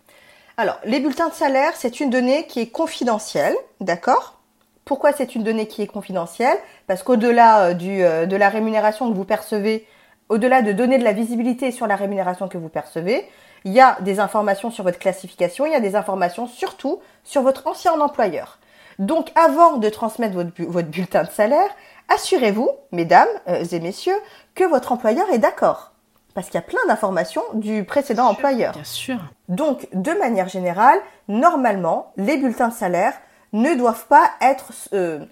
Alors, 0.56 0.78
les 0.84 1.00
bulletins 1.00 1.28
de 1.28 1.34
salaire, 1.34 1.72
c'est 1.74 2.00
une 2.00 2.10
donnée 2.10 2.46
qui 2.46 2.60
est 2.60 2.68
confidentielle, 2.68 3.56
d'accord? 3.80 4.38
Pourquoi 4.84 5.12
c'est 5.12 5.34
une 5.34 5.42
donnée 5.42 5.66
qui 5.66 5.82
est 5.82 5.86
confidentielle? 5.86 6.58
Parce 6.86 7.02
qu'au-delà 7.02 7.68
euh, 7.68 7.74
euh, 7.80 8.26
de 8.26 8.36
la 8.36 8.48
rémunération 8.48 9.10
que 9.10 9.16
vous 9.16 9.24
percevez, 9.24 9.86
au-delà 10.28 10.62
de 10.62 10.72
donner 10.72 10.98
de 10.98 11.04
la 11.04 11.12
visibilité 11.12 11.70
sur 11.70 11.86
la 11.86 11.96
rémunération 11.96 12.48
que 12.48 12.58
vous 12.58 12.68
percevez, 12.68 13.26
il 13.64 13.72
y 13.72 13.80
a 13.80 13.98
des 14.00 14.18
informations 14.18 14.70
sur 14.70 14.82
votre 14.84 14.98
classification, 14.98 15.66
il 15.66 15.72
y 15.72 15.76
a 15.76 15.80
des 15.80 15.94
informations 15.94 16.46
surtout 16.46 17.00
sur 17.22 17.42
votre 17.42 17.66
ancien 17.66 17.98
employeur. 18.00 18.58
Donc 19.03 19.32
avant 19.34 19.78
de 19.78 19.88
transmettre 19.88 20.36
votre, 20.36 20.88
bulletin 20.88 21.24
de 21.24 21.30
salaire, 21.30 21.68
assurez-vous, 22.09 22.70
mesdames 22.92 23.28
euh, 23.48 23.64
et 23.64 23.80
messieurs, 23.80 24.16
que 24.55 24.62
votre 24.62 24.92
employeur 24.92 25.28
est 25.30 25.38
d'accord. 25.38 25.90
Parce 26.34 26.46
qu'il 26.46 26.55
y 26.55 26.59
a 26.59 26.62
plein 26.62 26.80
d'informations 26.86 27.42
du 27.55 27.82
précédent 27.82 28.26
employeur. 28.26 28.72
Bien 28.74 28.84
sûr. 28.84 29.18
Donc, 29.48 29.88
de 29.92 30.12
manière 30.12 30.48
générale, 30.48 31.00
normalement, 31.26 32.12
les 32.16 32.36
bulletins 32.36 32.68
de 32.68 32.74
salaire 32.74 33.14
ne 33.53 33.74
doivent 33.74 34.07
pas 34.07 34.30
être, 34.40 34.72
euh, 34.94 35.24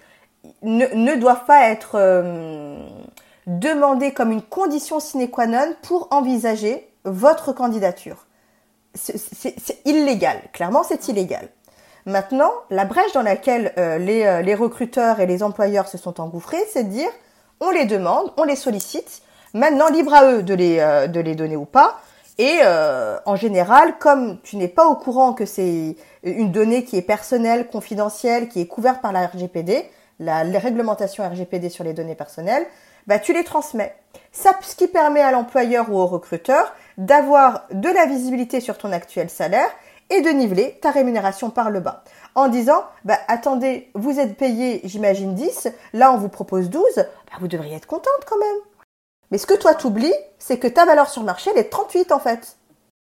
ne, 0.63 1.15
doivent 1.15 1.45
pas 1.45 1.69
être 1.69 1.91
euh, 1.95 2.85
demandés 3.47 4.11
comme 4.11 4.33
une 4.33 4.43
condition 4.43 4.99
sine 4.99 5.29
qua 5.29 5.47
non 5.47 5.75
pour 5.81 6.09
envisager 6.11 6.89
votre 7.05 7.53
candidature. 7.53 8.27
C'est 8.95 9.81
illégal. 9.85 10.41
Clairement, 10.51 10.83
c'est 10.83 11.07
illégal. 11.07 11.47
Maintenant, 12.05 12.51
la 12.69 12.85
brèche 12.85 13.13
dans 13.13 13.21
laquelle 13.21 13.73
euh, 13.77 13.99
euh, 13.99 14.41
les, 14.41 14.55
recruteurs 14.55 15.19
et 15.19 15.25
les 15.25 15.43
employeurs 15.43 15.87
se 15.87 15.97
sont 15.97 16.19
engouffrés, 16.19 16.63
c'est 16.71 16.83
de 16.85 16.89
dire 16.89 17.09
on 17.59 17.69
les 17.69 17.85
demande, 17.85 18.31
on 18.37 18.43
les 18.43 18.55
sollicite, 18.55 19.21
maintenant 19.53 19.89
libre 19.89 20.13
à 20.13 20.31
eux 20.31 20.41
de 20.41 20.53
les, 20.55 20.79
euh, 20.79 21.07
de 21.07 21.19
les 21.19 21.35
donner 21.35 21.55
ou 21.55 21.65
pas. 21.65 21.99
Et 22.37 22.61
en 23.25 23.35
général, 23.35 23.99
comme 23.99 24.39
tu 24.41 24.55
n'es 24.55 24.69
pas 24.69 24.87
au 24.87 24.95
courant 24.95 25.33
que 25.33 25.45
c'est 25.45 25.95
une 26.23 26.51
donnée 26.51 26.85
qui 26.85 26.97
est 26.97 27.03
personnelle, 27.03 27.67
confidentielle, 27.67 28.49
qui 28.49 28.61
est 28.61 28.65
couverte 28.65 28.99
par 28.99 29.11
la 29.11 29.27
RGPD, 29.27 29.85
la, 30.19 30.41
réglementation 30.57 31.27
RGPD 31.27 31.69
sur 31.69 31.83
les 31.83 31.93
données 31.93 32.15
personnelles, 32.15 32.65
bah, 33.05 33.19
tu 33.19 33.33
les 33.33 33.43
transmets. 33.43 33.93
Ça, 34.31 34.57
ce 34.61 34.75
qui 34.75 34.87
permet 34.87 35.21
à 35.21 35.31
l'employeur 35.31 35.91
ou 35.91 35.99
au 35.99 36.07
recruteur 36.07 36.73
d'avoir 36.97 37.67
de 37.71 37.89
la 37.89 38.07
visibilité 38.07 38.59
sur 38.59 38.79
ton 38.79 38.91
actuel 38.91 39.29
salaire 39.29 39.69
et 40.11 40.21
de 40.21 40.29
niveler 40.29 40.77
ta 40.81 40.91
rémunération 40.91 41.49
par 41.49 41.71
le 41.71 41.79
bas. 41.79 42.03
En 42.35 42.47
disant, 42.47 42.83
bah, 43.05 43.17
attendez, 43.27 43.89
vous 43.95 44.19
êtes 44.19 44.37
payé, 44.37 44.81
j'imagine 44.83 45.33
10, 45.33 45.69
là 45.93 46.13
on 46.13 46.17
vous 46.17 46.29
propose 46.29 46.69
12, 46.69 46.83
bah, 46.95 47.03
vous 47.39 47.47
devriez 47.47 47.75
être 47.75 47.87
contente 47.87 48.25
quand 48.27 48.37
même. 48.37 48.57
Mais 49.31 49.37
ce 49.37 49.47
que 49.47 49.53
toi 49.53 49.73
t'oublies, 49.73 50.13
c'est 50.37 50.59
que 50.59 50.67
ta 50.67 50.85
valeur 50.85 51.09
sur 51.09 51.21
le 51.21 51.25
marché, 51.25 51.49
elle 51.51 51.59
est 51.59 51.69
38 51.69 52.11
en 52.11 52.19
fait. 52.19 52.57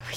Oui. 0.09 0.17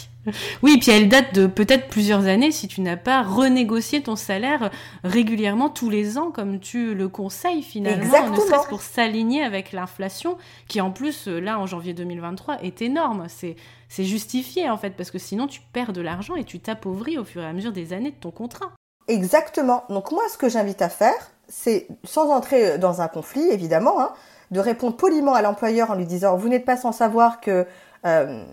Oui, 0.61 0.77
puis 0.79 0.91
elle 0.91 1.09
date 1.09 1.34
de 1.36 1.47
peut-être 1.47 1.89
plusieurs 1.89 2.25
années 2.27 2.51
si 2.51 2.67
tu 2.67 2.81
n'as 2.81 2.95
pas 2.95 3.21
renégocié 3.23 4.01
ton 4.01 4.15
salaire 4.15 4.71
régulièrement 5.03 5.69
tous 5.69 5.89
les 5.89 6.17
ans, 6.17 6.31
comme 6.31 6.59
tu 6.59 6.95
le 6.95 7.09
conseilles 7.09 7.63
finalement, 7.63 8.03
Exactement. 8.03 8.38
ne 8.38 8.41
serait-ce 8.41 8.67
pour 8.69 8.81
s'aligner 8.81 9.43
avec 9.43 9.73
l'inflation, 9.73 10.38
qui 10.67 10.79
en 10.79 10.91
plus, 10.91 11.27
là, 11.27 11.59
en 11.59 11.65
janvier 11.65 11.93
2023, 11.93 12.61
est 12.63 12.81
énorme. 12.81 13.25
C'est, 13.27 13.57
c'est 13.89 14.05
justifié 14.05 14.69
en 14.69 14.77
fait, 14.77 14.91
parce 14.91 15.11
que 15.11 15.19
sinon 15.19 15.47
tu 15.47 15.61
perds 15.73 15.93
de 15.93 16.01
l'argent 16.01 16.36
et 16.36 16.45
tu 16.45 16.59
t'appauvris 16.59 17.17
au 17.17 17.25
fur 17.25 17.41
et 17.41 17.47
à 17.47 17.53
mesure 17.53 17.73
des 17.73 17.91
années 17.91 18.11
de 18.11 18.15
ton 18.15 18.31
contrat. 18.31 18.71
Exactement. 19.09 19.84
Donc 19.89 20.11
moi, 20.11 20.23
ce 20.31 20.38
que 20.38 20.47
j'invite 20.47 20.81
à 20.81 20.89
faire, 20.89 21.31
c'est, 21.49 21.88
sans 22.05 22.31
entrer 22.31 22.77
dans 22.77 23.01
un 23.01 23.09
conflit, 23.09 23.49
évidemment, 23.51 23.99
hein, 23.99 24.13
de 24.51 24.61
répondre 24.61 24.95
poliment 24.95 25.34
à 25.34 25.41
l'employeur 25.41 25.91
en 25.91 25.95
lui 25.95 26.05
disant, 26.05 26.38
vous 26.38 26.47
n'êtes 26.47 26.65
pas 26.65 26.77
sans 26.77 26.93
savoir 26.93 27.41
que... 27.41 27.67
Euh, 28.05 28.45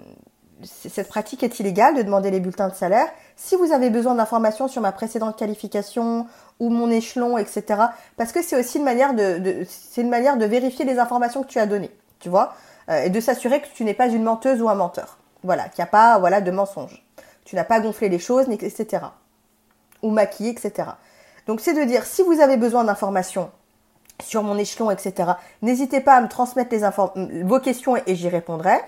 cette 0.64 1.08
pratique 1.08 1.42
est 1.42 1.60
illégale 1.60 1.96
de 1.96 2.02
demander 2.02 2.30
les 2.30 2.40
bulletins 2.40 2.68
de 2.68 2.74
salaire. 2.74 3.08
Si 3.36 3.56
vous 3.56 3.72
avez 3.72 3.90
besoin 3.90 4.14
d'informations 4.14 4.68
sur 4.68 4.82
ma 4.82 4.92
précédente 4.92 5.38
qualification 5.38 6.26
ou 6.58 6.68
mon 6.68 6.90
échelon, 6.90 7.38
etc., 7.38 7.80
parce 8.16 8.32
que 8.32 8.42
c'est 8.42 8.58
aussi 8.58 8.78
une 8.78 8.84
manière 8.84 9.14
de, 9.14 9.64
c'est 9.68 10.02
une 10.02 10.10
manière 10.10 10.36
de 10.36 10.44
vérifier 10.44 10.84
les 10.84 10.98
informations 10.98 11.42
que 11.42 11.48
tu 11.48 11.58
as 11.58 11.66
données, 11.66 11.90
tu 12.18 12.28
vois, 12.28 12.54
euh, 12.90 13.04
et 13.04 13.10
de 13.10 13.20
s'assurer 13.20 13.60
que 13.60 13.68
tu 13.74 13.84
n'es 13.84 13.94
pas 13.94 14.08
une 14.08 14.22
menteuse 14.22 14.60
ou 14.60 14.68
un 14.68 14.74
menteur. 14.74 15.18
Voilà, 15.42 15.68
qu'il 15.68 15.82
n'y 15.82 15.88
a 15.88 15.90
pas, 15.90 16.18
voilà, 16.18 16.40
de 16.40 16.50
mensonges. 16.50 17.04
Tu 17.44 17.56
n'as 17.56 17.64
pas 17.64 17.80
gonflé 17.80 18.08
les 18.08 18.18
choses, 18.18 18.46
etc. 18.50 19.04
Ou 20.02 20.10
maquillé, 20.10 20.50
etc. 20.50 20.90
Donc 21.46 21.60
c'est 21.60 21.74
de 21.74 21.84
dire, 21.84 22.04
si 22.04 22.22
vous 22.22 22.40
avez 22.40 22.56
besoin 22.56 22.84
d'informations 22.84 23.50
sur 24.22 24.42
mon 24.42 24.58
échelon, 24.58 24.90
etc., 24.90 25.32
n'hésitez 25.62 26.00
pas 26.00 26.16
à 26.16 26.20
me 26.20 26.28
transmettre 26.28 26.74
les 26.74 27.42
vos 27.42 27.60
questions 27.60 27.96
et 27.96 28.14
j'y 28.14 28.28
répondrai 28.28 28.78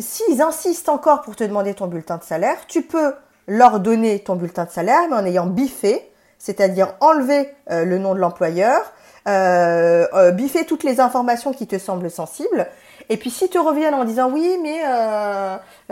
s'ils 0.00 0.42
insistent 0.42 0.88
encore 0.88 1.22
pour 1.22 1.36
te 1.36 1.44
demander 1.44 1.74
ton 1.74 1.86
bulletin 1.86 2.18
de 2.18 2.22
salaire, 2.22 2.66
tu 2.66 2.82
peux 2.82 3.14
leur 3.46 3.80
donner 3.80 4.20
ton 4.20 4.36
bulletin 4.36 4.64
de 4.64 4.70
salaire, 4.70 5.08
mais 5.08 5.16
en 5.16 5.24
ayant 5.24 5.46
biffé, 5.46 6.10
c'est-à-dire 6.38 6.94
enlever 7.00 7.48
euh, 7.70 7.84
le 7.84 7.98
nom 7.98 8.14
de 8.14 8.20
l'employeur, 8.20 8.80
euh, 9.26 10.06
euh, 10.14 10.30
biffer 10.30 10.64
toutes 10.64 10.84
les 10.84 11.00
informations 11.00 11.52
qui 11.52 11.66
te 11.66 11.78
semblent 11.78 12.10
sensibles. 12.10 12.66
Et 13.08 13.16
puis 13.16 13.30
si 13.30 13.48
te 13.48 13.58
reviennent 13.58 13.94
en 13.94 14.04
disant 14.04 14.30
oui, 14.30 14.58
mais 14.62 14.82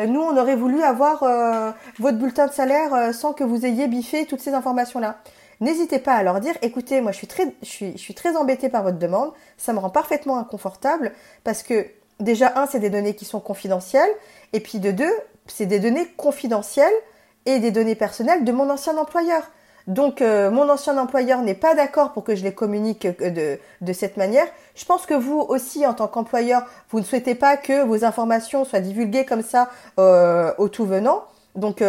nous 0.07 0.21
on 0.21 0.37
aurait 0.37 0.55
voulu 0.55 0.83
avoir 0.83 1.25
votre 1.99 2.19
bulletin 2.19 2.47
de 2.47 2.53
salaire 2.53 3.15
sans 3.15 3.33
que 3.33 3.43
vous 3.43 3.65
ayez 3.65 3.89
biffé 3.89 4.27
toutes 4.27 4.41
ces 4.41 4.53
informations-là. 4.53 5.17
N'hésitez 5.63 5.99
pas 5.99 6.13
à 6.13 6.23
leur 6.23 6.41
dire, 6.41 6.55
écoutez, 6.61 7.01
moi 7.01 7.13
je 7.13 7.17
suis 7.17 7.27
très, 7.27 7.55
je 7.63 7.87
je 7.93 7.97
suis 7.97 8.13
très 8.13 8.37
embêtée 8.37 8.69
par 8.69 8.83
votre 8.83 8.99
demande, 8.99 9.33
ça 9.57 9.73
me 9.73 9.79
rend 9.79 9.89
parfaitement 9.89 10.37
inconfortable 10.37 11.13
parce 11.43 11.63
que 11.63 11.87
déjà, 12.21 12.53
un, 12.57 12.67
c'est 12.67 12.81
des 12.81 12.91
données 12.91 13.15
qui 13.15 13.25
sont 13.25 13.41
confidentielles, 13.41 14.11
et 14.53 14.61
puis 14.61 14.79
de 14.79 14.91
deux, 14.91 15.13
c'est 15.47 15.67
des 15.67 15.79
données 15.79 16.07
confidentielles 16.17 16.93
et 17.45 17.59
des 17.59 17.71
données 17.71 17.95
personnelles 17.95 18.45
de 18.45 18.53
mon 18.53 18.71
ancien 18.71 18.97
employeur. 18.97 19.51
Donc, 19.87 20.21
euh, 20.21 20.51
mon 20.51 20.69
ancien 20.69 20.99
employeur 20.99 21.43
n'est 21.43 21.55
pas 21.55 21.77
d'accord 21.77 22.13
pour 22.13 22.25
que 22.25 22.35
je 22.35 22.43
les 22.43 22.53
communique 22.53 23.07
euh, 23.07 23.57
de, 23.81 23.93
cette 23.93 24.17
manière. 24.17 24.47
Je 24.75 24.85
pense 24.85 25.07
que 25.07 25.15
vous 25.15 25.39
aussi, 25.39 25.87
en 25.87 25.95
tant 25.95 26.09
qu'employeur, 26.09 26.63
vous 26.91 26.99
ne 26.99 27.05
souhaitez 27.05 27.37
pas 27.37 27.57
que 27.57 27.85
vos 27.85 28.05
informations 28.05 28.65
soient 28.65 28.81
divulguées 28.81 29.25
comme 29.25 29.43
ça 29.43 29.71
euh, 30.01 30.53
au 30.59 30.69
tout 30.69 30.87
venant. 30.87 31.23
Donc, 31.55 31.85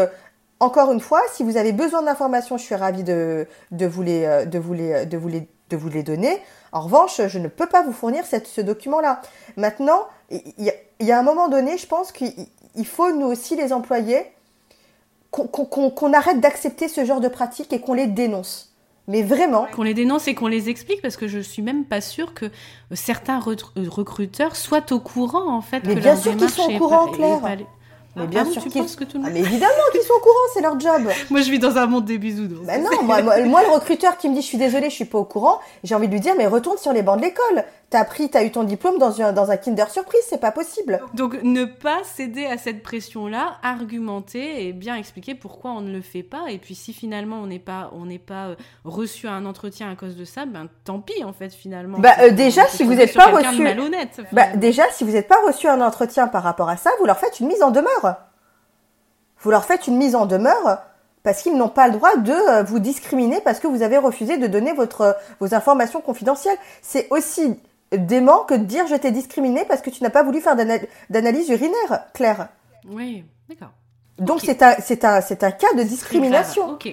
encore 0.60 0.92
une 0.92 1.00
fois, 1.00 1.22
si 1.34 1.44
vous 1.44 1.58
avez 1.58 1.74
besoin 1.74 2.04
d'informations, 2.04 2.58
je 2.58 2.64
suis 2.64 2.76
ravie 2.76 3.04
de, 3.04 3.48
vous 3.72 4.04
les, 4.04 6.04
donner. 6.04 6.42
En 6.72 6.82
revanche, 6.82 7.22
je 7.28 7.40
ne 7.40 7.48
peux 7.48 7.68
pas 7.68 7.82
vous 7.82 7.92
fournir 7.92 8.24
ce 8.26 8.62
document-là. 8.62 9.22
Maintenant, 9.58 10.08
il 10.30 10.74
y, 11.00 11.12
a 11.12 11.20
un 11.20 11.24
moment 11.24 11.48
donné, 11.48 11.78
je 11.78 11.88
pense 11.88 12.12
qu'il 12.12 12.86
faut 12.86 13.12
nous 13.14 13.28
aussi 13.28 13.56
les 13.56 13.72
employés 13.72 14.26
qu'on 15.32 16.14
arrête 16.14 16.40
d'accepter 16.40 16.88
ce 16.88 17.06
genre 17.06 17.22
de 17.22 17.28
pratiques 17.28 17.72
et 17.74 17.80
qu'on 17.80 17.94
les 17.94 18.08
dénonce. 18.08 18.74
Mais 19.08 19.22
vraiment. 19.24 19.68
Qu'on 19.74 19.84
les 19.84 19.94
dénonce 19.94 20.28
et 20.28 20.36
qu'on 20.36 20.48
les 20.48 20.70
explique 20.70 21.02
parce 21.02 21.16
que 21.16 21.28
je 21.28 21.40
suis 21.40 21.62
même 21.62 21.86
pas 21.86 22.02
sûre 22.02 22.34
que 22.34 22.52
certains 22.92 23.40
recruteurs 23.40 24.58
soient 24.58 24.92
au 24.92 25.00
courant 25.00 25.50
en 25.50 25.62
fait. 25.62 25.82
Mais 25.86 25.96
que 25.96 26.00
bien 26.00 26.16
sûr 26.18 26.36
qu'ils 26.36 26.50
sont 26.50 26.70
au 26.70 26.78
courant, 26.78 27.08
Claire. 27.08 27.40
Mais 28.18 28.28
bien 28.28 28.46
sûr 28.46 28.64
qu'ils 28.64 28.84
que 28.84 29.04
tout 29.04 29.18
le 29.18 29.24
monde... 29.24 29.30
ah, 29.30 29.34
mais 29.34 29.42
évidemment 29.42 29.74
qu'ils 29.92 30.02
sont 30.02 30.14
au 30.14 30.20
courant, 30.20 30.36
c'est 30.54 30.62
leur 30.62 30.80
job. 30.80 31.08
moi, 31.30 31.42
je 31.42 31.52
vis 31.52 31.60
dans 31.60 31.78
un 31.78 31.86
monde 31.86 32.06
des 32.06 32.18
bisous. 32.18 32.48
Bah 32.64 32.80
non, 32.80 33.04
moi, 33.04 33.22
moi, 33.22 33.62
le 33.64 33.70
recruteur 33.70 34.18
qui 34.18 34.28
me 34.28 34.34
dit 34.34 34.42
je 34.42 34.48
suis 34.48 34.58
désolé, 34.58 34.90
je 34.90 34.96
suis 34.96 35.06
pas 35.06 35.20
au 35.20 35.24
courant, 35.24 35.60
j'ai 35.84 35.96
envie 35.96 36.08
de 36.08 36.14
lui 36.14 36.20
dire 36.20 36.34
mais 36.36 36.48
retourne 36.48 36.78
sur 36.78 36.94
les 36.94 37.04
bancs 37.04 37.18
de 37.18 37.26
l'école. 37.26 37.64
T'as 37.90 38.02
appris, 38.02 38.30
t'as 38.30 38.44
eu 38.44 38.52
ton 38.52 38.66
diplôme 38.66 38.98
dans 38.98 39.22
un, 39.22 39.32
dans 39.32 39.50
un 39.50 39.56
Kinder 39.56 39.90
Surprise, 39.90 40.20
c'est 40.28 40.42
pas 40.42 40.52
possible. 40.52 41.00
Donc 41.14 41.42
ne 41.42 41.64
pas 41.64 42.04
céder 42.04 42.46
à 42.46 42.58
cette 42.58 42.84
pression-là, 42.84 43.60
argumenter 43.64 44.68
et 44.68 44.74
bien 44.74 44.96
expliquer 44.96 45.36
pourquoi 45.36 45.72
on 45.72 45.80
ne 45.80 45.94
le 45.94 46.02
fait 46.02 46.24
pas. 46.24 46.50
Et 46.50 46.58
puis 46.58 46.76
si 46.76 46.92
finalement 46.92 47.38
on 47.38 47.48
n'est 47.48 47.60
pas, 47.60 47.90
on 47.94 48.06
n'est 48.06 48.20
pas 48.20 48.48
euh, 48.48 48.56
reçu 48.84 49.26
à 49.28 49.32
un 49.32 49.46
entretien 49.46 49.90
à 49.90 49.96
cause 49.96 50.18
de 50.18 50.26
ça, 50.26 50.46
ben 50.46 50.68
tant 50.84 51.00
pis 51.00 51.24
en 51.24 51.32
fait 51.32 51.54
finalement. 51.54 51.98
Bah 52.00 52.12
euh, 52.20 52.32
déjà 52.32 52.68
si 52.68 52.84
vous 52.84 52.94
n'êtes 52.94 53.14
pas 53.14 53.28
reçu, 53.28 53.66
bah 54.34 54.48
déjà 54.58 54.84
si 54.92 55.06
vous 55.06 55.12
n'êtes 55.12 55.30
pas 55.30 55.42
reçu 55.46 55.68
à 55.68 55.74
un 55.74 55.82
entretien 55.82 56.28
par 56.28 56.44
rapport 56.44 56.68
à 56.68 56.76
ça, 56.76 56.90
vous 57.00 57.06
leur 57.06 57.18
faites 57.18 57.40
une 57.40 57.48
mise 57.48 57.64
en 57.64 57.72
demeure. 57.72 58.18
Vous 59.40 59.50
leur 59.50 59.64
faites 59.64 59.88
une 59.88 59.96
mise 59.96 60.16
en 60.16 60.26
demeure 60.26 60.80
parce 61.24 61.42
qu'ils 61.42 61.58
n'ont 61.58 61.70
pas 61.70 61.88
le 61.88 61.94
droit 61.94 62.18
de 62.18 62.32
euh, 62.32 62.64
vous 62.64 62.80
discriminer 62.80 63.40
parce 63.42 63.60
que 63.60 63.68
vous 63.68 63.82
avez 63.82 63.98
refusé 63.98 64.38
de 64.38 64.48
donner 64.48 64.74
votre, 64.74 65.16
vos 65.40 65.54
informations 65.54 66.02
confidentielles. 66.02 66.58
C'est 66.82 67.08
aussi 67.12 67.58
dément 67.92 68.44
que 68.44 68.54
de 68.54 68.66
dire 68.66 68.88
je 68.88 68.96
t'ai 68.96 69.12
discriminé 69.12 69.64
parce 69.68 69.82
que 69.82 69.90
tu 69.90 70.04
n'as 70.04 70.10
pas 70.10 70.24
voulu 70.24 70.42
faire 70.42 70.56
d'analyse 70.56 71.50
urinaire, 71.50 72.06
Claire. 72.14 72.50
Oui, 72.90 73.24
d'accord. 73.50 73.72
Donc 74.20 74.42
c'est 74.44 74.62
un, 74.64 74.76
c'est 74.80 75.06
un, 75.06 75.22
c'est 75.22 75.44
un 75.44 75.52
cas 75.52 75.74
de 75.76 75.84
discrimination. 75.84 76.72
Ok. 76.72 76.90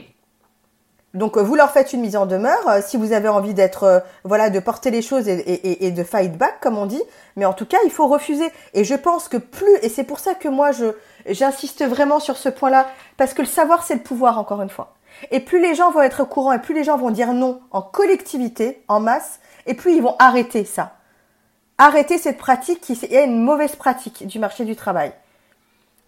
Donc 1.14 1.38
vous 1.38 1.54
leur 1.54 1.70
faites 1.70 1.92
une 1.92 2.00
mise 2.00 2.16
en 2.16 2.26
demeure 2.26 2.68
euh, 2.68 2.80
si 2.84 2.96
vous 2.96 3.12
avez 3.12 3.28
envie 3.28 3.54
d'être 3.54 3.84
euh, 3.84 4.00
voilà 4.24 4.50
de 4.50 4.58
porter 4.58 4.90
les 4.90 5.00
choses 5.00 5.28
et, 5.28 5.38
et, 5.38 5.86
et, 5.86 5.92
de 5.92 6.02
fight 6.02 6.36
back 6.36 6.58
comme 6.60 6.76
on 6.76 6.86
dit. 6.86 7.02
Mais 7.36 7.44
en 7.44 7.52
tout 7.52 7.66
cas 7.66 7.78
il 7.84 7.90
faut 7.90 8.08
refuser. 8.08 8.50
Et 8.74 8.82
je 8.84 8.94
pense 8.94 9.28
que 9.28 9.36
plus 9.36 9.76
et 9.82 9.88
c'est 9.88 10.04
pour 10.04 10.18
ça 10.18 10.34
que 10.34 10.48
moi 10.48 10.72
je 10.72 10.86
j'insiste 11.28 11.84
vraiment 11.84 12.18
sur 12.18 12.36
ce 12.36 12.48
point-là 12.48 12.88
parce 13.16 13.32
que 13.32 13.42
le 13.42 13.48
savoir 13.48 13.84
c'est 13.84 13.94
le 13.94 14.02
pouvoir 14.02 14.38
encore 14.38 14.60
une 14.60 14.70
fois. 14.70 14.94
Et 15.30 15.38
plus 15.38 15.60
les 15.60 15.76
gens 15.76 15.92
vont 15.92 16.02
être 16.02 16.24
au 16.24 16.26
courant 16.26 16.52
et 16.52 16.58
plus 16.58 16.74
les 16.74 16.82
gens 16.82 16.96
vont 16.96 17.10
dire 17.10 17.32
non 17.32 17.60
en 17.70 17.80
collectivité, 17.80 18.82
en 18.88 18.98
masse, 18.98 19.38
et 19.66 19.74
plus 19.74 19.94
ils 19.94 20.02
vont 20.02 20.16
arrêter 20.18 20.64
ça. 20.64 20.92
Arrêter 21.78 22.18
cette 22.18 22.38
pratique 22.38 22.80
qui 22.80 22.92
est 22.92 23.24
une 23.24 23.42
mauvaise 23.42 23.76
pratique 23.76 24.26
du 24.26 24.38
marché 24.38 24.64
du 24.64 24.76
travail. 24.76 25.12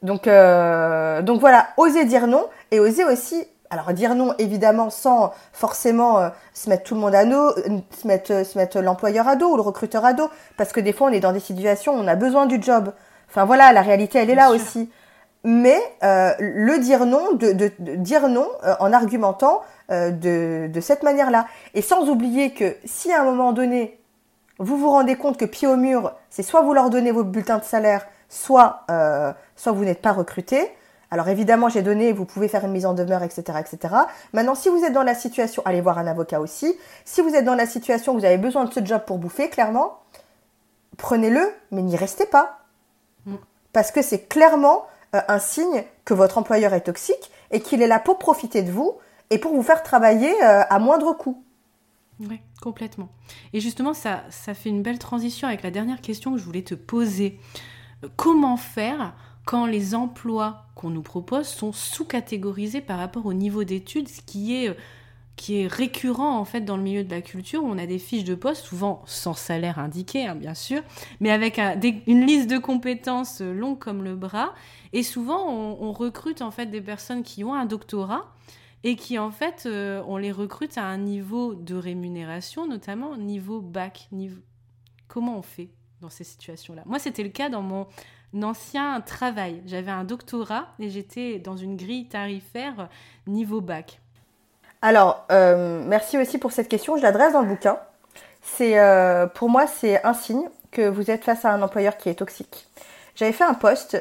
Donc, 0.02 0.26
euh, 0.26 1.22
donc 1.22 1.40
voilà, 1.40 1.68
oser 1.76 2.04
dire 2.04 2.26
non 2.26 2.46
et 2.70 2.80
oser 2.80 3.04
aussi, 3.04 3.44
alors 3.70 3.92
dire 3.92 4.14
non 4.14 4.34
évidemment 4.38 4.90
sans 4.90 5.32
forcément 5.52 6.18
euh, 6.18 6.28
se 6.52 6.68
mettre 6.68 6.84
tout 6.84 6.94
le 6.94 7.00
monde 7.00 7.14
à 7.14 7.24
dos, 7.24 7.50
euh, 7.58 7.78
se 7.90 8.06
mettre, 8.06 8.46
se 8.46 8.58
mettre 8.58 8.80
l'employeur 8.80 9.26
à 9.26 9.36
dos 9.36 9.48
ou 9.52 9.56
le 9.56 9.62
recruteur 9.62 10.04
à 10.04 10.12
dos, 10.12 10.30
parce 10.56 10.72
que 10.72 10.80
des 10.80 10.92
fois 10.92 11.08
on 11.08 11.12
est 11.12 11.20
dans 11.20 11.32
des 11.32 11.40
situations 11.40 11.94
où 11.94 11.98
on 11.98 12.06
a 12.06 12.14
besoin 12.14 12.46
du 12.46 12.62
job. 12.62 12.92
Enfin 13.28 13.44
voilà, 13.44 13.72
la 13.72 13.82
réalité 13.82 14.18
elle 14.18 14.30
est 14.30 14.36
là 14.36 14.50
aussi. 14.50 14.90
Mais 15.44 15.80
le 16.00 16.78
dire 16.78 17.06
non, 17.06 17.32
de, 17.34 17.52
de, 17.52 17.70
dire 17.78 18.28
non 18.28 18.48
en 18.80 18.92
argumentant 18.92 19.62
de, 19.90 20.66
de 20.66 20.80
cette 20.80 21.02
manière-là, 21.02 21.46
et 21.74 21.82
sans 21.82 22.08
oublier 22.08 22.52
que 22.52 22.76
si 22.84 23.12
à 23.12 23.22
un 23.22 23.24
moment 23.24 23.52
donné 23.52 24.00
vous 24.58 24.76
vous 24.76 24.90
rendez 24.90 25.16
compte 25.16 25.36
que 25.36 25.44
pied 25.44 25.68
au 25.68 25.76
mur, 25.76 26.14
c'est 26.30 26.42
soit 26.42 26.62
vous 26.62 26.72
leur 26.72 26.90
donnez 26.90 27.12
vos 27.12 27.24
bulletins 27.24 27.58
de 27.58 27.64
salaire, 27.64 28.06
soit, 28.28 28.84
euh, 28.90 29.32
soit 29.54 29.72
vous 29.72 29.84
n'êtes 29.84 30.00
pas 30.00 30.12
recruté. 30.12 30.70
Alors 31.10 31.28
évidemment, 31.28 31.68
j'ai 31.68 31.82
donné, 31.82 32.12
vous 32.12 32.24
pouvez 32.24 32.48
faire 32.48 32.64
une 32.64 32.72
mise 32.72 32.86
en 32.86 32.94
demeure, 32.94 33.22
etc., 33.22 33.58
etc. 33.60 33.94
Maintenant, 34.32 34.54
si 34.54 34.68
vous 34.68 34.82
êtes 34.82 34.92
dans 34.92 35.02
la 35.02 35.14
situation, 35.14 35.62
allez 35.64 35.80
voir 35.80 35.98
un 35.98 36.06
avocat 36.06 36.40
aussi. 36.40 36.76
Si 37.04 37.20
vous 37.20 37.34
êtes 37.34 37.44
dans 37.44 37.54
la 37.54 37.66
situation 37.66 38.14
où 38.14 38.18
vous 38.18 38.24
avez 38.24 38.38
besoin 38.38 38.64
de 38.64 38.72
ce 38.72 38.84
job 38.84 39.02
pour 39.06 39.18
bouffer, 39.18 39.48
clairement, 39.48 40.00
prenez-le, 40.96 41.52
mais 41.70 41.82
n'y 41.82 41.96
restez 41.96 42.26
pas. 42.26 42.60
Mm. 43.26 43.34
Parce 43.72 43.90
que 43.90 44.02
c'est 44.02 44.26
clairement 44.26 44.86
euh, 45.14 45.20
un 45.28 45.38
signe 45.38 45.84
que 46.04 46.14
votre 46.14 46.38
employeur 46.38 46.72
est 46.72 46.80
toxique 46.80 47.30
et 47.50 47.60
qu'il 47.60 47.82
est 47.82 47.86
là 47.86 48.00
pour 48.00 48.18
profiter 48.18 48.62
de 48.62 48.72
vous 48.72 48.96
et 49.30 49.38
pour 49.38 49.54
vous 49.54 49.62
faire 49.62 49.82
travailler 49.82 50.32
euh, 50.42 50.62
à 50.68 50.78
moindre 50.78 51.12
coût. 51.12 51.42
Oui, 52.20 52.40
complètement. 52.62 53.10
Et 53.52 53.60
justement, 53.60 53.92
ça, 53.92 54.24
ça 54.30 54.54
fait 54.54 54.70
une 54.70 54.82
belle 54.82 54.98
transition 54.98 55.48
avec 55.48 55.62
la 55.62 55.70
dernière 55.70 56.00
question 56.00 56.32
que 56.32 56.38
je 56.38 56.44
voulais 56.44 56.62
te 56.62 56.74
poser. 56.74 57.38
Comment 58.16 58.56
faire 58.56 59.14
quand 59.44 59.66
les 59.66 59.94
emplois 59.94 60.66
qu'on 60.74 60.90
nous 60.90 61.02
propose 61.02 61.46
sont 61.46 61.72
sous-catégorisés 61.72 62.80
par 62.80 62.98
rapport 62.98 63.26
au 63.26 63.32
niveau 63.32 63.64
d'études, 63.64 64.08
ce 64.08 64.20
qui 64.20 64.54
est, 64.54 64.76
qui 65.36 65.60
est 65.60 65.66
récurrent 65.66 66.38
en 66.38 66.44
fait 66.44 66.62
dans 66.62 66.76
le 66.76 66.82
milieu 66.82 67.04
de 67.04 67.10
la 67.10 67.20
culture, 67.20 67.62
où 67.62 67.68
on 67.68 67.78
a 67.78 67.86
des 67.86 67.98
fiches 67.98 68.24
de 68.24 68.34
poste, 68.34 68.64
souvent 68.64 69.02
sans 69.06 69.34
salaire 69.34 69.78
indiqué, 69.78 70.26
hein, 70.26 70.34
bien 70.34 70.54
sûr, 70.54 70.82
mais 71.20 71.30
avec 71.30 71.60
une 72.06 72.26
liste 72.26 72.48
de 72.48 72.58
compétences 72.58 73.40
longue 73.40 73.78
comme 73.78 74.02
le 74.02 74.16
bras. 74.16 74.52
Et 74.92 75.02
souvent, 75.02 75.48
on, 75.48 75.78
on 75.80 75.92
recrute 75.92 76.42
en 76.42 76.50
fait 76.50 76.66
des 76.66 76.80
personnes 76.80 77.22
qui 77.22 77.44
ont 77.44 77.54
un 77.54 77.66
doctorat 77.66 78.26
et 78.86 78.94
qui 78.94 79.18
en 79.18 79.32
fait, 79.32 79.64
euh, 79.66 80.00
on 80.06 80.16
les 80.16 80.30
recrute 80.30 80.78
à 80.78 80.84
un 80.84 80.96
niveau 80.96 81.56
de 81.56 81.74
rémunération, 81.74 82.68
notamment 82.68 83.16
niveau 83.16 83.60
bac. 83.60 84.08
Comment 85.08 85.38
on 85.38 85.42
fait 85.42 85.70
dans 86.00 86.08
ces 86.08 86.22
situations-là? 86.22 86.82
Moi, 86.86 87.00
c'était 87.00 87.24
le 87.24 87.30
cas 87.30 87.48
dans 87.48 87.62
mon 87.62 87.88
ancien 88.40 89.00
travail. 89.00 89.60
J'avais 89.66 89.90
un 89.90 90.04
doctorat 90.04 90.68
et 90.78 90.88
j'étais 90.88 91.40
dans 91.40 91.56
une 91.56 91.76
grille 91.76 92.06
tarifaire 92.06 92.88
niveau 93.26 93.60
bac. 93.60 94.00
Alors, 94.82 95.26
euh, 95.32 95.82
merci 95.84 96.16
aussi 96.16 96.38
pour 96.38 96.52
cette 96.52 96.68
question. 96.68 96.96
Je 96.96 97.02
l'adresse 97.02 97.32
dans 97.32 97.42
le 97.42 97.48
bouquin. 97.48 97.80
C'est, 98.40 98.78
euh, 98.78 99.26
pour 99.26 99.48
moi, 99.48 99.66
c'est 99.66 100.00
un 100.04 100.14
signe 100.14 100.48
que 100.70 100.88
vous 100.88 101.10
êtes 101.10 101.24
face 101.24 101.44
à 101.44 101.50
un 101.50 101.60
employeur 101.60 101.96
qui 101.96 102.08
est 102.08 102.14
toxique. 102.14 102.68
J'avais 103.16 103.32
fait 103.32 103.42
un 103.42 103.54
post 103.54 104.00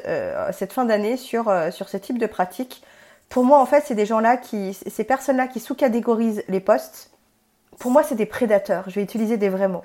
cette 0.51 0.73
fin 0.73 0.86
d'année 0.86 1.17
sur, 1.17 1.51
sur 1.71 1.89
ce 1.89 1.97
type 1.97 2.19
de 2.19 2.27
pratique 2.27 2.83
pour 3.30 3.43
moi, 3.43 3.59
en 3.59 3.65
fait, 3.65 3.84
c'est 3.86 3.95
des 3.95 4.05
gens-là 4.05 4.38
qui, 4.38 4.73
ces 4.73 5.03
personnes-là 5.03 5.47
qui 5.47 5.59
sous-catégorisent 5.59 6.43
les 6.47 6.59
postes. 6.59 7.11
Pour 7.80 7.91
moi, 7.91 8.03
c'est 8.03 8.15
des 8.15 8.26
prédateurs. 8.26 8.89
Je 8.89 8.95
vais 8.95 9.03
utiliser 9.03 9.38
des 9.38 9.49
vrais 9.49 9.67
mots. 9.67 9.84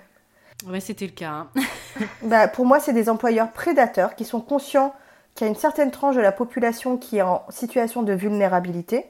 Ouais, 0.67 0.81
c'était 0.81 1.07
le 1.07 1.13
cas. 1.13 1.31
Hein. 1.31 1.49
bah, 2.23 2.49
pour 2.49 2.67
moi, 2.67 2.81
c'est 2.81 2.93
des 2.93 3.09
employeurs 3.09 3.51
prédateurs 3.53 4.15
qui 4.15 4.25
sont 4.25 4.41
conscients 4.41 4.95
qu'il 5.35 5.47
y 5.47 5.49
a 5.49 5.53
une 5.53 5.59
certaine 5.59 5.91
tranche 5.91 6.17
de 6.17 6.21
la 6.21 6.33
population 6.33 6.97
qui 6.97 7.19
est 7.19 7.23
en 7.23 7.45
situation 7.51 8.03
de 8.03 8.13
vulnérabilité, 8.13 9.07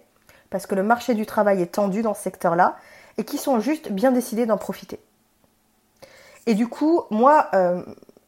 parce 0.50 0.66
que 0.66 0.74
le 0.74 0.82
marché 0.82 1.14
du 1.14 1.26
travail 1.26 1.62
est 1.62 1.72
tendu 1.72 2.02
dans 2.02 2.14
ce 2.14 2.22
secteur-là, 2.22 2.76
et 3.18 3.24
qui 3.24 3.38
sont 3.38 3.60
juste 3.60 3.90
bien 3.90 4.12
décidés 4.12 4.46
d'en 4.46 4.58
profiter. 4.58 5.00
Et 6.46 6.54
du 6.54 6.68
coup, 6.68 7.02
moi, 7.10 7.48
euh, 7.54 7.82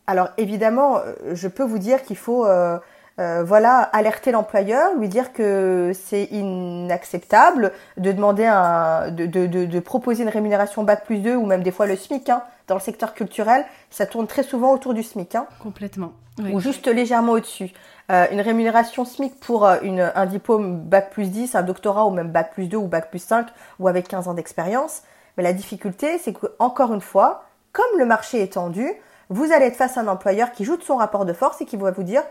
alors 0.07 0.31
évidemment, 0.37 0.99
euh, 0.99 1.15
je 1.35 1.49
peux 1.49 1.63
vous 1.63 1.79
dire 1.79 2.03
qu'il 2.03 2.17
faut 2.17 2.47
euh, 2.47 2.79
euh, 3.19 3.43
voilà, 3.45 3.81
alerter 3.81 4.33
l'employeur, 4.33 4.95
lui 4.97 5.09
dire 5.09 5.33
que 5.33 5.93
c'est 5.95 6.25
inacceptable 6.25 7.73
de 7.99 8.11
demander 8.11 8.47
un, 8.47 9.11
de, 9.11 9.27
de, 9.27 9.47
de, 9.47 9.81
proposer 9.81 10.23
une 10.23 10.31
rémunération 10.31 10.83
bac 10.83 11.05
plus 11.05 11.19
2 11.19 11.37
ou 11.37 11.45
même 11.45 11.63
des 11.63 11.73
fois 11.73 11.87
le 11.87 11.97
SMIC. 11.97 12.31
Hein. 12.31 12.43
Dans 12.69 12.75
le 12.75 12.81
secteur 12.81 13.13
culturel, 13.13 13.67
ça 13.91 14.07
tourne 14.07 14.27
très 14.27 14.43
souvent 14.43 14.73
autour 14.73 14.95
du 14.95 15.03
SMIC. 15.03 15.35
Hein. 15.35 15.47
Complètement. 15.63 16.13
Ou 16.39 16.61
juste 16.61 16.87
légèrement 16.87 17.33
au-dessus. 17.33 17.73
Euh, 18.11 18.27
une 18.33 18.41
rémunération 18.41 19.05
SMIC 19.05 19.39
pour 19.41 19.67
euh, 19.67 19.77
une, 19.83 20.11
un 20.15 20.27
diplôme 20.27 20.81
bac 20.81 21.11
plus 21.11 21.31
10, 21.31 21.55
un 21.55 21.63
doctorat 21.63 22.07
ou 22.07 22.11
même 22.11 22.29
bac 22.29 22.53
plus 22.53 22.67
2 22.67 22.77
ou 22.77 22.87
bac 22.87 23.11
plus 23.11 23.23
5 23.23 23.47
ou 23.79 23.89
avec 23.89 24.09
15 24.09 24.29
ans 24.29 24.35
d'expérience. 24.35 25.03
Mais 25.37 25.43
la 25.43 25.53
difficulté, 25.53 26.19
c'est 26.19 26.33
que 26.33 26.47
encore 26.59 26.95
une 26.95 27.01
fois, 27.01 27.45
comme 27.73 27.99
le 27.99 28.07
marché 28.07 28.43
est 28.43 28.55
tendu, 28.55 28.89
vous 29.29 29.53
allez 29.53 29.67
être 29.67 29.77
face 29.77 29.97
à 29.97 30.01
un 30.01 30.09
employeur 30.09 30.53
qui 30.53 30.65
joue 30.65 30.77
de 30.77 30.83
son 30.83 30.97
rapport 30.97 31.25
de 31.25 31.33
force 31.33 31.61
et 31.61 31.65
qui 31.65 31.77
va 31.77 31.91
vous 31.91 32.03
dire 32.03 32.23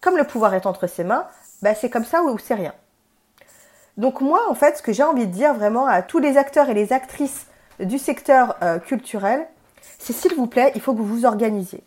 comme 0.00 0.16
le 0.16 0.24
pouvoir 0.24 0.54
est 0.54 0.66
entre 0.66 0.86
ses 0.86 1.04
mains, 1.04 1.26
bah, 1.62 1.74
c'est 1.74 1.90
comme 1.90 2.04
ça 2.04 2.22
ou 2.22 2.38
c'est 2.38 2.54
rien. 2.54 2.74
Donc 3.96 4.20
moi, 4.20 4.40
en 4.48 4.54
fait, 4.54 4.76
ce 4.76 4.82
que 4.82 4.92
j'ai 4.92 5.02
envie 5.02 5.26
de 5.26 5.32
dire 5.32 5.54
vraiment 5.54 5.86
à 5.86 6.02
tous 6.02 6.18
les 6.18 6.36
acteurs 6.36 6.68
et 6.68 6.74
les 6.74 6.92
actrices 6.92 7.46
du 7.80 7.98
secteur 7.98 8.56
euh, 8.62 8.78
culturel, 8.78 9.46
c'est 9.98 10.12
s'il 10.12 10.34
vous 10.34 10.46
plaît, 10.46 10.72
il 10.74 10.80
faut 10.80 10.92
que 10.92 10.98
vous 10.98 11.06
vous 11.06 11.24
organisiez. 11.24 11.82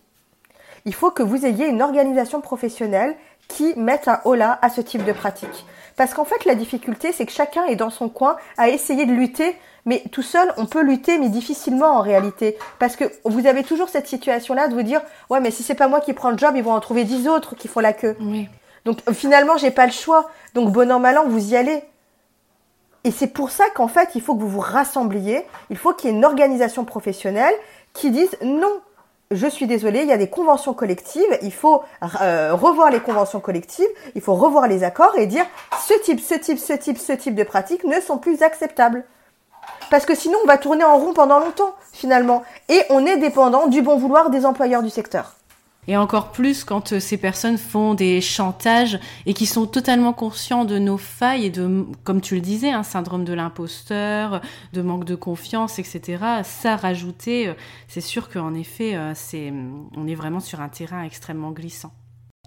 Il 0.86 0.94
faut 0.94 1.12
que 1.12 1.24
vous 1.24 1.46
ayez 1.46 1.68
une 1.68 1.82
organisation 1.82 2.42
professionnelle 2.42 3.16
qui 3.48 3.74
mette 3.78 4.08
un 4.08 4.22
holà 4.26 4.58
à 4.62 4.70
ce 4.70 4.82
type 4.82 5.04
de 5.04 5.12
pratique. 5.12 5.66
Parce 5.96 6.14
qu'en 6.14 6.26
fait, 6.26 6.46
la 6.46 6.56
difficulté, 6.56 7.12
c'est 7.12 7.26
que 7.26 7.32
chacun 7.32 7.66
est 7.66 7.76
dans 7.76 7.90
son 7.90 8.10
coin 8.10 8.38
à 8.58 8.70
essayer 8.70 9.06
de 9.06 9.12
lutter 9.12 9.56
mais 9.86 10.04
tout 10.12 10.22
seul, 10.22 10.54
on 10.58 10.66
peut 10.66 10.82
lutter, 10.82 11.18
mais 11.18 11.30
difficilement 11.30 11.98
en 11.98 12.02
réalité. 12.02 12.58
Parce 12.80 12.96
que 12.96 13.06
vous 13.26 13.48
avez 13.48 13.64
toujours 13.64 13.90
cette 13.90 14.08
situation-là 14.08 14.68
de 14.68 14.74
vous 14.74 14.84
dire, 14.84 15.02
ouais, 15.30 15.40
mais 15.40 15.52
si 15.52 15.64
c'est 15.64 15.76
pas 15.76 15.88
moi 15.88 16.02
qui 16.02 16.14
prends 16.14 16.32
le 16.32 16.38
job, 16.38 16.54
ils 16.56 16.64
vont 16.64 16.74
en 16.74 16.80
trouver 16.80 17.04
dix 17.04 17.28
autres 17.28 17.56
qui 17.56 17.68
font 17.68 17.80
la 17.80 17.94
queue. 17.94 18.16
Donc 18.86 19.00
finalement, 19.12 19.58
j'ai 19.58 19.72
pas 19.72 19.86
le 19.86 19.92
choix. 19.92 20.30
Donc 20.54 20.72
bon 20.72 20.92
an, 20.92 21.00
mal 21.00 21.18
an, 21.18 21.26
vous 21.28 21.54
y 21.54 21.56
allez. 21.56 21.84
Et 23.04 23.12
c'est 23.12 23.28
pour 23.28 23.50
ça 23.50 23.66
qu'en 23.76 23.88
fait, 23.88 24.10
il 24.16 24.22
faut 24.22 24.36
que 24.36 24.42
vous 24.42 24.50
vous 24.50 24.60
rassembliez. 24.60 25.46
Il 25.70 25.78
faut 25.78 25.94
qu'il 25.94 26.10
y 26.10 26.14
ait 26.14 26.16
une 26.16 26.26
organisation 26.26 26.86
professionnelle 26.86 27.54
qui 27.94 28.12
dise 28.12 28.32
non. 28.44 28.82
Je 29.32 29.46
suis 29.46 29.68
désolée, 29.68 30.02
il 30.02 30.08
y 30.08 30.12
a 30.12 30.18
des 30.18 30.30
conventions 30.30 30.74
collectives, 30.74 31.38
il 31.44 31.54
faut 31.54 31.84
euh, 32.20 32.56
revoir 32.56 32.90
les 32.90 33.00
conventions 33.00 33.40
collectives, 33.40 33.86
il 34.16 34.22
faut 34.22 34.34
revoir 34.34 34.68
les 34.68 34.84
accords 34.84 35.16
et 35.20 35.28
dire 35.28 35.46
ce 35.88 35.94
type, 36.04 36.20
ce 36.20 36.34
type, 36.34 36.58
ce 36.58 36.74
type, 36.74 36.98
ce 36.98 37.14
type 37.14 37.36
de 37.36 37.44
pratiques 37.44 37.84
ne 37.84 38.00
sont 38.00 38.18
plus 38.18 38.42
acceptables. 38.42 39.06
Parce 39.90 40.06
que 40.06 40.16
sinon, 40.16 40.38
on 40.44 40.48
va 40.48 40.58
tourner 40.58 40.84
en 40.84 40.98
rond 40.98 41.14
pendant 41.14 41.40
longtemps, 41.40 41.76
finalement. 41.94 42.44
Et 42.70 42.82
on 42.90 43.06
est 43.06 43.18
dépendant 43.18 43.68
du 43.68 43.82
bon 43.82 43.98
vouloir 43.98 44.30
des 44.30 44.46
employeurs 44.46 44.84
du 44.84 44.90
secteur. 44.90 45.36
Et 45.90 45.98
encore 45.98 46.32
plus 46.32 46.64
quand 46.64 46.94
euh, 46.94 47.00
ces 47.00 47.18
personnes 47.18 47.58
font 47.58 47.96
des 47.96 48.22
chantages 48.22 49.00
et 49.26 49.34
qui 49.34 49.48
sont 49.48 49.66
totalement 49.66 50.14
conscients 50.14 50.64
de 50.64 50.78
nos 50.78 51.00
failles 51.00 51.46
et 51.46 51.50
de, 51.50 51.88
comme 52.04 52.22
tu 52.22 52.36
le 52.36 52.42
disais, 52.42 52.70
un 52.70 52.84
syndrome 52.84 53.24
de 53.26 53.34
l'imposteur, 53.34 54.42
de 54.74 54.82
manque 54.84 55.06
de 55.06 55.16
confiance, 55.16 55.80
etc. 55.80 56.24
Ça 56.44 56.76
rajouté, 56.76 57.48
euh, 57.48 57.54
c'est 57.88 58.02
sûr 58.02 58.30
qu'en 58.30 58.54
effet, 58.54 58.96
euh, 58.96 59.14
c'est, 59.16 59.52
on 59.98 60.08
est 60.08 60.14
vraiment 60.14 60.40
sur 60.40 60.62
un 60.62 60.70
terrain 60.70 61.04
extrêmement 61.04 61.50
glissant. 61.50 61.92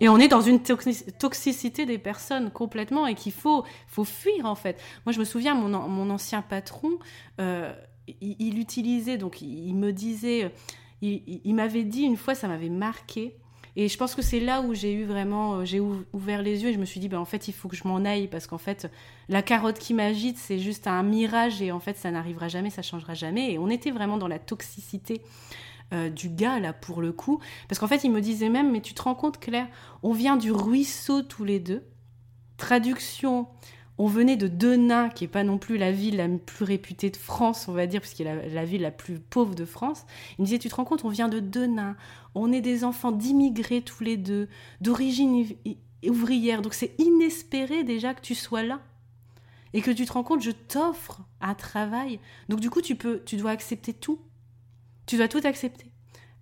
Et 0.00 0.08
on 0.08 0.18
est 0.18 0.28
dans 0.28 0.40
une 0.40 0.60
toxicité 0.60 1.86
des 1.86 1.98
personnes 1.98 2.50
complètement 2.50 3.06
et 3.06 3.14
qu'il 3.14 3.32
faut, 3.32 3.64
faut 3.86 4.04
fuir 4.04 4.46
en 4.46 4.54
fait. 4.54 4.80
Moi, 5.06 5.12
je 5.12 5.18
me 5.18 5.24
souviens, 5.24 5.54
mon, 5.54 5.68
mon 5.88 6.10
ancien 6.10 6.42
patron, 6.42 6.98
il, 7.38 8.58
utilisait, 8.58 9.18
donc 9.18 9.42
il 9.42 9.74
me 9.74 9.92
disait 9.92 10.52
il, 11.02 11.54
m'avait 11.54 11.84
dit 11.84 12.02
une 12.02 12.16
fois, 12.16 12.34
ça 12.34 12.48
m'avait 12.48 12.68
marqué. 12.68 13.36
Et 13.74 13.88
je 13.88 13.96
pense 13.96 14.14
que 14.14 14.20
c'est 14.20 14.40
là 14.40 14.60
où 14.60 14.74
j'ai 14.74 14.92
eu 14.92 15.04
vraiment, 15.04 15.54
euh, 15.54 15.64
j'ai 15.64 15.80
ouvert 15.80 16.42
les 16.42 16.62
yeux 16.62 16.68
et 16.68 16.72
je 16.74 16.78
me 16.78 16.84
suis 16.84 17.00
dit, 17.00 17.08
ben, 17.08 17.18
en 17.18 17.24
fait, 17.24 17.48
il 17.48 17.52
faut 17.54 17.68
que 17.68 17.76
je 17.76 17.88
m'en 17.88 18.04
aille 18.04 18.28
parce 18.28 18.46
qu'en 18.46 18.58
fait, 18.58 18.90
la 19.30 19.40
carotte 19.40 19.78
qui 19.78 19.94
m'agite, 19.94 20.36
c'est 20.36 20.58
juste 20.58 20.86
un 20.86 21.02
mirage 21.02 21.62
et 21.62 21.72
en 21.72 21.80
fait, 21.80 21.96
ça 21.96 22.10
n'arrivera 22.10 22.48
jamais, 22.48 22.68
ça 22.68 22.82
changera 22.82 23.14
jamais. 23.14 23.52
Et 23.52 23.58
on 23.58 23.70
était 23.70 23.90
vraiment 23.90 24.18
dans 24.18 24.28
la 24.28 24.38
toxicité 24.38 25.22
euh, 25.92 26.08
du 26.08 26.28
gars, 26.28 26.58
là, 26.58 26.72
pour 26.72 27.02
le 27.02 27.12
coup. 27.12 27.40
Parce 27.68 27.78
qu'en 27.78 27.86
fait, 27.86 28.04
il 28.04 28.10
me 28.10 28.20
disait 28.20 28.48
même, 28.48 28.70
mais 28.72 28.80
tu 28.80 28.94
te 28.94 29.02
rends 29.02 29.14
compte, 29.14 29.38
Claire, 29.38 29.68
on 30.02 30.12
vient 30.12 30.36
du 30.36 30.50
ruisseau 30.50 31.22
tous 31.22 31.44
les 31.44 31.60
deux. 31.60 31.84
Traduction, 32.56 33.46
on 33.98 34.06
venait 34.06 34.36
de 34.36 34.48
Denain, 34.48 35.10
qui 35.10 35.24
est 35.24 35.28
pas 35.28 35.44
non 35.44 35.58
plus 35.58 35.76
la 35.76 35.92
ville 35.92 36.16
la 36.16 36.28
plus 36.28 36.64
réputée 36.64 37.10
de 37.10 37.16
France, 37.16 37.68
on 37.68 37.72
va 37.72 37.86
dire, 37.86 38.00
puisqu'il 38.00 38.26
est 38.26 38.48
la, 38.48 38.64
ville 38.64 38.82
la 38.82 38.90
plus 38.90 39.18
pauvre 39.18 39.54
de 39.54 39.64
France. 39.64 40.06
Il 40.38 40.42
me 40.42 40.46
disait, 40.46 40.58
tu 40.58 40.68
te 40.68 40.74
rends 40.74 40.84
compte, 40.84 41.04
on 41.04 41.08
vient 41.08 41.28
de 41.28 41.40
Denain, 41.40 41.96
on 42.34 42.52
est 42.52 42.62
des 42.62 42.84
enfants 42.84 43.12
d'immigrés 43.12 43.82
tous 43.82 44.02
les 44.02 44.16
deux, 44.16 44.48
d'origine 44.80 45.46
ouvrière, 46.06 46.62
donc 46.62 46.74
c'est 46.74 46.98
inespéré 46.98 47.84
déjà 47.84 48.14
que 48.14 48.22
tu 48.22 48.34
sois 48.34 48.62
là. 48.62 48.80
Et 49.74 49.80
que 49.80 49.90
tu 49.90 50.04
te 50.04 50.12
rends 50.12 50.22
compte, 50.22 50.42
je 50.42 50.50
t'offre 50.50 51.22
un 51.40 51.54
travail. 51.54 52.18
Donc 52.48 52.60
du 52.60 52.68
coup, 52.70 52.82
tu 52.82 52.94
peux, 52.94 53.22
tu 53.24 53.36
dois 53.36 53.52
accepter 53.52 53.94
tout. 53.94 54.18
Tu 55.12 55.18
dois 55.18 55.28
tout 55.28 55.42
accepter. 55.44 55.92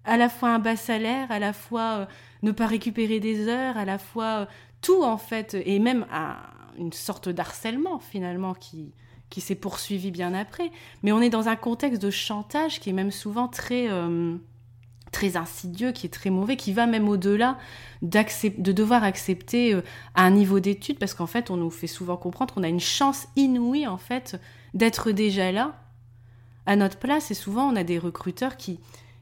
À 0.04 0.16
la 0.16 0.28
fois 0.28 0.50
un 0.50 0.60
bas 0.60 0.76
salaire, 0.76 1.32
à 1.32 1.40
la 1.40 1.52
fois 1.52 1.80
euh, 1.80 2.06
ne 2.44 2.52
pas 2.52 2.68
récupérer 2.68 3.18
des 3.18 3.48
heures, 3.48 3.76
à 3.76 3.84
la 3.84 3.98
fois 3.98 4.42
euh, 4.42 4.46
tout 4.80 5.02
en 5.02 5.16
fait, 5.16 5.56
et 5.64 5.80
même 5.80 6.06
un, 6.12 6.36
une 6.78 6.92
sorte 6.92 7.28
d'harcèlement 7.28 7.98
finalement 7.98 8.54
qui, 8.54 8.94
qui 9.28 9.40
s'est 9.40 9.56
poursuivi 9.56 10.12
bien 10.12 10.34
après. 10.34 10.70
Mais 11.02 11.10
on 11.10 11.20
est 11.20 11.30
dans 11.30 11.48
un 11.48 11.56
contexte 11.56 12.00
de 12.00 12.10
chantage 12.10 12.78
qui 12.78 12.90
est 12.90 12.92
même 12.92 13.10
souvent 13.10 13.48
très, 13.48 13.90
euh, 13.90 14.36
très 15.10 15.36
insidieux, 15.36 15.90
qui 15.90 16.06
est 16.06 16.10
très 16.10 16.30
mauvais, 16.30 16.54
qui 16.54 16.72
va 16.72 16.86
même 16.86 17.08
au-delà 17.08 17.58
de 18.02 18.70
devoir 18.70 19.02
accepter 19.02 19.76
un 20.14 20.30
niveau 20.30 20.60
d'études, 20.60 21.00
parce 21.00 21.14
qu'en 21.14 21.26
fait, 21.26 21.50
on 21.50 21.56
nous 21.56 21.70
fait 21.70 21.88
souvent 21.88 22.16
comprendre 22.16 22.54
qu'on 22.54 22.62
a 22.62 22.68
une 22.68 22.78
chance 22.78 23.26
inouïe, 23.34 23.88
en 23.88 23.98
fait, 23.98 24.40
d'être 24.74 25.10
déjà 25.10 25.50
là, 25.50 25.74
à 26.70 26.76
notre 26.76 26.98
place. 26.98 27.32
Et 27.32 27.34
souvent, 27.34 27.64
on 27.64 27.74
a 27.74 27.82
des 27.82 27.98
recruteurs 27.98 28.56
qui, 28.56 28.78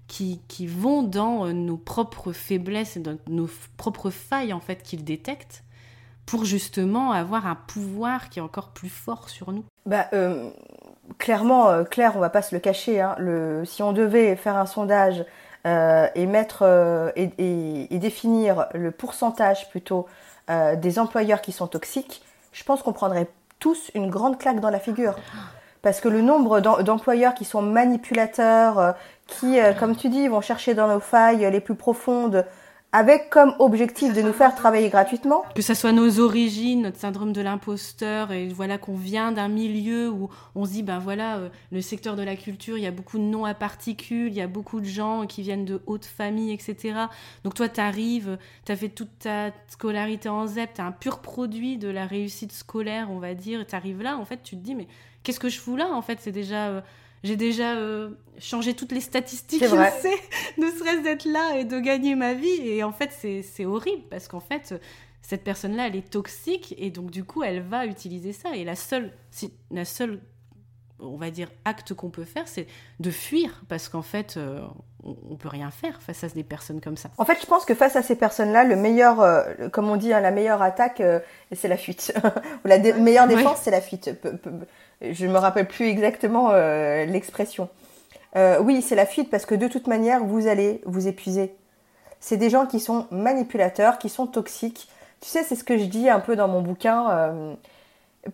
qui, 0.07 0.43
qui 0.49 0.67
vont 0.67 1.03
dans 1.03 1.47
euh, 1.47 1.53
nos 1.53 1.79
propres 1.79 2.33
faiblesses 2.33 2.99
et 2.99 3.01
dans 3.01 3.17
nos 3.27 3.49
propres 3.79 4.11
failles, 4.11 4.53
en 4.53 4.61
fait, 4.61 4.83
qu'ils 4.83 5.03
détectent 5.03 5.65
pour 6.27 6.45
justement 6.45 7.13
avoir 7.13 7.47
un 7.47 7.55
pouvoir 7.55 8.29
qui 8.29 8.39
est 8.39 8.43
encore 8.43 8.69
plus 8.69 8.91
fort 8.91 9.31
sur 9.31 9.51
nous 9.51 9.65
bah, 9.87 10.09
euh, 10.13 10.51
Clairement, 11.17 11.71
euh, 11.71 11.85
Claire, 11.85 12.13
on 12.17 12.21
va 12.21 12.29
pas 12.29 12.43
se 12.43 12.55
le 12.55 12.61
cacher. 12.61 13.01
Hein, 13.01 13.15
le, 13.19 13.65
si 13.65 13.83
on 13.83 13.95
devait 13.95 14.37
faire 14.37 14.59
un 14.59 14.67
sondage 14.67 15.25
euh, 15.67 16.07
et 16.15 16.27
mettre 16.27 16.65
et, 17.17 17.99
définir 17.99 18.67
le 18.75 18.91
pourcentage 18.91 19.71
plutôt 19.71 20.07
des 20.49 20.99
employeurs 20.99 21.43
qui 21.43 21.53
sont 21.53 21.67
toxiques, 21.67 22.23
je 22.53 22.65
pense 22.65 22.83
qu'on 22.83 22.95
prendrait 22.95 23.29
tous 23.59 23.91
une 23.95 24.09
grande 24.09 24.39
claque 24.39 24.61
dans 24.61 24.71
la 24.71 24.81
figure. 24.81 25.15
Parce 25.83 26.01
que 26.01 26.09
le 26.09 26.23
nombre 26.23 26.61
d'employeurs 26.61 27.35
qui 27.35 27.45
sont 27.45 27.63
manipulateurs, 27.63 28.95
qui, 29.27 29.59
comme 29.79 29.97
tu 29.97 30.09
dis, 30.09 30.29
vont 30.29 30.41
chercher 30.41 30.75
dans 30.75 30.89
nos 30.89 31.01
failles 31.01 31.49
les 31.51 31.61
plus 31.61 31.77
profondes 31.77 32.45
avec 32.93 33.29
comme 33.29 33.55
objectif 33.59 34.15
de 34.15 34.23
nous 34.23 34.33
faire 34.33 34.55
travailler 34.55 34.89
gratuitement. 34.89 35.45
Que 35.55 35.61
ce 35.61 35.75
soit 35.75 35.93
nos 35.93 36.21
origines, 36.21 36.83
notre 36.83 36.99
syndrome 36.99 37.33
de 37.33 37.43
l'imposteur, 37.43 38.33
et 38.33 38.49
voilà 38.49 38.79
qu'on 38.79 38.95
vient 38.95 39.31
d'un 39.31 39.49
milieu 39.49 40.09
où 40.09 40.31
on 40.55 40.65
se 40.65 40.71
dit, 40.71 40.83
ben 40.83 40.99
voilà, 40.99 41.37
euh, 41.37 41.49
le 41.71 41.83
secteur 41.83 42.17
de 42.17 42.23
la 42.23 42.35
culture, 42.35 42.79
il 42.79 42.85
y 42.85 42.87
a 42.87 42.91
beaucoup 42.91 43.19
de 43.19 43.25
noms 43.25 43.45
à 43.45 43.53
particules, 43.53 44.29
il 44.29 44.37
y 44.37 44.41
a 44.41 44.47
beaucoup 44.47 44.81
de 44.81 44.87
gens 44.87 45.27
qui 45.27 45.43
viennent 45.43 45.67
de 45.67 45.83
hautes 45.87 46.07
familles, 46.07 46.53
etc. 46.53 46.95
Donc 47.45 47.55
toi, 47.55 47.69
tu 47.69 47.81
arrives, 47.81 48.39
tu 48.65 48.73
as 48.73 48.77
fait 48.77 48.89
toute 48.89 49.19
ta 49.19 49.51
scolarité 49.67 50.31
en 50.31 50.47
ZEP, 50.47 50.75
tu 50.75 50.81
un 50.81 50.93
pur 50.93 51.19
produit 51.19 51.77
de 51.77 51.89
la 51.89 52.07
réussite 52.07 52.53
scolaire, 52.53 53.09
on 53.11 53.19
va 53.19 53.35
dire, 53.35 53.67
tu 53.67 53.75
arrives 53.75 54.03
là, 54.03 54.17
en 54.17 54.25
fait, 54.25 54.43
tu 54.43 54.57
te 54.57 54.63
dis, 54.63 54.75
mais 54.75 54.89
qu'est-ce 55.23 55.41
que 55.41 55.49
je 55.49 55.59
fous 55.59 55.77
là 55.77 55.89
En 55.93 56.03
fait, 56.03 56.19
c'est 56.21 56.33
déjà... 56.33 56.69
Euh, 56.69 56.81
j'ai 57.25 57.37
déjà 57.37 57.75
euh, 57.75 58.11
changé 58.39 58.75
toutes 58.75 58.93
les 58.93 59.01
statistiques, 59.01 59.65
je 59.65 59.69
sais, 59.69 60.15
ne 60.57 60.71
serait-ce 60.71 61.03
d'être 61.03 61.25
là 61.25 61.57
et 61.57 61.65
de 61.65 61.81
gagner 61.81 62.15
ma 62.15 62.33
vie. 62.33 62.69
Et 62.69 62.85
en 62.85 62.93
fait, 62.93 63.11
c'est 63.13 63.65
horrible 63.65 64.03
parce 64.09 64.29
qu'en 64.29 64.39
fait, 64.39 64.81
cette 65.23 65.43
personne-là, 65.43 65.89
elle 65.89 65.97
est 65.97 66.11
toxique 66.11 66.75
et 66.79 66.91
donc 66.91 67.11
du 67.11 67.25
coup, 67.25 67.43
elle 67.43 67.61
va 67.61 67.87
utiliser 67.87 68.33
ça. 68.33 68.55
Et 68.55 68.65
la 68.65 68.77
seule, 68.77 69.13
si, 69.31 69.53
la 69.71 69.85
seule 69.85 70.21
on 71.01 71.17
va 71.17 71.31
dire, 71.31 71.49
acte 71.65 71.95
qu'on 71.95 72.11
peut 72.11 72.25
faire, 72.25 72.49
c'est 72.49 72.67
de 72.99 73.11
fuir 73.11 73.63
parce 73.69 73.89
qu'en 73.89 74.03
fait, 74.03 74.37
euh, 74.37 74.61
on, 75.05 75.31
ne 75.31 75.37
peut 75.37 75.49
rien 75.49 75.71
faire 75.71 76.03
face 76.03 76.25
à 76.25 76.29
des 76.29 76.43
personnes 76.43 76.81
comme 76.81 76.97
ça. 76.97 77.11
En 77.19 77.25
fait, 77.25 77.39
je 77.41 77.47
pense 77.47 77.65
que 77.65 77.75
face 77.75 77.95
à 77.95 78.03
ces 78.03 78.17
personnes-là, 78.17 78.65
le 78.65 78.75
meilleur, 78.75 79.21
euh, 79.21 79.69
comme 79.73 79.89
on 79.89 79.97
dit, 79.97 80.13
hein, 80.13 80.21
la 80.21 80.33
meilleure 80.33 80.61
attaque, 80.61 81.03
c'est 81.53 81.69
la 81.69 81.77
fuite. 81.77 82.13
Ou 82.65 82.69
la 82.69 82.79
meilleure 82.79 83.29
défense, 83.29 83.61
c'est 83.63 83.71
la 83.71 83.81
fuite 83.81 84.11
je 85.01 85.27
me 85.27 85.39
rappelle 85.39 85.69
plus 85.69 85.87
exactement 85.87 86.51
euh, 86.51 87.05
l'expression. 87.05 87.69
Euh, 88.37 88.61
oui, 88.61 88.83
c'est 88.83 88.95
la 88.95 89.07
fuite 89.07 89.31
parce 89.31 89.47
que 89.47 89.55
de 89.55 89.69
toute 89.69 89.87
manière, 89.87 90.25
vous 90.25 90.47
allez 90.47 90.81
vous 90.85 91.09
épuiser. 91.09 91.55
C'est 92.21 92.37
des 92.37 92.51
gens 92.51 92.67
qui 92.67 92.81
sont 92.81 93.07
manipulateurs, 93.11 93.99
qui 93.99 94.09
sont 94.09 94.27
toxiques. 94.27 94.89
Tu 95.21 95.29
sais, 95.29 95.43
c'est 95.45 95.57
ce 95.57 95.65
que 95.65 95.79
je 95.79 95.85
dis 95.85 96.09
un 96.09 96.21
peu 96.21 96.37
dans 96.37 96.49
mon 96.49 96.61
bouquin. 96.61 97.11
Euh, 97.11 97.55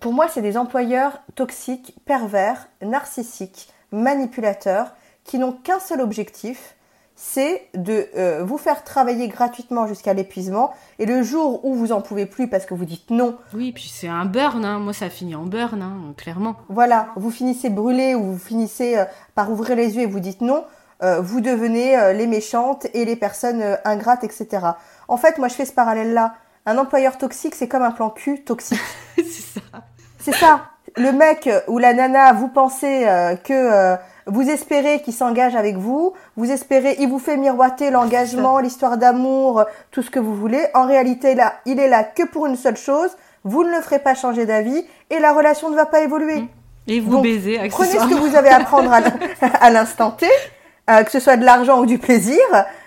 pour 0.01 0.13
moi, 0.13 0.29
c'est 0.29 0.43
des 0.43 0.57
employeurs 0.57 1.21
toxiques, 1.35 1.95
pervers, 2.07 2.69
narcissiques, 2.83 3.69
manipulateurs, 3.93 4.95
qui 5.25 5.39
n'ont 5.39 5.53
qu'un 5.53 5.81
seul 5.81 6.01
objectif, 6.01 6.75
c'est 7.17 7.69
de 7.75 8.09
euh, 8.17 8.43
vous 8.45 8.59
faire 8.59 8.83
travailler 8.83 9.29
gratuitement 9.29 9.87
jusqu'à 9.87 10.15
l'épuisement. 10.15 10.73
Et 10.99 11.07
le 11.07 11.23
jour 11.23 11.65
où 11.65 11.75
vous 11.75 11.93
en 11.93 12.01
pouvez 12.01 12.27
plus 12.27 12.49
parce 12.49 12.67
que 12.67 12.75
vous 12.75 12.85
dites 12.85 13.11
non. 13.11 13.37
Oui, 13.55 13.73
puis 13.73 13.91
c'est 13.93 14.09
un 14.09 14.25
burn. 14.25 14.65
Hein. 14.65 14.81
Moi, 14.81 14.93
ça 14.93 15.09
finit 15.11 15.37
en 15.37 15.45
burn, 15.45 15.81
hein, 15.81 16.15
clairement. 16.17 16.57
Voilà, 16.69 17.09
vous 17.17 17.31
finissez 17.31 17.71
brûlé 17.71 18.15
ou 18.15 18.33
vous 18.33 18.39
finissez 18.39 18.99
euh, 18.99 19.05
par 19.35 19.51
ouvrir 19.51 19.77
les 19.77 19.97
yeux 19.97 20.03
et 20.03 20.07
vous 20.07 20.21
dites 20.21 20.41
non. 20.41 20.65
Euh, 21.03 21.21
vous 21.21 21.41
devenez 21.41 22.15
les 22.15 22.27
méchantes 22.27 22.87
et 22.95 23.05
les 23.05 23.17
personnes 23.17 23.63
ingrates, 23.85 24.25
etc. 24.25 24.67
En 25.09 25.17
fait, 25.17 25.39
moi, 25.39 25.49
je 25.49 25.55
fais 25.55 25.67
ce 25.67 25.73
parallèle-là. 25.73 26.35
Un 26.67 26.79
employeur 26.79 27.19
toxique, 27.19 27.55
c'est 27.55 27.69
comme 27.69 27.83
un 27.83 27.91
plan 27.91 28.11
cul 28.11 28.43
toxique. 28.43 28.81
c'est 29.17 29.25
ça. 29.25 29.61
C'est 30.19 30.35
ça. 30.35 30.71
Le 30.97 31.13
mec 31.13 31.51
ou 31.69 31.79
la 31.79 31.93
nana, 31.93 32.33
vous 32.33 32.49
pensez 32.49 33.07
que 33.45 33.97
vous 34.27 34.49
espérez 34.49 35.03
qu'il 35.03 35.13
s'engage 35.13 35.55
avec 35.55 35.77
vous, 35.77 36.15
vous 36.37 36.51
espérez, 36.51 36.97
il 36.99 37.09
vous 37.09 37.19
fait 37.19 37.37
miroiter 37.37 37.91
l'engagement, 37.91 38.59
l'histoire 38.59 38.97
d'amour, 38.97 39.65
tout 39.91 40.03
ce 40.03 40.11
que 40.11 40.19
vous 40.19 40.35
voulez. 40.35 40.67
En 40.75 40.87
réalité, 40.87 41.35
là, 41.35 41.55
il 41.67 41.79
est 41.79 41.89
là 41.89 42.05
que 42.05 42.25
pour 42.27 42.47
une 42.47 42.57
seule 42.57 42.77
chose. 42.77 43.11
Vous 43.45 43.63
ne 43.63 43.71
le 43.71 43.83
ferez 43.83 43.99
pas 43.99 44.15
changer 44.15 44.47
d'avis 44.47 44.85
et 45.11 45.19
la 45.19 45.33
relation 45.33 45.69
ne 45.69 45.77
va 45.77 45.85
pas 45.85 46.01
évoluer. 46.01 46.41
Mmh. 46.41 46.49
Et 46.87 47.01
vous 47.01 47.21
baiser 47.21 47.61
Prenez 47.71 47.91
ce 47.99 48.09
que 48.09 48.15
vous 48.15 48.37
avez 48.37 48.49
à 48.49 48.61
prendre 48.61 48.93
à 49.41 49.71
l'instant 49.71 50.11
T, 50.11 50.27
euh, 50.91 51.03
que 51.03 51.11
ce 51.11 51.21
soit 51.21 51.37
de 51.37 51.45
l'argent 51.45 51.81
ou 51.81 51.87
du 51.87 51.99
plaisir, 51.99 52.41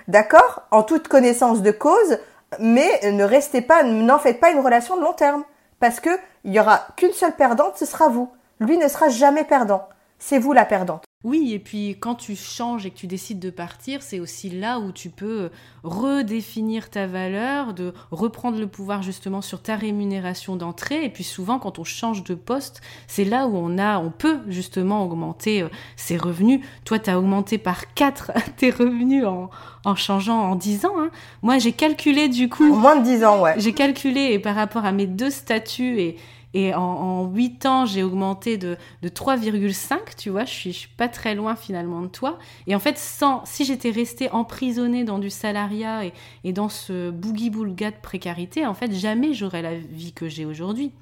d'accord, 0.07 0.63
en 0.71 0.83
toute 0.83 1.07
connaissance 1.07 1.61
de 1.61 1.71
cause, 1.71 2.19
mais 2.59 3.11
ne 3.11 3.23
restez 3.23 3.61
pas, 3.61 3.83
n'en 3.83 4.19
faites 4.19 4.39
pas 4.39 4.51
une 4.51 4.59
relation 4.59 4.97
de 4.97 5.01
long 5.01 5.13
terme, 5.13 5.43
parce 5.79 5.99
que 5.99 6.11
il 6.43 6.53
y 6.53 6.59
aura 6.59 6.88
qu'une 6.95 7.11
seule 7.11 7.35
perdante, 7.35 7.77
ce 7.77 7.85
sera 7.85 8.07
vous. 8.07 8.29
Lui 8.59 8.77
ne 8.77 8.88
sera 8.88 9.09
jamais 9.09 9.43
perdant. 9.43 9.88
C'est 10.19 10.39
vous 10.39 10.53
la 10.53 10.65
perdante. 10.65 11.07
Oui, 11.24 11.51
et 11.51 11.57
puis 11.57 11.97
quand 11.99 12.13
tu 12.13 12.36
changes 12.36 12.86
et 12.86 12.91
que 12.91 12.95
tu 12.95 13.07
décides 13.07 13.39
de 13.39 13.49
partir, 13.49 14.03
c'est 14.03 14.20
aussi 14.20 14.51
là 14.51 14.78
où 14.78 14.91
tu 14.91 15.09
peux 15.09 15.49
redéfinir 15.84 16.91
ta 16.91 17.07
valeur, 17.07 17.74
de 17.74 17.91
reprendre 18.11 18.59
le 18.59 18.68
pouvoir 18.68 19.01
justement 19.01 19.41
sur 19.41 19.63
ta 19.63 19.76
rémunération 19.76 20.55
d'entrée. 20.55 21.03
Et 21.03 21.09
puis 21.09 21.24
souvent, 21.24 21.57
quand 21.57 21.80
on 21.80 21.84
change 21.84 22.24
de 22.24 22.36
poste, 22.36 22.82
c'est 23.07 23.26
là 23.26 23.47
où 23.47 23.57
on 23.57 23.80
a, 23.80 23.97
on 23.97 24.11
peut 24.11 24.41
justement 24.47 25.03
augmenter 25.03 25.63
euh, 25.63 25.70
ses 25.95 26.18
revenus. 26.18 26.61
Toi, 26.86 26.99
tu 26.99 27.09
as 27.09 27.18
augmenté 27.18 27.57
par 27.57 27.95
4 27.95 28.34
tes 28.57 28.70
revenus 28.70 29.26
en, 29.26 29.49
en 29.86 29.95
changeant 29.95 30.39
en 30.39 30.55
10 30.55 30.86
ans. 30.86 30.99
Hein. 30.99 31.09
Moi, 31.41 31.57
j'ai 31.57 31.72
calculé 31.72 32.30
du 32.30 32.47
coup. 32.47 32.72
En 32.72 32.76
moins 32.76 32.95
de 32.95 33.03
10 33.03 33.26
ans, 33.26 33.41
ouais. 33.41 33.55
J'ai 33.57 33.74
calculé 33.74 34.34
et 34.34 34.39
par 34.39 34.53
rapport 34.53 34.86
à 34.86 34.91
mes 34.91 35.07
deux 35.07 35.32
statuts 35.32 35.99
et 35.99 36.18
Et 36.58 36.74
en, 36.74 37.28
8 37.28 37.68
ans, 37.68 37.86
j'ai 37.86 38.01
augmenté 38.01 38.58
de, 38.58 38.78
de 39.03 39.10
3,5, 39.10 40.16
tu 40.18 40.32
vois, 40.32 40.43
je 40.43 40.49
suis, 40.49 40.74
je 40.74 40.78
suis 40.80 40.89
pas 40.89 41.08
très 41.08 41.36
loin 41.36 41.55
finalement 41.55 42.01
de 42.01 42.08
toi. 42.08 42.39
Et 42.66 42.74
en 42.74 42.80
fait, 42.80 42.97
sans, 42.97 43.45
si 43.45 43.64
j'étais 43.64 43.91
restée 43.91 44.32
emprisonnée 44.32 45.03
dans 45.03 45.20
du 45.20 45.30
salariat 45.30 46.05
et, 46.05 46.14
et 46.43 46.53
dans 46.53 46.68
ce 46.68 47.12
boogie-boulga 47.12 47.91
de 47.91 47.97
précarité, 48.01 48.66
en 48.66 48.74
fait, 48.74 48.91
jamais 48.91 49.36
j'aurais 49.36 49.62
la 49.62 49.76
vie 49.76 50.14
que 50.14 50.28
j'ai 50.30 50.45
aujourd'hui. 50.45 50.93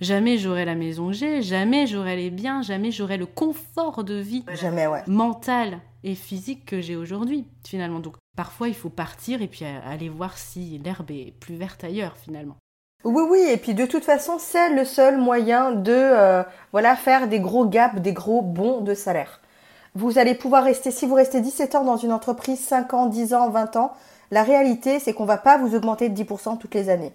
Jamais 0.00 0.38
j'aurais 0.38 0.64
la 0.64 0.74
maison 0.74 1.08
que 1.08 1.12
j'ai, 1.12 1.42
jamais 1.42 1.86
j'aurais 1.86 2.16
les 2.16 2.30
biens, 2.30 2.62
jamais 2.62 2.90
j'aurais 2.90 3.18
le 3.18 3.26
confort 3.26 4.04
de 4.04 4.14
vie 4.14 4.46
jamais, 4.54 4.86
ouais. 4.86 5.02
mental 5.08 5.80
et 6.04 6.14
physique 6.14 6.64
que 6.64 6.80
j'ai 6.80 6.96
aujourd'hui, 6.96 7.44
finalement. 7.66 8.00
Donc, 8.00 8.16
parfois, 8.34 8.68
il 8.68 8.74
faut 8.74 8.88
partir 8.88 9.42
et 9.42 9.46
puis 9.46 9.66
aller 9.66 10.08
voir 10.08 10.38
si 10.38 10.78
l'herbe 10.78 11.10
est 11.10 11.34
plus 11.38 11.56
verte 11.56 11.84
ailleurs, 11.84 12.16
finalement. 12.16 12.56
Oui, 13.04 13.24
oui, 13.28 13.40
et 13.50 13.56
puis 13.56 13.74
de 13.74 13.84
toute 13.84 14.04
façon, 14.04 14.38
c'est 14.38 14.70
le 14.70 14.84
seul 14.84 15.18
moyen 15.18 15.72
de 15.72 15.92
euh, 15.92 16.44
voilà 16.70 16.94
faire 16.94 17.26
des 17.26 17.40
gros 17.40 17.66
gaps, 17.66 18.00
des 18.00 18.12
gros 18.12 18.42
bons 18.42 18.80
de 18.80 18.94
salaire. 18.94 19.40
Vous 19.96 20.18
allez 20.18 20.34
pouvoir 20.34 20.62
rester, 20.62 20.92
si 20.92 21.06
vous 21.06 21.16
restez 21.16 21.40
17 21.40 21.74
ans 21.74 21.84
dans 21.84 21.96
une 21.96 22.12
entreprise, 22.12 22.60
5 22.60 22.94
ans, 22.94 23.06
10 23.06 23.34
ans, 23.34 23.50
20 23.50 23.74
ans, 23.76 23.92
la 24.30 24.44
réalité, 24.44 25.00
c'est 25.00 25.14
qu'on 25.14 25.24
va 25.24 25.36
pas 25.36 25.58
vous 25.58 25.74
augmenter 25.74 26.08
de 26.08 26.22
10% 26.22 26.58
toutes 26.58 26.74
les 26.76 26.90
années. 26.90 27.12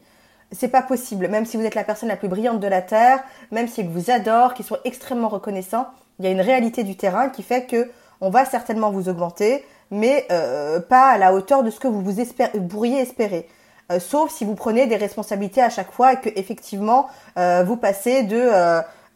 C'est 0.51 0.67
pas 0.67 0.81
possible, 0.81 1.29
même 1.29 1.45
si 1.45 1.55
vous 1.55 1.63
êtes 1.63 1.75
la 1.75 1.85
personne 1.85 2.09
la 2.09 2.17
plus 2.17 2.27
brillante 2.27 2.59
de 2.59 2.67
la 2.67 2.81
Terre, 2.81 3.23
même 3.51 3.67
si 3.69 3.81
vous 3.81 4.11
adorent, 4.11 4.53
qu'ils 4.53 4.65
sont 4.65 4.77
extrêmement 4.83 5.29
reconnaissants, 5.29 5.87
il 6.19 6.25
y 6.25 6.27
a 6.27 6.31
une 6.31 6.41
réalité 6.41 6.83
du 6.83 6.97
terrain 6.97 7.29
qui 7.29 7.43
fait 7.43 7.65
que 7.65 7.89
on 8.19 8.29
va 8.29 8.43
certainement 8.43 8.91
vous 8.91 9.07
augmenter, 9.07 9.63
mais 9.89 10.25
euh, 10.31 10.81
pas 10.81 11.11
à 11.11 11.17
la 11.17 11.33
hauteur 11.33 11.63
de 11.63 11.69
ce 11.69 11.79
que 11.79 11.87
vous, 11.87 12.01
vous 12.01 12.67
pourriez 12.67 12.99
espérer. 12.99 13.47
Euh, 13.91 13.99
sauf 13.99 14.31
si 14.31 14.43
vous 14.43 14.55
prenez 14.55 14.85
des 14.85 14.97
responsabilités 14.97 15.61
à 15.61 15.69
chaque 15.69 15.91
fois 15.91 16.13
et 16.13 16.19
que 16.19 16.29
effectivement 16.35 17.07
euh, 17.37 17.63
vous 17.65 17.77
passez 17.77 18.23
de 18.23 18.37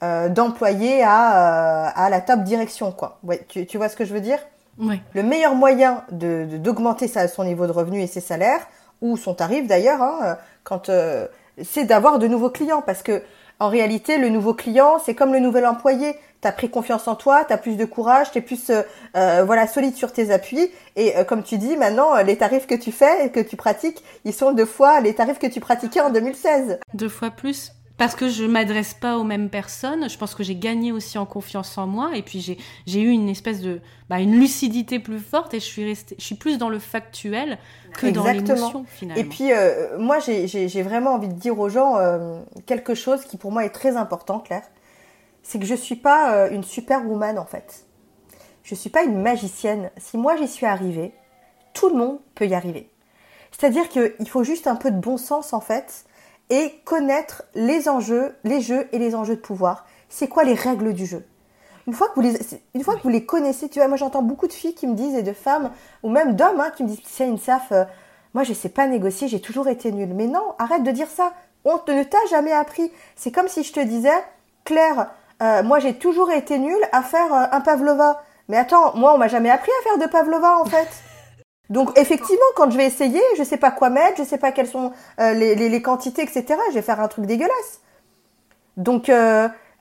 euh, 0.04 0.30
d'employé 0.30 1.04
à, 1.04 1.88
à 1.90 2.10
la 2.10 2.22
top 2.22 2.44
direction 2.44 2.92
quoi. 2.92 3.20
Ouais, 3.24 3.46
tu, 3.48 3.66
tu 3.66 3.78
vois 3.78 3.90
ce 3.90 3.96
que 3.96 4.06
je 4.06 4.14
veux 4.14 4.22
dire? 4.22 4.40
Oui. 4.80 5.02
Le 5.14 5.24
meilleur 5.24 5.56
moyen 5.56 6.04
de 6.12 6.46
d'augmenter 6.58 7.08
son 7.08 7.44
niveau 7.44 7.68
de 7.68 7.72
revenu 7.72 8.02
et 8.02 8.08
ses 8.08 8.22
salaires 8.22 8.66
ou 9.02 9.18
son 9.18 9.34
tarif 9.34 9.68
d'ailleurs, 9.68 10.02
hein, 10.02 10.38
quand 10.64 10.90
c'est 11.62 11.84
d'avoir 11.84 12.18
de 12.18 12.28
nouveaux 12.28 12.50
clients 12.50 12.82
parce 12.82 13.04
que 13.04 13.22
en 13.60 13.70
réalité, 13.70 14.18
le 14.18 14.30
nouveau 14.30 14.56
client, 14.56 14.98
c'est 15.06 15.14
comme 15.14 15.34
le 15.34 15.40
nouvel 15.40 15.68
employé. 15.68 16.16
Tu 16.42 16.48
as 16.48 16.52
pris 16.52 16.70
confiance 16.70 17.08
en 17.08 17.16
toi, 17.16 17.46
tu 17.46 17.54
as 17.54 17.58
plus 17.58 17.76
de 17.76 17.86
courage, 17.86 18.32
tu 18.32 18.39
es 18.39 18.42
plus 18.42 18.70
euh, 18.70 18.82
euh, 19.16 19.44
voilà 19.46 19.68
solide 19.68 19.96
sur 19.96 20.12
tes 20.12 20.32
appuis. 20.32 20.72
Et 20.96 21.16
euh, 21.18 21.24
comme 21.24 21.44
tu 21.44 21.58
dis, 21.58 21.78
maintenant, 21.78 22.16
les 22.24 22.38
tarifs 22.38 22.68
que 22.68 22.76
tu 22.76 22.92
fais 22.92 23.28
et 23.28 23.30
que 23.30 23.39
tu 23.39 23.56
pratiques, 23.56 24.04
ils 24.26 24.34
sont 24.34 24.52
deux 24.52 24.66
fois 24.66 25.02
les 25.02 25.14
tarifs 25.14 25.39
que 25.39 25.48
tu 25.48 25.60
pratiquais 25.60 26.02
en 26.02 26.10
2016. 26.10 26.80
Deux 26.94 27.10
fois 27.10 27.30
plus 27.30 27.74
parce 28.02 28.16
que 28.16 28.30
je 28.30 28.46
m'adresse 28.46 28.96
pas 28.96 29.20
aux 29.20 29.24
mêmes 29.24 29.50
personnes. 29.50 30.10
Je 30.10 30.18
pense 30.18 30.34
que 30.34 30.42
j'ai 30.42 30.56
gagné 30.56 30.92
aussi 30.92 31.20
en 31.20 31.28
confiance 31.28 31.78
en 31.78 31.86
moi 31.86 32.10
et 32.16 32.24
puis 32.24 32.58
j'ai 32.88 33.00
eu 33.00 33.10
une 33.10 33.30
espèce 33.30 33.62
de 33.62 33.80
bah, 34.10 34.20
une 34.20 34.39
lucidité 34.39 34.98
plus 34.98 35.20
forte 35.20 35.54
et 35.54 35.60
je 35.60 35.66
suis 35.66 35.86
restée, 35.86 36.16
je 36.18 36.24
suis 36.24 36.34
plus 36.34 36.58
dans 36.58 36.70
le 36.70 36.80
factuel 36.80 37.60
que 37.94 38.08
dans 38.08 38.26
l'émotion 38.26 38.86
finalement. 38.88 39.22
Et 39.22 39.24
puis 39.24 39.54
euh, 39.54 40.00
moi 40.00 40.18
j'ai 40.18 40.82
vraiment 40.82 41.12
envie 41.12 41.28
de 41.28 41.34
dire 41.34 41.60
aux 41.60 41.70
gens 41.70 41.98
euh, 41.98 42.42
quelque 42.66 42.96
chose 42.96 43.24
qui 43.24 43.38
pour 43.38 43.52
moi 43.52 43.66
est 43.66 43.70
très 43.70 43.96
important, 43.96 44.39
Claire, 44.39 44.64
c'est 45.44 45.60
que 45.60 45.66
je 45.66 45.76
suis 45.76 45.96
pas 45.96 46.34
euh, 46.34 46.50
une 46.52 46.64
superwoman 46.64 47.38
en 47.38 47.46
fait. 47.46 47.86
Je 48.64 48.76
suis 48.76 48.89
pas 48.89 49.04
une 49.04 49.22
magicienne. 49.22 49.92
Si 49.98 50.18
moi 50.18 50.36
j'y 50.36 50.48
suis 50.48 50.66
arrivée, 50.66 51.14
tout 51.74 51.89
le 51.89 51.96
monde 51.96 52.20
peut 52.36 52.48
y 52.48 52.54
arriver. 52.54 52.89
C'est-à-dire 53.52 53.89
qu'il 53.89 54.30
faut 54.30 54.44
juste 54.44 54.68
un 54.68 54.76
peu 54.76 54.92
de 54.92 55.00
bon 55.00 55.18
sens 55.18 55.54
en 55.54 55.62
fait 55.62 56.06
et 56.50 56.74
connaître 56.86 57.44
les 57.56 57.89
enjeux, 57.89 58.36
les 58.44 58.62
jeux 58.62 58.88
et 58.92 59.00
les 59.00 59.16
enjeux 59.16 59.36
de 59.36 59.42
pouvoir. 59.42 59.86
C'est 60.10 60.28
quoi 60.28 60.44
les 60.44 60.54
règles 60.54 60.94
du 60.94 61.06
jeu? 61.06 61.26
Une 61.88 61.94
fois, 61.94 62.10
que 62.10 62.16
vous 62.16 62.22
les, 62.22 62.38
une 62.76 62.84
fois 62.84 62.96
que 62.96 63.02
vous 63.02 63.10
les 63.10 63.26
connaissez, 63.26 63.68
tu 63.68 63.80
vois, 63.80 63.88
moi 63.88 63.98
j'entends 63.98 64.22
beaucoup 64.22 64.48
de 64.48 64.54
filles 64.54 64.76
qui 64.76 64.86
me 64.86 64.94
disent, 64.94 65.16
et 65.16 65.24
de 65.24 65.34
femmes, 65.34 65.72
ou 66.04 66.10
même 66.10 66.36
d'hommes, 66.36 66.60
hein, 66.60 66.72
qui 66.76 66.84
me 66.84 66.89
disent, 66.89 67.02
c'est 67.06 67.28
une 67.28 67.39
SAF, 67.39 67.72
euh, 67.72 67.86
moi 68.34 68.44
je 68.44 68.54
sais 68.54 68.70
pas 68.70 68.86
négocier, 68.88 69.28
j'ai 69.28 69.42
toujours 69.42 69.68
été 69.68 69.92
nulle. 69.92 70.14
Mais 70.14 70.28
non, 70.28 70.54
arrête 70.60 70.84
de 70.84 70.92
dire 70.92 71.10
ça. 71.10 71.34
On 71.64 71.76
ne 71.76 72.04
t'a 72.04 72.18
jamais 72.30 72.52
appris. 72.52 72.92
C'est 73.16 73.32
comme 73.32 73.48
si 73.48 73.64
je 73.64 73.74
te 73.74 73.80
disais, 73.80 74.24
Claire, 74.64 75.12
euh, 75.42 75.64
moi 75.64 75.80
j'ai 75.80 75.96
toujours 75.96 76.32
été 76.32 76.60
nulle 76.60 76.84
à 76.92 77.02
faire 77.02 77.34
euh, 77.34 77.46
un 77.52 77.62
pavlova. 77.62 78.22
Mais 78.48 78.58
attends, 78.58 78.96
moi 78.96 79.14
on 79.14 79.18
m'a 79.18 79.28
jamais 79.28 79.50
appris 79.50 79.72
à 79.80 79.84
faire 79.84 79.98
de 79.98 80.12
pavlova 80.12 80.60
en 80.60 80.66
fait. 80.66 80.88
Donc 81.70 81.98
effectivement, 81.98 82.42
quand 82.56 82.70
je 82.70 82.78
vais 82.78 82.86
essayer, 82.86 83.22
je 83.38 83.44
sais 83.44 83.58
pas 83.58 83.72
quoi 83.72 83.89
mettre, 83.89 84.18
je 84.18 84.24
sais 84.24 84.38
pas 84.38 84.52
quelles 84.52 84.68
sont 84.68 84.92
euh, 85.20 85.34
les, 85.34 85.82
quantités, 85.82 86.22
etc. 86.22 86.46
Je 86.70 86.76
vais 86.76 86.82
faire 86.82 87.00
un 87.00 87.08
truc 87.08 87.26
dégueulasse. 87.26 87.80
Donc 88.78 89.10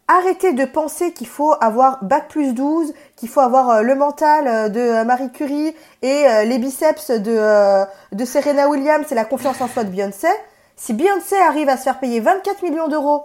arrêtez 0.08 0.52
de 0.52 0.64
penser 0.64 1.12
qu'il 1.12 1.26
faut 1.26 1.54
avoir 1.60 2.02
bac 2.04 2.28
plus 2.28 2.54
12, 2.54 2.92
qu'il 3.16 3.28
faut 3.28 3.40
avoir 3.40 3.82
le 3.82 3.94
mental 3.94 4.70
de 4.72 5.02
Marie 5.04 5.30
Curie 5.30 5.74
et 6.02 6.24
les 6.44 6.58
biceps 6.58 7.10
de, 7.10 7.84
de 8.12 8.24
Serena 8.24 8.68
Williams 8.68 9.06
et 9.10 9.14
la 9.14 9.24
confiance 9.24 9.60
en 9.60 9.68
soi 9.68 9.84
de 9.84 9.90
Beyoncé. 9.90 10.28
Si 10.76 10.92
Beyoncé 10.92 11.36
arrive 11.36 11.68
à 11.68 11.76
se 11.76 11.84
faire 11.84 12.00
payer 12.00 12.20
24 12.20 12.62
millions 12.62 12.88
d'euros 12.88 13.24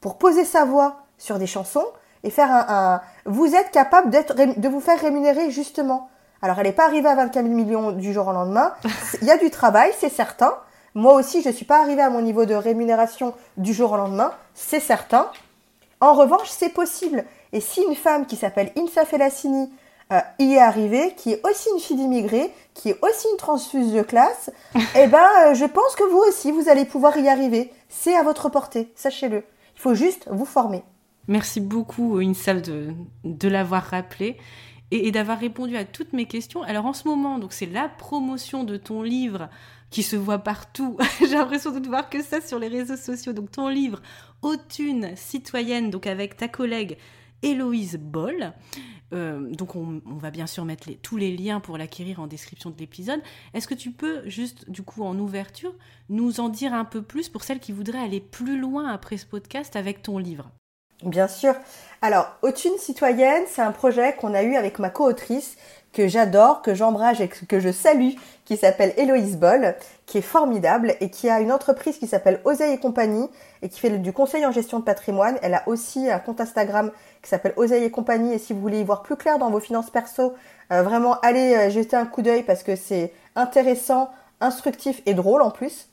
pour 0.00 0.18
poser 0.18 0.44
sa 0.44 0.64
voix 0.64 1.01
sur 1.22 1.38
des 1.38 1.46
chansons 1.46 1.86
et 2.24 2.30
faire 2.30 2.50
un, 2.50 2.66
un 2.68 3.00
vous 3.26 3.54
êtes 3.54 3.70
capable 3.70 4.10
d'être 4.10 4.34
de 4.34 4.68
vous 4.68 4.80
faire 4.80 5.00
rémunérer 5.00 5.50
justement. 5.50 6.08
Alors, 6.44 6.58
elle 6.58 6.66
n'est 6.66 6.72
pas 6.72 6.86
arrivée 6.86 7.08
à 7.08 7.14
24 7.14 7.44
millions 7.46 7.92
du 7.92 8.12
jour 8.12 8.26
au 8.26 8.32
lendemain. 8.32 8.72
Il 9.22 9.28
y 9.28 9.30
a 9.30 9.38
du 9.38 9.48
travail, 9.50 9.92
c'est 10.00 10.08
certain. 10.08 10.56
Moi 10.96 11.14
aussi, 11.14 11.40
je 11.40 11.48
ne 11.48 11.54
suis 11.54 11.64
pas 11.64 11.80
arrivée 11.80 12.02
à 12.02 12.10
mon 12.10 12.20
niveau 12.20 12.44
de 12.44 12.54
rémunération 12.54 13.34
du 13.56 13.72
jour 13.72 13.92
au 13.92 13.96
lendemain, 13.96 14.32
c'est 14.54 14.80
certain. 14.80 15.28
En 16.00 16.14
revanche, 16.14 16.48
c'est 16.50 16.70
possible. 16.70 17.24
Et 17.52 17.60
si 17.60 17.80
une 17.82 17.94
femme 17.94 18.26
qui 18.26 18.34
s'appelle 18.34 18.72
Insa 18.76 19.04
Felassini 19.04 19.72
euh, 20.12 20.20
y 20.40 20.54
est 20.54 20.58
arrivée, 20.58 21.14
qui 21.16 21.32
est 21.32 21.46
aussi 21.48 21.68
une 21.72 21.80
fille 21.80 21.96
d'immigrés, 21.96 22.52
qui 22.74 22.90
est 22.90 22.98
aussi 23.02 23.28
une 23.30 23.36
transfuse 23.36 23.92
de 23.92 24.02
classe, 24.02 24.50
eh 24.96 25.06
ben, 25.06 25.24
euh, 25.46 25.54
je 25.54 25.64
pense 25.64 25.94
que 25.94 26.04
vous 26.04 26.22
aussi, 26.28 26.50
vous 26.50 26.68
allez 26.68 26.84
pouvoir 26.84 27.16
y 27.16 27.28
arriver. 27.28 27.72
C'est 27.88 28.16
à 28.16 28.24
votre 28.24 28.48
portée, 28.48 28.92
sachez-le. 28.96 29.44
Il 29.76 29.80
faut 29.80 29.94
juste 29.94 30.26
vous 30.28 30.44
former. 30.44 30.82
Merci 31.28 31.60
beaucoup, 31.60 32.18
Insa, 32.18 32.54
de, 32.54 32.94
de 33.24 33.48
l'avoir 33.48 33.84
rappelé 33.84 34.36
et, 34.92 35.10
d'avoir 35.10 35.38
répondu 35.38 35.76
à 35.76 35.84
toutes 35.84 36.12
mes 36.12 36.26
questions. 36.26 36.62
Alors 36.62 36.86
en 36.86 36.92
ce 36.92 37.08
moment, 37.08 37.38
donc 37.38 37.52
c'est 37.52 37.66
la 37.66 37.88
promotion 37.88 38.62
de 38.64 38.76
ton 38.76 39.02
livre 39.02 39.48
qui 39.90 40.02
se 40.02 40.16
voit 40.16 40.38
partout. 40.38 40.96
J'ai 41.20 41.34
l'impression 41.34 41.72
de 41.72 41.78
ne 41.78 41.88
voir 41.88 42.10
que 42.10 42.22
ça 42.22 42.40
sur 42.40 42.58
les 42.58 42.68
réseaux 42.68 42.96
sociaux. 42.96 43.32
Donc 43.32 43.50
ton 43.50 43.68
livre 43.68 44.00
Autune 44.42 45.12
citoyenne, 45.16 45.90
donc 45.90 46.06
avec 46.06 46.36
ta 46.36 46.48
collègue 46.48 46.98
Héloïse 47.42 47.98
Boll. 47.98 48.52
Euh, 49.12 49.50
donc 49.54 49.76
on, 49.76 50.00
va 50.06 50.30
bien 50.30 50.46
sûr 50.46 50.64
mettre 50.64 50.90
tous 51.02 51.16
les 51.16 51.36
liens 51.36 51.60
pour 51.60 51.76
l'acquérir 51.78 52.20
en 52.20 52.26
description 52.26 52.70
de 52.70 52.78
l'épisode. 52.78 53.20
Est-ce 53.54 53.68
que 53.68 53.74
tu 53.74 53.92
peux 53.92 54.28
juste, 54.28 54.70
du 54.70 54.82
coup, 54.82 55.04
en 55.04 55.18
ouverture, 55.18 55.74
nous 56.08 56.40
en 56.40 56.48
dire 56.48 56.74
un 56.74 56.84
peu 56.84 57.02
plus 57.02 57.28
pour 57.28 57.44
celles 57.44 57.60
qui 57.60 57.72
voudraient 57.72 57.98
aller 57.98 58.20
plus 58.20 58.58
loin 58.58 58.88
après 58.88 59.16
ce 59.16 59.26
podcast 59.26 59.76
avec 59.76 60.02
ton 60.02 60.18
livre? 60.18 60.50
Bien 61.02 61.28
sûr. 61.28 61.54
Alors, 62.00 62.36
Autune 62.42 62.78
citoyenne, 62.78 63.44
c'est 63.48 63.62
un 63.62 63.72
projet 63.72 64.14
qu'on 64.14 64.34
a 64.34 64.42
eu 64.42 64.56
avec 64.56 64.78
ma 64.78 64.90
co-autrice 64.90 65.56
que 65.92 66.08
j'adore, 66.08 66.62
que 66.62 66.74
j'embrage 66.74 67.20
et 67.20 67.28
que 67.28 67.60
je 67.60 67.70
salue, 67.70 68.12
qui 68.44 68.56
s'appelle 68.56 68.94
Héloïse 68.96 69.36
Boll, 69.36 69.74
qui 70.06 70.18
est 70.18 70.22
formidable 70.22 70.94
et 71.00 71.10
qui 71.10 71.28
a 71.28 71.40
une 71.40 71.52
entreprise 71.52 71.98
qui 71.98 72.06
s'appelle 72.06 72.40
Oseille 72.44 72.74
et 72.74 72.78
compagnie 72.78 73.28
et 73.62 73.68
qui 73.68 73.78
fait 73.78 73.90
du 73.98 74.12
conseil 74.12 74.44
en 74.46 74.52
gestion 74.52 74.78
de 74.78 74.84
patrimoine. 74.84 75.38
Elle 75.42 75.54
a 75.54 75.62
aussi 75.66 76.10
un 76.10 76.18
compte 76.18 76.40
Instagram 76.40 76.90
qui 77.22 77.28
s'appelle 77.28 77.52
Oseille 77.56 77.84
et 77.84 77.90
compagnie 77.90 78.32
et 78.32 78.38
si 78.38 78.52
vous 78.52 78.60
voulez 78.60 78.80
y 78.80 78.84
voir 78.84 79.02
plus 79.02 79.16
clair 79.16 79.38
dans 79.38 79.50
vos 79.50 79.60
finances 79.60 79.90
perso, 79.90 80.34
euh, 80.72 80.82
vraiment 80.82 81.20
allez 81.20 81.54
euh, 81.54 81.70
jeter 81.70 81.96
un 81.96 82.06
coup 82.06 82.22
d'œil 82.22 82.42
parce 82.42 82.62
que 82.62 82.74
c'est 82.74 83.12
intéressant, 83.36 84.10
instructif 84.40 85.02
et 85.06 85.14
drôle 85.14 85.42
en 85.42 85.50
plus. 85.50 85.91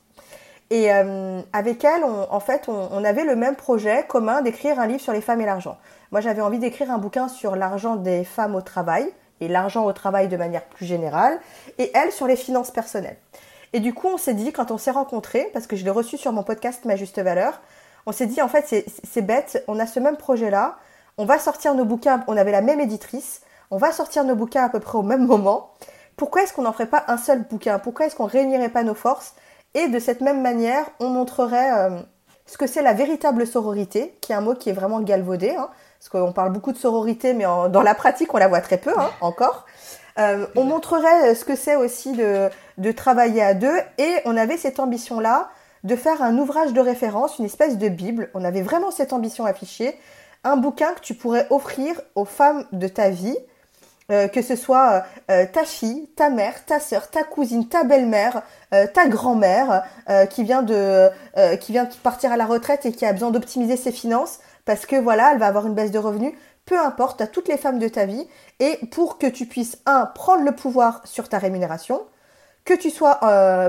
Et 0.70 0.94
euh, 0.94 1.42
avec 1.52 1.84
elle, 1.84 2.04
on, 2.04 2.32
en 2.32 2.40
fait, 2.40 2.68
on, 2.68 3.04
avait 3.04 3.24
le 3.24 3.36
même 3.36 3.56
projet 3.56 4.06
commun 4.08 4.42
d'écrire 4.42 4.80
un 4.80 4.86
livre 4.86 5.02
sur 5.02 5.14
les 5.14 5.22
femmes 5.22 5.42
et 5.42 5.46
l'argent. 5.46 5.78
Moi, 6.12 6.22
j'avais 6.22 6.42
envie 6.42 6.60
d'écrire 6.60 6.92
un 6.92 7.00
bouquin 7.00 7.28
sur 7.28 7.56
l'argent 7.56 7.96
des 7.96 8.24
femmes 8.24 8.56
au 8.56 8.62
travail 8.62 9.12
et 9.42 9.48
l'argent 9.48 9.86
au 9.86 9.94
travail 9.94 10.28
de 10.28 10.38
manière 10.38 10.66
plus 10.66 10.86
générale, 10.86 11.40
et 11.78 11.92
elle 11.96 12.12
sur 12.12 12.28
les 12.28 12.36
finances 12.36 12.72
personnelles. 12.72 13.18
Et 13.72 13.80
du 13.80 13.94
coup, 13.94 14.08
on 14.08 14.18
s'est 14.18 14.34
dit, 14.34 14.52
quand 14.52 14.72
on 14.72 14.78
s'est 14.78 14.92
rencontrés, 14.92 15.50
parce 15.54 15.68
que 15.68 15.76
je 15.76 15.84
l'ai 15.86 15.92
reçu 15.92 16.18
sur 16.18 16.34
mon 16.34 16.44
podcast 16.44 16.86
Ma 16.86 16.96
Juste 16.96 17.20
Valeur, 17.20 17.62
on 18.06 18.12
s'est 18.12 18.26
dit, 18.26 18.42
en 18.42 18.48
fait, 18.48 18.86
c'est 19.04 19.22
bête, 19.22 19.64
on 19.68 19.80
a 19.80 19.86
ce 19.86 20.00
même 20.00 20.18
projet-là, 20.18 20.78
on 21.18 21.26
va 21.26 21.40
sortir 21.40 21.74
nos 21.74 21.86
bouquins, 21.86 22.24
on 22.28 22.38
avait 22.38 22.52
la 22.52 22.62
même 22.62 22.80
éditrice, 22.80 23.42
on 23.72 23.78
va 23.78 23.92
sortir 23.92 24.24
nos 24.24 24.36
bouquins 24.36 24.64
à 24.64 24.70
peu 24.70 24.80
près 24.80 24.98
au 24.98 25.04
même 25.04 25.26
moment. 25.26 25.72
Pourquoi 26.16 26.44
est-ce 26.44 26.54
qu'on 26.54 26.64
n'en 26.64 26.74
ferait 26.74 26.88
pas 26.88 27.06
un 27.08 27.18
seul 27.18 27.44
bouquin? 27.44 27.80
Pourquoi 27.80 28.08
est-ce 28.08 28.16
qu'on 28.16 28.26
réunirait 28.26 28.70
pas 28.70 28.84
nos 28.84 28.96
forces? 28.96 29.36
Et 29.74 29.88
de 29.88 30.00
cette 30.00 30.22
même 30.22 30.42
manière, 30.42 30.86
on 31.00 31.10
montrerait 31.10 31.72
euh, 31.74 32.00
ce 32.46 32.58
que 32.58 32.68
c'est 32.68 32.82
la 32.82 32.94
véritable 32.94 33.46
sororité, 33.46 34.16
qui 34.22 34.32
est 34.32 34.36
un 34.36 34.42
mot 34.42 34.56
qui 34.56 34.70
est 34.70 34.74
vraiment 34.74 35.02
galvaudé, 35.02 35.52
hein, 35.52 35.70
parce 36.00 36.10
qu'on 36.10 36.32
parle 36.32 36.52
beaucoup 36.52 36.72
de 36.72 36.78
sororité, 36.78 37.34
mais 37.34 37.44
dans 37.44 37.82
la 37.82 37.94
pratique, 37.94 38.34
on 38.34 38.38
la 38.38 38.48
voit 38.48 38.62
très 38.62 38.78
peu 38.78 38.92
hein, 38.98 39.10
encore. 39.22 39.66
Euh, 40.18 40.48
on 40.56 40.64
montrerait 40.64 41.36
ce 41.36 41.46
que 41.46 41.56
c'est 41.56 41.76
aussi 41.76 42.14
de, 42.14 42.50
de, 42.78 42.92
travailler 42.92 43.44
à 43.44 43.54
deux, 43.54 43.78
et 43.98 44.16
on 44.26 44.36
avait 44.36 44.58
cette 44.58 44.80
ambition-là 44.80 45.50
de 45.84 45.96
faire 45.96 46.22
un 46.22 46.38
ouvrage 46.38 46.74
de 46.74 46.82
référence, 46.82 47.40
une 47.40 47.46
espèce 47.46 47.78
de 47.78 47.88
Bible. 47.88 48.30
On 48.34 48.44
avait 48.44 48.62
vraiment 48.62 48.92
cette 48.92 49.14
ambition 49.14 49.46
affichée. 49.46 49.98
Un 50.44 50.58
bouquin 50.58 50.94
que 50.94 51.02
tu 51.02 51.14
pourrais 51.14 51.48
offrir 51.50 52.02
aux 52.16 52.26
femmes 52.26 52.66
de 52.72 52.88
ta 52.88 53.10
vie, 53.10 53.38
euh, 54.12 54.28
que 54.28 54.42
ce 54.42 54.56
soit 54.56 55.04
euh, 55.30 55.46
ta 55.52 55.64
fille, 55.64 56.08
ta 56.16 56.32
mère, 56.32 56.66
ta 56.66 56.80
sœur, 56.80 57.12
ta 57.12 57.24
cousine, 57.24 57.68
ta 57.68 57.84
belle-mère, 57.84 58.42
euh, 58.74 58.88
ta 58.88 59.08
grand-mère 59.08 59.84
qui 60.32 60.44
vient 60.44 60.64
de 60.64 61.12
partir 62.02 62.32
à 62.32 62.38
la 62.38 62.46
retraite 62.46 62.86
et 62.88 62.92
qui 62.92 63.06
a 63.06 63.14
besoin 63.14 63.30
d'optimiser 63.30 63.78
ses 63.78 63.92
finances 63.92 64.40
parce 64.66 64.86
que 64.88 64.96
voilà, 64.96 65.32
elle 65.32 65.38
va 65.38 65.46
avoir 65.46 65.68
une 65.68 65.76
baisse 65.76 65.92
de 65.92 66.00
revenus. 66.00 66.34
Peu 66.66 66.80
importe, 66.80 67.22
à 67.22 67.28
toutes 67.28 67.48
les 67.48 67.58
femmes 67.58 67.80
de 67.80 67.88
ta 67.88 68.06
vie 68.06 68.28
et 68.60 68.78
pour 68.92 69.20
que 69.20 69.28
tu 69.28 69.46
puisses 69.46 69.78
un 69.86 70.06
prendre 70.06 70.44
le 70.44 70.54
pouvoir 70.54 71.02
sur 71.06 71.30
ta 71.30 71.38
rémunération, 71.38 72.02
que 72.66 72.74
tu 72.74 72.90
sois 72.90 73.20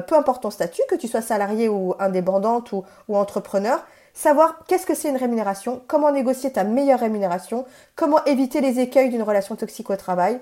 peu 0.06 0.16
importe 0.16 0.42
ton 0.42 0.50
statut, 0.50 0.82
que 0.88 0.94
tu 0.94 1.08
sois 1.08 1.22
salarié 1.22 1.68
ou 1.68 1.94
indépendante 1.98 2.72
ou 2.72 3.16
entrepreneur, 3.16 3.84
savoir 4.14 4.60
qu'est-ce 4.66 4.86
que 4.86 4.94
c'est 4.94 5.08
une 5.08 5.16
rémunération, 5.16 5.82
comment 5.86 6.12
négocier 6.12 6.52
ta 6.52 6.64
meilleure 6.64 7.00
rémunération, 7.00 7.64
comment 7.96 8.24
éviter 8.24 8.60
les 8.60 8.80
écueils 8.80 9.10
d'une 9.10 9.22
relation 9.22 9.56
toxique 9.56 9.90
au 9.90 9.96
travail, 9.96 10.40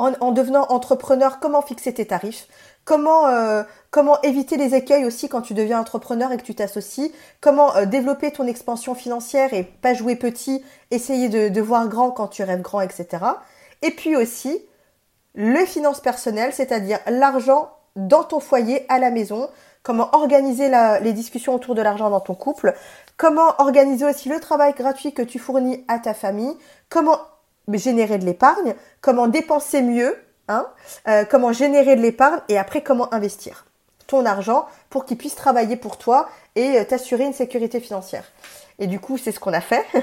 en, 0.00 0.32
devenant 0.32 0.66
entrepreneur, 0.70 1.40
comment 1.40 1.60
fixer 1.60 1.92
tes 1.92 2.06
tarifs, 2.06 2.48
comment, 2.84 3.26
euh, 3.26 3.62
comment 3.90 4.20
éviter 4.22 4.56
les 4.56 4.74
écueils 4.74 5.04
aussi 5.04 5.28
quand 5.28 5.42
tu 5.42 5.52
deviens 5.52 5.78
entrepreneur 5.78 6.32
et 6.32 6.38
que 6.38 6.42
tu 6.42 6.54
t'associes, 6.54 7.12
comment 7.40 7.76
euh, 7.76 7.84
développer 7.84 8.30
ton 8.30 8.46
expansion 8.46 8.94
financière 8.94 9.52
et 9.52 9.62
pas 9.64 9.92
jouer 9.92 10.16
petit, 10.16 10.64
essayer 10.90 11.28
de, 11.28 11.60
voir 11.60 11.88
grand 11.88 12.10
quand 12.12 12.28
tu 12.28 12.42
rêves 12.42 12.62
grand, 12.62 12.80
etc. 12.80 13.06
Et 13.82 13.90
puis 13.90 14.16
aussi, 14.16 14.62
les 15.34 15.66
finances 15.66 16.00
personnelles, 16.00 16.54
c'est-à-dire 16.54 16.98
l'argent 17.06 17.70
dans 17.96 18.24
ton 18.24 18.40
foyer, 18.40 18.86
à 18.88 18.98
la 18.98 19.10
maison, 19.10 19.50
comment 19.82 20.14
organiser 20.14 20.70
les 21.00 21.12
discussions 21.12 21.54
autour 21.54 21.74
de 21.74 21.82
l'argent 21.82 22.10
dans 22.10 22.20
ton 22.20 22.34
couple, 22.34 22.74
comment 23.16 23.54
organiser 23.58 24.04
aussi 24.04 24.28
le 24.28 24.40
travail 24.40 24.74
gratuit 24.74 25.12
que 25.12 25.22
tu 25.22 25.38
fournis 25.38 25.84
à 25.88 25.98
ta 25.98 26.14
famille, 26.14 26.54
comment 26.88 27.18
générer 27.68 28.18
de 28.18 28.24
l'épargne, 28.24 28.74
comment 29.00 29.28
dépenser 29.28 29.82
mieux, 29.82 30.16
hein, 30.48 30.66
euh, 31.08 31.24
comment 31.24 31.52
générer 31.52 31.96
de 31.96 32.02
l'épargne 32.02 32.40
et 32.48 32.58
après 32.58 32.82
comment 32.82 33.12
investir 33.14 33.66
ton 34.06 34.26
argent 34.26 34.66
pour 34.90 35.04
qu'il 35.04 35.16
puisse 35.16 35.36
travailler 35.36 35.76
pour 35.76 35.96
toi 35.96 36.28
et 36.56 36.78
euh, 36.78 36.84
t'assurer 36.84 37.24
une 37.24 37.32
sécurité 37.32 37.78
financière. 37.80 38.24
Et 38.80 38.86
du 38.86 38.98
coup, 38.98 39.18
c'est 39.18 39.30
ce 39.30 39.38
qu'on 39.38 39.52
a 39.52 39.60
fait. 39.60 39.84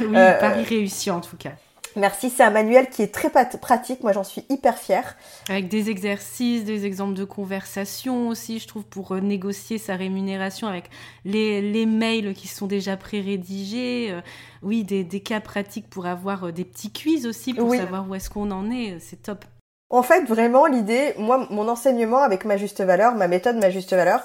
oui, 0.00 0.16
euh, 0.16 0.38
pari 0.38 0.62
réussi 0.62 1.10
en 1.10 1.20
tout 1.20 1.36
cas. 1.36 1.50
Merci, 1.96 2.30
c'est 2.30 2.42
un 2.42 2.50
manuel 2.50 2.88
qui 2.88 3.02
est 3.02 3.14
très 3.14 3.30
pratique, 3.30 4.02
moi 4.02 4.12
j'en 4.12 4.24
suis 4.24 4.44
hyper 4.48 4.78
fière. 4.78 5.16
Avec 5.48 5.68
des 5.68 5.90
exercices, 5.90 6.64
des 6.64 6.86
exemples 6.86 7.14
de 7.14 7.24
conversation 7.24 8.28
aussi, 8.28 8.58
je 8.58 8.66
trouve, 8.66 8.84
pour 8.84 9.12
euh, 9.12 9.20
négocier 9.20 9.78
sa 9.78 9.94
rémunération 9.94 10.66
avec 10.66 10.90
les, 11.24 11.62
les 11.62 11.86
mails 11.86 12.34
qui 12.34 12.48
sont 12.48 12.66
déjà 12.66 12.96
pré-rédigés. 12.96 14.08
Euh, 14.10 14.20
oui, 14.62 14.82
des, 14.82 15.04
des, 15.04 15.20
cas 15.20 15.40
pratiques 15.40 15.88
pour 15.88 16.06
avoir 16.06 16.44
euh, 16.44 16.52
des 16.52 16.64
petits 16.64 16.90
quiz 16.90 17.26
aussi, 17.26 17.54
pour 17.54 17.72
savoir 17.72 18.08
où 18.08 18.14
est-ce 18.14 18.28
qu'on 18.28 18.50
en 18.50 18.70
est, 18.70 18.98
c'est 18.98 19.22
top. 19.22 19.44
En 19.90 20.02
fait, 20.02 20.24
vraiment, 20.24 20.66
l'idée, 20.66 21.14
moi, 21.18 21.46
mon 21.50 21.68
enseignement 21.68 22.22
avec 22.22 22.44
ma 22.44 22.56
juste 22.56 22.82
valeur, 22.82 23.14
ma 23.14 23.28
méthode, 23.28 23.56
ma 23.56 23.70
juste 23.70 23.92
valeur, 23.92 24.20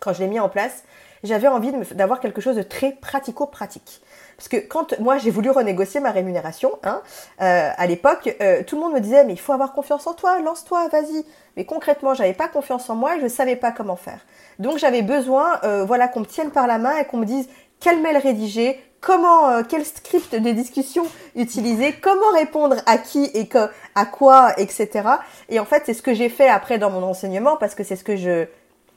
quand 0.00 0.12
je 0.12 0.20
l'ai 0.20 0.28
mis 0.28 0.40
en 0.40 0.48
place, 0.48 0.82
j'avais 1.24 1.48
envie 1.48 1.72
d'avoir 1.92 2.20
quelque 2.20 2.40
chose 2.40 2.56
de 2.56 2.62
très 2.62 2.92
pratico-pratique. 2.92 4.02
Parce 4.36 4.48
que 4.48 4.56
quand 4.56 4.98
moi 5.00 5.18
j'ai 5.18 5.30
voulu 5.30 5.50
renégocier 5.50 6.00
ma 6.00 6.10
rémunération, 6.10 6.72
hein, 6.84 7.02
euh, 7.40 7.70
à 7.76 7.86
l'époque, 7.86 8.36
euh, 8.40 8.62
tout 8.64 8.76
le 8.76 8.82
monde 8.82 8.92
me 8.92 9.00
disait 9.00 9.24
mais 9.24 9.32
il 9.32 9.40
faut 9.40 9.52
avoir 9.52 9.72
confiance 9.72 10.06
en 10.06 10.12
toi, 10.12 10.40
lance-toi, 10.40 10.88
vas-y. 10.88 11.24
Mais 11.56 11.64
concrètement, 11.64 12.14
j'avais 12.14 12.34
pas 12.34 12.48
confiance 12.48 12.88
en 12.90 12.94
moi 12.94 13.16
et 13.16 13.20
je 13.20 13.28
savais 13.28 13.56
pas 13.56 13.72
comment 13.72 13.96
faire. 13.96 14.20
Donc 14.58 14.78
j'avais 14.78 15.02
besoin, 15.02 15.58
euh, 15.64 15.84
voilà, 15.84 16.08
qu'on 16.08 16.20
me 16.20 16.26
tienne 16.26 16.50
par 16.50 16.66
la 16.66 16.78
main 16.78 16.96
et 16.98 17.04
qu'on 17.04 17.18
me 17.18 17.26
dise 17.26 17.48
quel 17.80 18.00
mail 18.00 18.16
rédiger, 18.16 18.80
comment, 19.00 19.62
quel 19.64 19.84
script 19.84 20.34
de 20.34 20.50
discussion 20.50 21.04
utiliser, 21.36 21.92
comment 21.92 22.30
répondre 22.34 22.76
à 22.86 22.98
qui 22.98 23.24
et 23.34 23.46
que, 23.46 23.68
à 23.94 24.06
quoi, 24.06 24.52
etc. 24.58 25.08
Et 25.48 25.60
en 25.60 25.64
fait, 25.64 25.82
c'est 25.86 25.94
ce 25.94 26.02
que 26.02 26.14
j'ai 26.14 26.28
fait 26.28 26.48
après 26.48 26.78
dans 26.78 26.90
mon 26.90 27.02
enseignement 27.02 27.56
parce 27.56 27.74
que 27.74 27.84
c'est 27.84 27.96
ce 27.96 28.04
que 28.04 28.16
je 28.16 28.46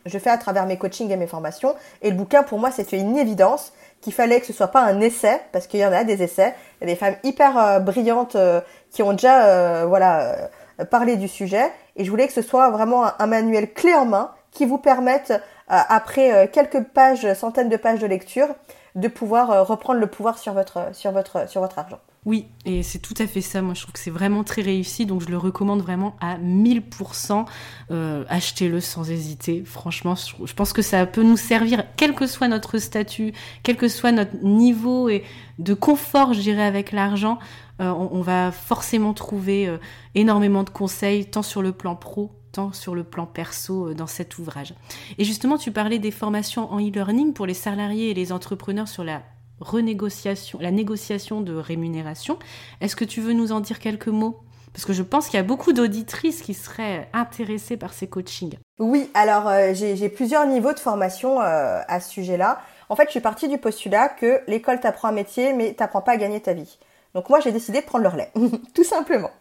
je 0.08 0.18
fais 0.20 0.30
à 0.30 0.38
travers 0.38 0.66
mes 0.66 0.78
coachings 0.78 1.12
et 1.12 1.18
mes 1.18 1.28
formations. 1.28 1.76
Et 2.02 2.10
le 2.10 2.16
bouquin, 2.16 2.44
pour 2.44 2.60
moi, 2.60 2.72
c'était 2.72 2.98
une 2.98 3.18
évidence 3.18 3.74
qu'il 4.02 4.14
fallait 4.14 4.40
que 4.40 4.46
ce 4.46 4.54
soit 4.54 4.68
pas 4.68 4.82
un 4.82 5.00
essai, 5.02 5.42
parce 5.52 5.68
qu'il 5.68 5.80
y 5.80 5.86
en 5.86 5.92
a 5.92 6.04
des 6.04 6.24
essais. 6.24 6.54
Il 6.82 6.88
y 6.88 6.92
a 6.92 6.94
des 6.94 7.00
femmes 7.00 7.16
hyper 7.24 7.58
euh, 7.58 7.80
brillantes 7.80 8.36
euh, 8.36 8.62
qui 8.92 9.04
ont 9.04 9.14
déjà 9.14 9.46
euh, 9.46 9.86
voilà 9.88 10.50
parlé 10.92 11.16
du 11.16 11.28
sujet. 11.28 11.72
Et 11.96 12.06
je 12.06 12.10
voulais 12.10 12.28
que 12.28 12.34
ce 12.34 12.42
soit 12.42 12.70
vraiment 12.70 13.06
un, 13.20 13.28
manuel 13.28 13.74
clé 13.74 13.94
en 13.96 14.06
main 14.06 14.32
qui 14.52 14.66
vous 14.66 14.78
permette, 14.78 15.34
après 15.68 16.50
quelques 16.54 16.84
pages, 16.84 17.32
centaines 17.34 17.70
de 17.70 17.78
pages 17.78 18.00
de 18.00 18.08
lecture, 18.08 18.48
de 18.96 19.08
pouvoir 19.08 19.68
reprendre 19.68 20.00
le 20.00 20.08
pouvoir 20.08 20.38
sur 20.38 20.54
votre, 20.54 20.96
sur 20.96 21.12
votre, 21.12 21.50
sur 21.50 21.62
votre 21.62 21.78
argent. 21.78 22.00
Oui, 22.28 22.48
et 22.66 22.84
c'est 22.84 23.00
tout 23.00 23.14
à 23.20 23.26
fait 23.26 23.40
ça. 23.40 23.62
Moi, 23.62 23.74
je 23.74 23.84
trouve 23.84 23.94
que 23.94 24.00
c'est 24.00 24.12
vraiment 24.12 24.44
très 24.44 24.62
réussi, 24.62 25.06
donc 25.06 25.22
je 25.22 25.30
le 25.30 25.38
recommande 25.38 25.82
vraiment 25.82 26.18
à 26.20 26.38
1000%. 26.38 27.46
Euh, 27.90 28.26
achetez-le 28.28 28.82
sans 28.82 29.10
hésiter. 29.10 29.64
Franchement, 29.64 30.16
je 30.16 30.54
pense 30.54 30.74
que 30.74 30.82
ça 30.82 31.06
peut 31.06 31.24
nous 31.24 31.38
servir, 31.38 31.86
quel 31.96 32.14
que 32.14 32.28
soit 32.28 32.50
notre 32.50 32.80
statut, 32.80 33.32
quel 33.64 33.78
que 33.78 33.88
soit 33.88 34.12
notre 34.12 34.36
niveau 34.44 35.08
et 35.08 35.24
de 35.60 35.74
confort, 35.74 36.34
je 36.34 36.42
dirais, 36.42 36.66
avec 36.66 36.92
l'argent. 36.92 37.40
Euh, 37.80 37.94
on, 37.94 38.20
va 38.20 38.52
forcément 38.52 39.14
trouver 39.14 39.66
euh, 39.66 39.78
énormément 40.14 40.64
de 40.64 40.70
conseils, 40.70 41.28
tant 41.28 41.44
sur 41.44 41.62
le 41.62 41.72
plan 41.72 41.96
pro 41.96 42.34
tant 42.52 42.74
sur 42.74 42.96
le 42.96 43.04
plan 43.04 43.26
perso 43.26 43.94
dans 43.94 44.08
cet 44.08 44.38
ouvrage. 44.38 44.74
Et 45.18 45.24
justement, 45.24 45.58
tu 45.58 45.72
parlais 45.72 46.00
des 46.00 46.12
formations 46.12 46.72
en 46.74 46.80
e-learning 46.80 47.32
pour 47.34 47.46
les 47.46 47.54
salariés 47.54 48.10
et 48.10 48.14
les 48.14 48.32
entrepreneurs 48.32 48.88
sur 48.88 49.04
la 49.04 49.22
renégociation, 49.60 50.60
la 50.62 50.72
négociation 50.72 51.42
de 51.42 51.54
rémunération. 51.56 52.38
Est-ce 52.82 52.96
que 52.96 53.06
tu 53.06 53.22
veux 53.22 53.34
nous 53.34 53.52
en 53.52 53.60
dire 53.60 53.80
quelques 53.80 54.08
mots? 54.08 54.40
Parce 54.74 54.86
que 54.86 54.94
je 54.94 55.02
pense 55.02 55.28
qu'il 55.28 55.38
y 55.38 55.40
a 55.40 55.44
beaucoup 55.44 55.74
d'auditrices 55.74 56.42
qui 56.42 56.54
seraient 56.54 57.10
intéressées 57.14 57.78
par 57.78 57.94
ces 57.94 58.08
coachings. 58.08 58.58
Oui, 58.80 59.10
alors 59.16 59.48
euh, 59.48 59.74
j'ai 59.74 60.10
plusieurs 60.10 60.46
niveaux 60.46 60.74
de 60.74 60.80
formation 60.80 61.42
euh, 61.42 61.82
à 61.88 62.00
ce 62.00 62.12
sujet-là. 62.12 62.62
En 62.90 62.96
fait, 62.96 63.06
je 63.06 63.12
suis 63.12 63.20
partie 63.20 63.48
du 63.48 63.58
postulat 63.58 64.08
que 64.08 64.42
l'école 64.48 64.80
t'apprend 64.80 65.08
un 65.08 65.14
métier, 65.14 65.54
mais 65.54 65.74
t'apprend 65.74 66.02
pas 66.02 66.12
à 66.12 66.18
gagner 66.18 66.40
ta 66.40 66.54
vie. 66.54 66.78
Donc 67.16 67.30
moi, 67.30 67.40
j'ai 67.40 67.52
décidé 67.52 67.82
de 67.82 67.86
prendre 67.86 68.04
le 68.04 68.10
relais, 68.10 68.32
tout 68.76 68.84
simplement. 68.84 69.32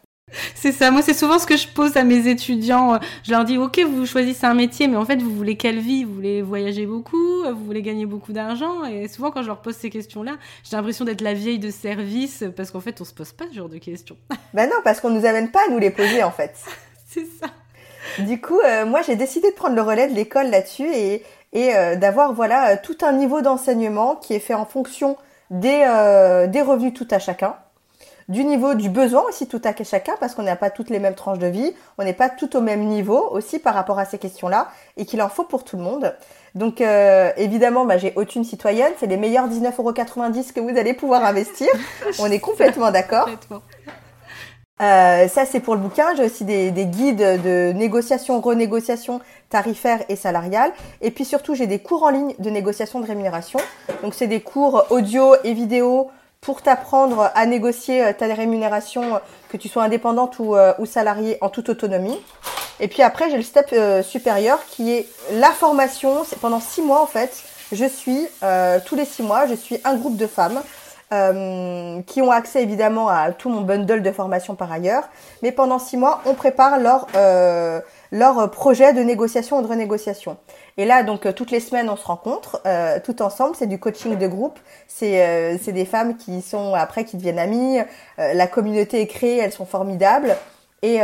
C'est 0.54 0.72
ça, 0.72 0.90
moi 0.90 1.02
c'est 1.02 1.14
souvent 1.14 1.38
ce 1.38 1.46
que 1.46 1.56
je 1.56 1.68
pose 1.68 1.96
à 1.96 2.02
mes 2.02 2.26
étudiants. 2.26 2.98
Je 3.22 3.30
leur 3.30 3.44
dis, 3.44 3.58
ok, 3.58 3.78
vous 3.80 4.06
choisissez 4.06 4.44
un 4.46 4.54
métier, 4.54 4.88
mais 4.88 4.96
en 4.96 5.04
fait, 5.04 5.22
vous 5.22 5.30
voulez 5.30 5.56
quelle 5.56 5.78
vie? 5.78 6.02
Vous 6.02 6.14
voulez 6.14 6.42
voyager 6.42 6.84
beaucoup? 6.86 7.44
Vous 7.44 7.64
voulez 7.64 7.82
gagner 7.82 8.06
beaucoup 8.06 8.32
d'argent? 8.32 8.84
Et 8.84 9.06
souvent, 9.06 9.30
quand 9.30 9.42
je 9.42 9.46
leur 9.46 9.62
pose 9.62 9.76
ces 9.76 9.88
questions-là, 9.88 10.32
j'ai 10.64 10.76
l'impression 10.76 11.04
d'être 11.04 11.20
la 11.20 11.34
vieille 11.34 11.60
de 11.60 11.70
service, 11.70 12.42
parce 12.56 12.72
qu'en 12.72 12.80
fait, 12.80 13.00
on 13.00 13.04
se 13.04 13.14
pose 13.14 13.32
pas 13.32 13.44
ce 13.48 13.54
genre 13.54 13.68
de 13.68 13.78
questions. 13.78 14.16
Ben 14.54 14.68
non, 14.68 14.76
parce 14.82 15.00
qu'on 15.00 15.10
nous 15.10 15.26
amène 15.26 15.50
pas 15.50 15.60
à 15.68 15.70
nous 15.70 15.78
les 15.78 15.90
poser, 15.90 16.22
en 16.22 16.30
fait. 16.32 16.54
C'est 17.08 17.26
ça. 17.26 17.46
Du 18.24 18.40
coup, 18.40 18.58
euh, 18.60 18.86
moi 18.86 19.02
j'ai 19.02 19.16
décidé 19.16 19.50
de 19.50 19.54
prendre 19.54 19.74
le 19.74 19.82
relais 19.82 20.08
de 20.08 20.14
l'école 20.14 20.48
là-dessus 20.48 20.88
et, 20.92 21.22
et 21.52 21.76
euh, 21.76 21.96
d'avoir 21.96 22.32
voilà 22.32 22.76
tout 22.76 22.96
un 23.02 23.12
niveau 23.12 23.42
d'enseignement 23.42 24.16
qui 24.16 24.32
est 24.32 24.38
fait 24.38 24.54
en 24.54 24.64
fonction 24.64 25.16
des, 25.50 25.84
euh, 25.86 26.46
des 26.46 26.62
revenus 26.62 26.94
tout 26.94 27.08
à 27.10 27.18
chacun 27.18 27.56
du 28.28 28.44
niveau 28.44 28.74
du 28.74 28.88
besoin 28.88 29.22
aussi 29.28 29.46
tout 29.46 29.60
à 29.64 29.84
chacun 29.84 30.14
parce 30.18 30.34
qu'on 30.34 30.42
n'a 30.42 30.56
pas 30.56 30.70
toutes 30.70 30.90
les 30.90 30.98
mêmes 30.98 31.14
tranches 31.14 31.38
de 31.38 31.46
vie, 31.46 31.74
on 31.98 32.04
n'est 32.04 32.12
pas 32.12 32.28
tout 32.28 32.56
au 32.56 32.60
même 32.60 32.84
niveau 32.84 33.28
aussi 33.30 33.58
par 33.58 33.74
rapport 33.74 33.98
à 33.98 34.04
ces 34.04 34.18
questions-là 34.18 34.68
et 34.96 35.04
qu'il 35.04 35.22
en 35.22 35.28
faut 35.28 35.44
pour 35.44 35.64
tout 35.64 35.76
le 35.76 35.82
monde. 35.82 36.14
Donc 36.54 36.80
euh, 36.80 37.30
évidemment, 37.36 37.84
bah, 37.84 37.98
j'ai 37.98 38.12
aucune 38.16 38.42
citoyenne, 38.42 38.92
c'est 38.98 39.06
les 39.06 39.16
meilleurs 39.16 39.48
19,90€ 39.48 40.52
que 40.52 40.60
vous 40.60 40.76
allez 40.76 40.94
pouvoir 40.94 41.24
investir. 41.24 41.68
on 42.18 42.30
est 42.30 42.40
complètement 42.40 42.90
d'accord. 42.90 43.28
Euh, 44.82 45.26
ça 45.28 45.46
c'est 45.46 45.60
pour 45.60 45.74
le 45.74 45.80
bouquin. 45.80 46.14
J'ai 46.16 46.24
aussi 46.24 46.44
des, 46.44 46.70
des, 46.70 46.86
guides 46.86 47.18
de 47.18 47.72
négociation, 47.72 48.40
renégociation 48.40 49.20
tarifaire 49.48 50.02
et 50.08 50.16
salariale. 50.16 50.72
Et 51.00 51.10
puis 51.10 51.24
surtout 51.24 51.54
j'ai 51.54 51.66
des 51.66 51.78
cours 51.78 52.02
en 52.02 52.10
ligne 52.10 52.34
de 52.40 52.50
négociation 52.50 53.00
de 53.00 53.06
rémunération. 53.06 53.60
Donc 54.02 54.14
c'est 54.14 54.26
des 54.26 54.40
cours 54.40 54.84
audio 54.90 55.34
et 55.44 55.54
vidéo 55.54 56.10
pour 56.46 56.62
t'apprendre 56.62 57.32
à 57.34 57.44
négocier 57.44 58.04
euh, 58.04 58.12
ta 58.12 58.32
rémunération, 58.32 59.16
euh, 59.16 59.18
que 59.48 59.56
tu 59.56 59.68
sois 59.68 59.82
indépendante 59.82 60.38
ou, 60.38 60.54
euh, 60.54 60.72
ou 60.78 60.86
salariée 60.86 61.38
en 61.40 61.48
toute 61.48 61.68
autonomie. 61.68 62.16
Et 62.78 62.86
puis 62.86 63.02
après, 63.02 63.28
j'ai 63.30 63.36
le 63.36 63.42
step 63.42 63.74
supérieur 64.04 64.60
qui 64.68 64.92
est 64.92 65.08
la 65.32 65.50
formation. 65.50 66.24
C'est 66.24 66.38
pendant 66.38 66.60
six 66.60 66.82
mois 66.82 67.02
en 67.02 67.06
fait. 67.06 67.42
Je 67.72 67.86
suis 67.86 68.28
tous 68.84 68.96
les 68.96 69.06
six 69.06 69.22
mois, 69.22 69.46
je 69.46 69.54
suis 69.54 69.78
un 69.84 69.96
groupe 69.96 70.18
de 70.18 70.26
femmes 70.26 70.60
qui 72.06 72.20
ont 72.20 72.30
accès 72.30 72.62
évidemment 72.62 73.08
à 73.08 73.32
tout 73.32 73.48
mon 73.48 73.62
bundle 73.62 74.02
de 74.02 74.10
formation 74.10 74.56
par 74.56 74.70
ailleurs. 74.70 75.04
Mais 75.42 75.52
pendant 75.52 75.78
six 75.78 75.96
mois, 75.96 76.20
on 76.26 76.34
prépare 76.34 76.78
leur 76.78 77.06
leur 78.12 78.50
projet 78.50 78.92
de 78.92 79.00
négociation 79.00 79.58
ou 79.58 79.62
de 79.62 79.68
renégociation. 79.68 80.36
Et 80.78 80.84
là, 80.84 81.02
donc, 81.02 81.24
euh, 81.24 81.32
toutes 81.32 81.50
les 81.50 81.60
semaines, 81.60 81.88
on 81.88 81.96
se 81.96 82.04
rencontre, 82.04 82.60
euh, 82.66 82.98
tout 83.02 83.22
ensemble. 83.22 83.56
C'est 83.56 83.66
du 83.66 83.78
coaching 83.78 84.16
de 84.16 84.26
groupe. 84.26 84.58
C'est 84.88 85.26
euh, 85.26 85.72
des 85.72 85.86
femmes 85.86 86.16
qui 86.16 86.42
sont, 86.42 86.74
après, 86.74 87.04
qui 87.04 87.16
deviennent 87.16 87.38
amies. 87.38 87.78
la 88.18 88.46
communauté 88.46 89.00
est 89.00 89.06
créée, 89.06 89.38
elles 89.38 89.52
sont 89.52 89.66
formidables. 89.66 90.36
Et, 90.82 91.00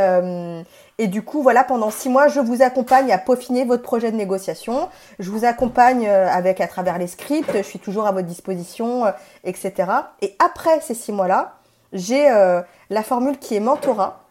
et 0.99 1.07
du 1.09 1.23
coup, 1.23 1.43
voilà, 1.43 1.65
pendant 1.65 1.91
six 1.91 2.09
mois, 2.09 2.29
je 2.29 2.39
vous 2.39 2.63
accompagne 2.63 3.11
à 3.11 3.19
peaufiner 3.19 3.65
votre 3.65 3.83
projet 3.83 4.13
de 4.13 4.17
négociation. 4.17 4.89
Je 5.19 5.31
vous 5.31 5.45
accompagne 5.45 6.09
avec 6.09 6.61
à 6.61 6.69
travers 6.69 6.99
les 6.99 7.09
scripts. 7.09 7.51
Je 7.53 7.63
suis 7.63 7.81
toujours 7.81 8.07
à 8.07 8.13
votre 8.13 8.29
disposition, 8.29 9.05
etc. 9.43 9.73
Et 10.21 10.37
après 10.39 10.81
ces 10.83 10.95
six 10.95 11.11
mois-là, 11.11 11.55
j'ai 11.93 12.29
la 12.91 13.03
formule 13.03 13.39
qui 13.39 13.57
est 13.57 13.61
mentorat 13.61 14.23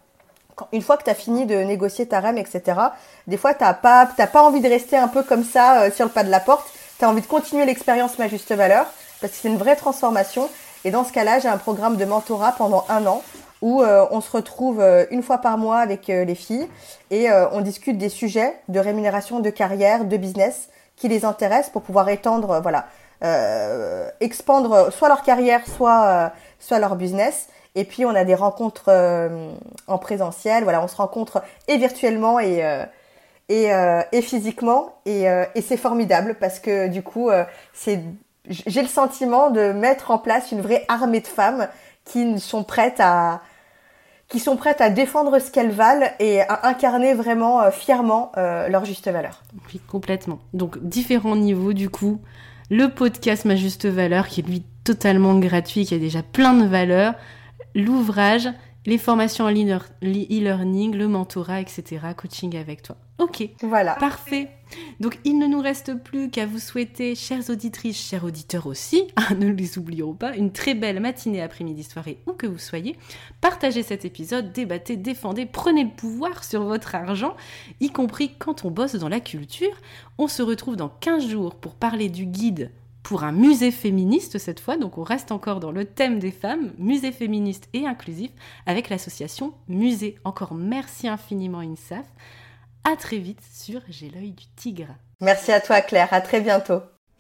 une 0.72 0.82
fois 0.82 0.98
que 0.98 1.04
tu 1.04 1.10
as 1.10 1.16
fini 1.16 1.46
de 1.46 1.56
négocier 1.56 2.08
ta 2.08 2.20
REM, 2.20 2.38
etc., 2.38 2.80
des 3.28 3.38
fois, 3.38 3.54
tu 3.54 3.64
n'as 3.64 3.74
pas, 3.74 4.06
pas 4.06 4.42
envie 4.42 4.62
de 4.62 4.70
rester 4.70 4.98
un 4.98 5.08
peu 5.08 5.24
comme 5.24 5.44
ça 5.44 5.82
euh, 5.82 5.92
sur 5.92 6.06
le 6.06 6.12
pas 6.12 6.24
de 6.24 6.30
la 6.30 6.40
porte. 6.40 6.68
Tu 7.00 7.06
as 7.06 7.10
envie 7.10 7.22
de 7.22 7.28
continuer 7.28 7.66
l'expérience 7.66 8.18
Ma 8.18 8.28
Juste 8.28 8.52
Valeur 8.54 8.86
parce 9.20 9.34
que 9.34 9.40
c'est 9.42 9.48
une 9.48 9.58
vraie 9.58 9.76
transformation. 9.76 10.50
Et 10.84 10.92
dans 10.92 11.04
ce 11.04 11.12
cas-là, 11.12 11.40
j'ai 11.40 11.48
un 11.48 11.58
programme 11.58 11.98
de 11.98 12.06
mentorat 12.06 12.54
pendant 12.54 12.86
un 12.90 13.06
an 13.06 13.22
où 13.62 13.84
euh, 13.84 14.06
on 14.10 14.22
se 14.22 14.32
retrouve 14.32 14.82
euh, 14.82 15.06
une 15.12 15.22
fois 15.22 15.38
par 15.38 15.58
mois 15.58 15.78
avec 15.78 16.08
les 16.08 16.36
filles 16.36 16.68
et 17.12 17.28
on 17.52 17.62
discute 17.62 17.98
des 17.98 18.10
sujets 18.10 18.56
de 18.70 18.80
rémunération, 18.80 19.40
de 19.40 19.50
carrière, 19.50 20.06
de 20.06 20.18
business 20.18 20.70
qui 20.96 21.08
les 21.08 21.26
intéressent 21.26 21.72
pour 21.72 21.82
pouvoir 21.82 22.10
étendre, 22.10 22.62
voilà, 22.62 22.88
expandre 24.22 24.92
soit 24.94 25.10
leur 25.10 25.22
carrière, 25.24 25.62
soit, 25.68 26.32
soit 26.60 26.80
leur 26.80 26.96
business. 26.96 27.48
Et 27.76 27.86
puis 27.86 28.06
on 28.06 28.10
a 28.10 28.26
des 28.26 28.36
rencontres 28.36 28.90
euh, 28.90 29.52
en 29.88 29.98
présentiel. 29.98 30.64
Voilà, 30.64 30.84
on 30.84 30.88
se 30.88 30.96
rencontre 30.96 31.42
et 31.68 31.78
virtuellement 31.78 32.40
et 32.40 32.66
euh, 32.66 32.84
euh, 33.52 34.02
et, 34.12 34.22
physiquement 34.22 34.96
et, 35.06 35.24
et 35.56 35.62
c'est 35.62 35.76
formidable 35.76 36.38
parce 36.40 36.60
que 36.60 36.88
du 36.88 37.04
coup 37.04 37.30
c'est 37.74 38.02
j'ai 38.48 38.82
le 38.82 38.88
sentiment 38.88 39.50
de 39.50 39.74
mettre 39.74 40.12
en 40.12 40.18
place 40.18 40.54
une 40.54 40.62
vraie 40.62 40.86
armée 40.88 41.20
de 41.20 41.28
femmes 41.28 41.68
qui 42.06 42.40
sont 42.40 42.64
prêtes 42.64 43.02
à 43.02 43.42
qui 44.30 44.40
sont 44.40 44.56
prêtes 44.56 44.80
à 44.80 44.90
défendre 44.90 45.38
ce 45.40 45.52
qu'elles 45.52 45.72
valent 45.72 46.08
et 46.20 46.40
à 46.40 46.66
incarner 46.66 47.14
vraiment 47.14 47.70
fièrement 47.72 48.32
leur 48.38 48.86
juste 48.86 49.10
valeur. 49.10 49.44
Oui, 49.68 49.82
complètement. 49.86 50.40
Donc 50.54 50.82
différents 50.82 51.36
niveaux 51.36 51.74
du 51.74 51.90
coup. 51.90 52.22
Le 52.70 52.88
podcast 52.88 53.44
Ma 53.44 53.58
Juste 53.58 53.86
Valeur 53.86 54.30
qui 54.30 54.40
est 54.40 54.48
lui 54.48 54.64
totalement 54.86 55.38
gratuit, 55.40 55.86
qui 55.86 55.94
a 55.94 56.00
déjà 56.00 56.24
plein 56.24 56.54
de 56.54 56.66
valeurs 56.66 57.16
l'ouvrage, 57.76 58.50
les 58.86 58.98
formations 58.98 59.46
en 59.46 59.52
e-learning, 59.52 60.96
le 60.96 61.08
mentorat, 61.08 61.62
etc., 61.62 62.00
coaching 62.18 62.56
avec 62.58 62.82
toi. 62.82 62.98
Ok. 63.20 63.48
Voilà. 63.62 63.94
Parfait. 63.96 64.50
Donc, 65.00 65.20
il 65.24 65.38
ne 65.38 65.46
nous 65.46 65.62
reste 65.62 65.94
plus 66.04 66.32
qu'à 66.32 66.48
vous 66.48 66.58
souhaiter, 66.58 67.14
chères 67.14 67.48
auditrices, 67.52 68.02
chers 68.02 68.24
auditeurs 68.24 68.66
aussi, 68.66 69.04
ah, 69.16 69.36
ne 69.36 69.52
les 69.52 69.78
oublions 69.78 70.14
pas, 70.14 70.36
une 70.36 70.52
très 70.52 70.74
belle 70.74 71.00
matinée, 71.00 71.44
après-midi, 71.44 71.84
soirée, 71.84 72.18
où 72.26 72.34
que 72.34 72.48
vous 72.48 72.58
soyez. 72.58 72.98
Partagez 73.42 73.84
cet 73.84 74.06
épisode, 74.06 74.52
débattez, 74.52 74.98
défendez, 74.98 75.46
prenez 75.46 75.84
le 75.84 75.92
pouvoir 75.92 76.44
sur 76.44 76.64
votre 76.64 76.96
argent, 76.96 77.36
y 77.80 77.92
compris 77.92 78.32
quand 78.40 78.66
on 78.66 78.72
bosse 78.72 78.96
dans 78.96 79.10
la 79.10 79.20
culture. 79.20 79.76
On 80.18 80.28
se 80.28 80.42
retrouve 80.42 80.76
dans 80.76 80.90
15 80.90 81.28
jours 81.28 81.54
pour 81.54 81.76
parler 81.76 82.10
du 82.10 82.26
guide 82.26 82.72
pour 83.04 83.24
un 83.24 83.32
musée 83.32 83.72
féministe 83.72 84.38
cette 84.38 84.60
fois, 84.60 84.78
donc 84.78 84.98
on 84.98 85.04
reste 85.04 85.32
encore 85.32 85.60
dans 85.60 85.72
le 85.72 85.86
thème 85.86 86.20
des 86.20 86.32
femmes, 86.32 86.74
musée 86.78 87.12
féministe 87.12 87.68
et 87.74 87.88
inclusif, 87.88 88.32
avec 88.66 88.90
l'association 88.90 89.54
Musée. 89.68 90.18
Encore 90.24 90.54
merci 90.54 91.08
infiniment 91.08 91.60
INSAF. 91.60 92.06
À 92.84 92.96
très 92.96 93.18
vite 93.18 93.42
sur 93.54 93.82
J'ai 93.90 94.10
l'œil 94.10 94.32
du 94.32 94.46
tigre. 94.56 94.96
Merci 95.20 95.52
à 95.52 95.62
toi 95.62 95.82
Claire, 95.82 96.10
à 96.12 96.22
très 96.22 96.42
bientôt. 96.42 96.82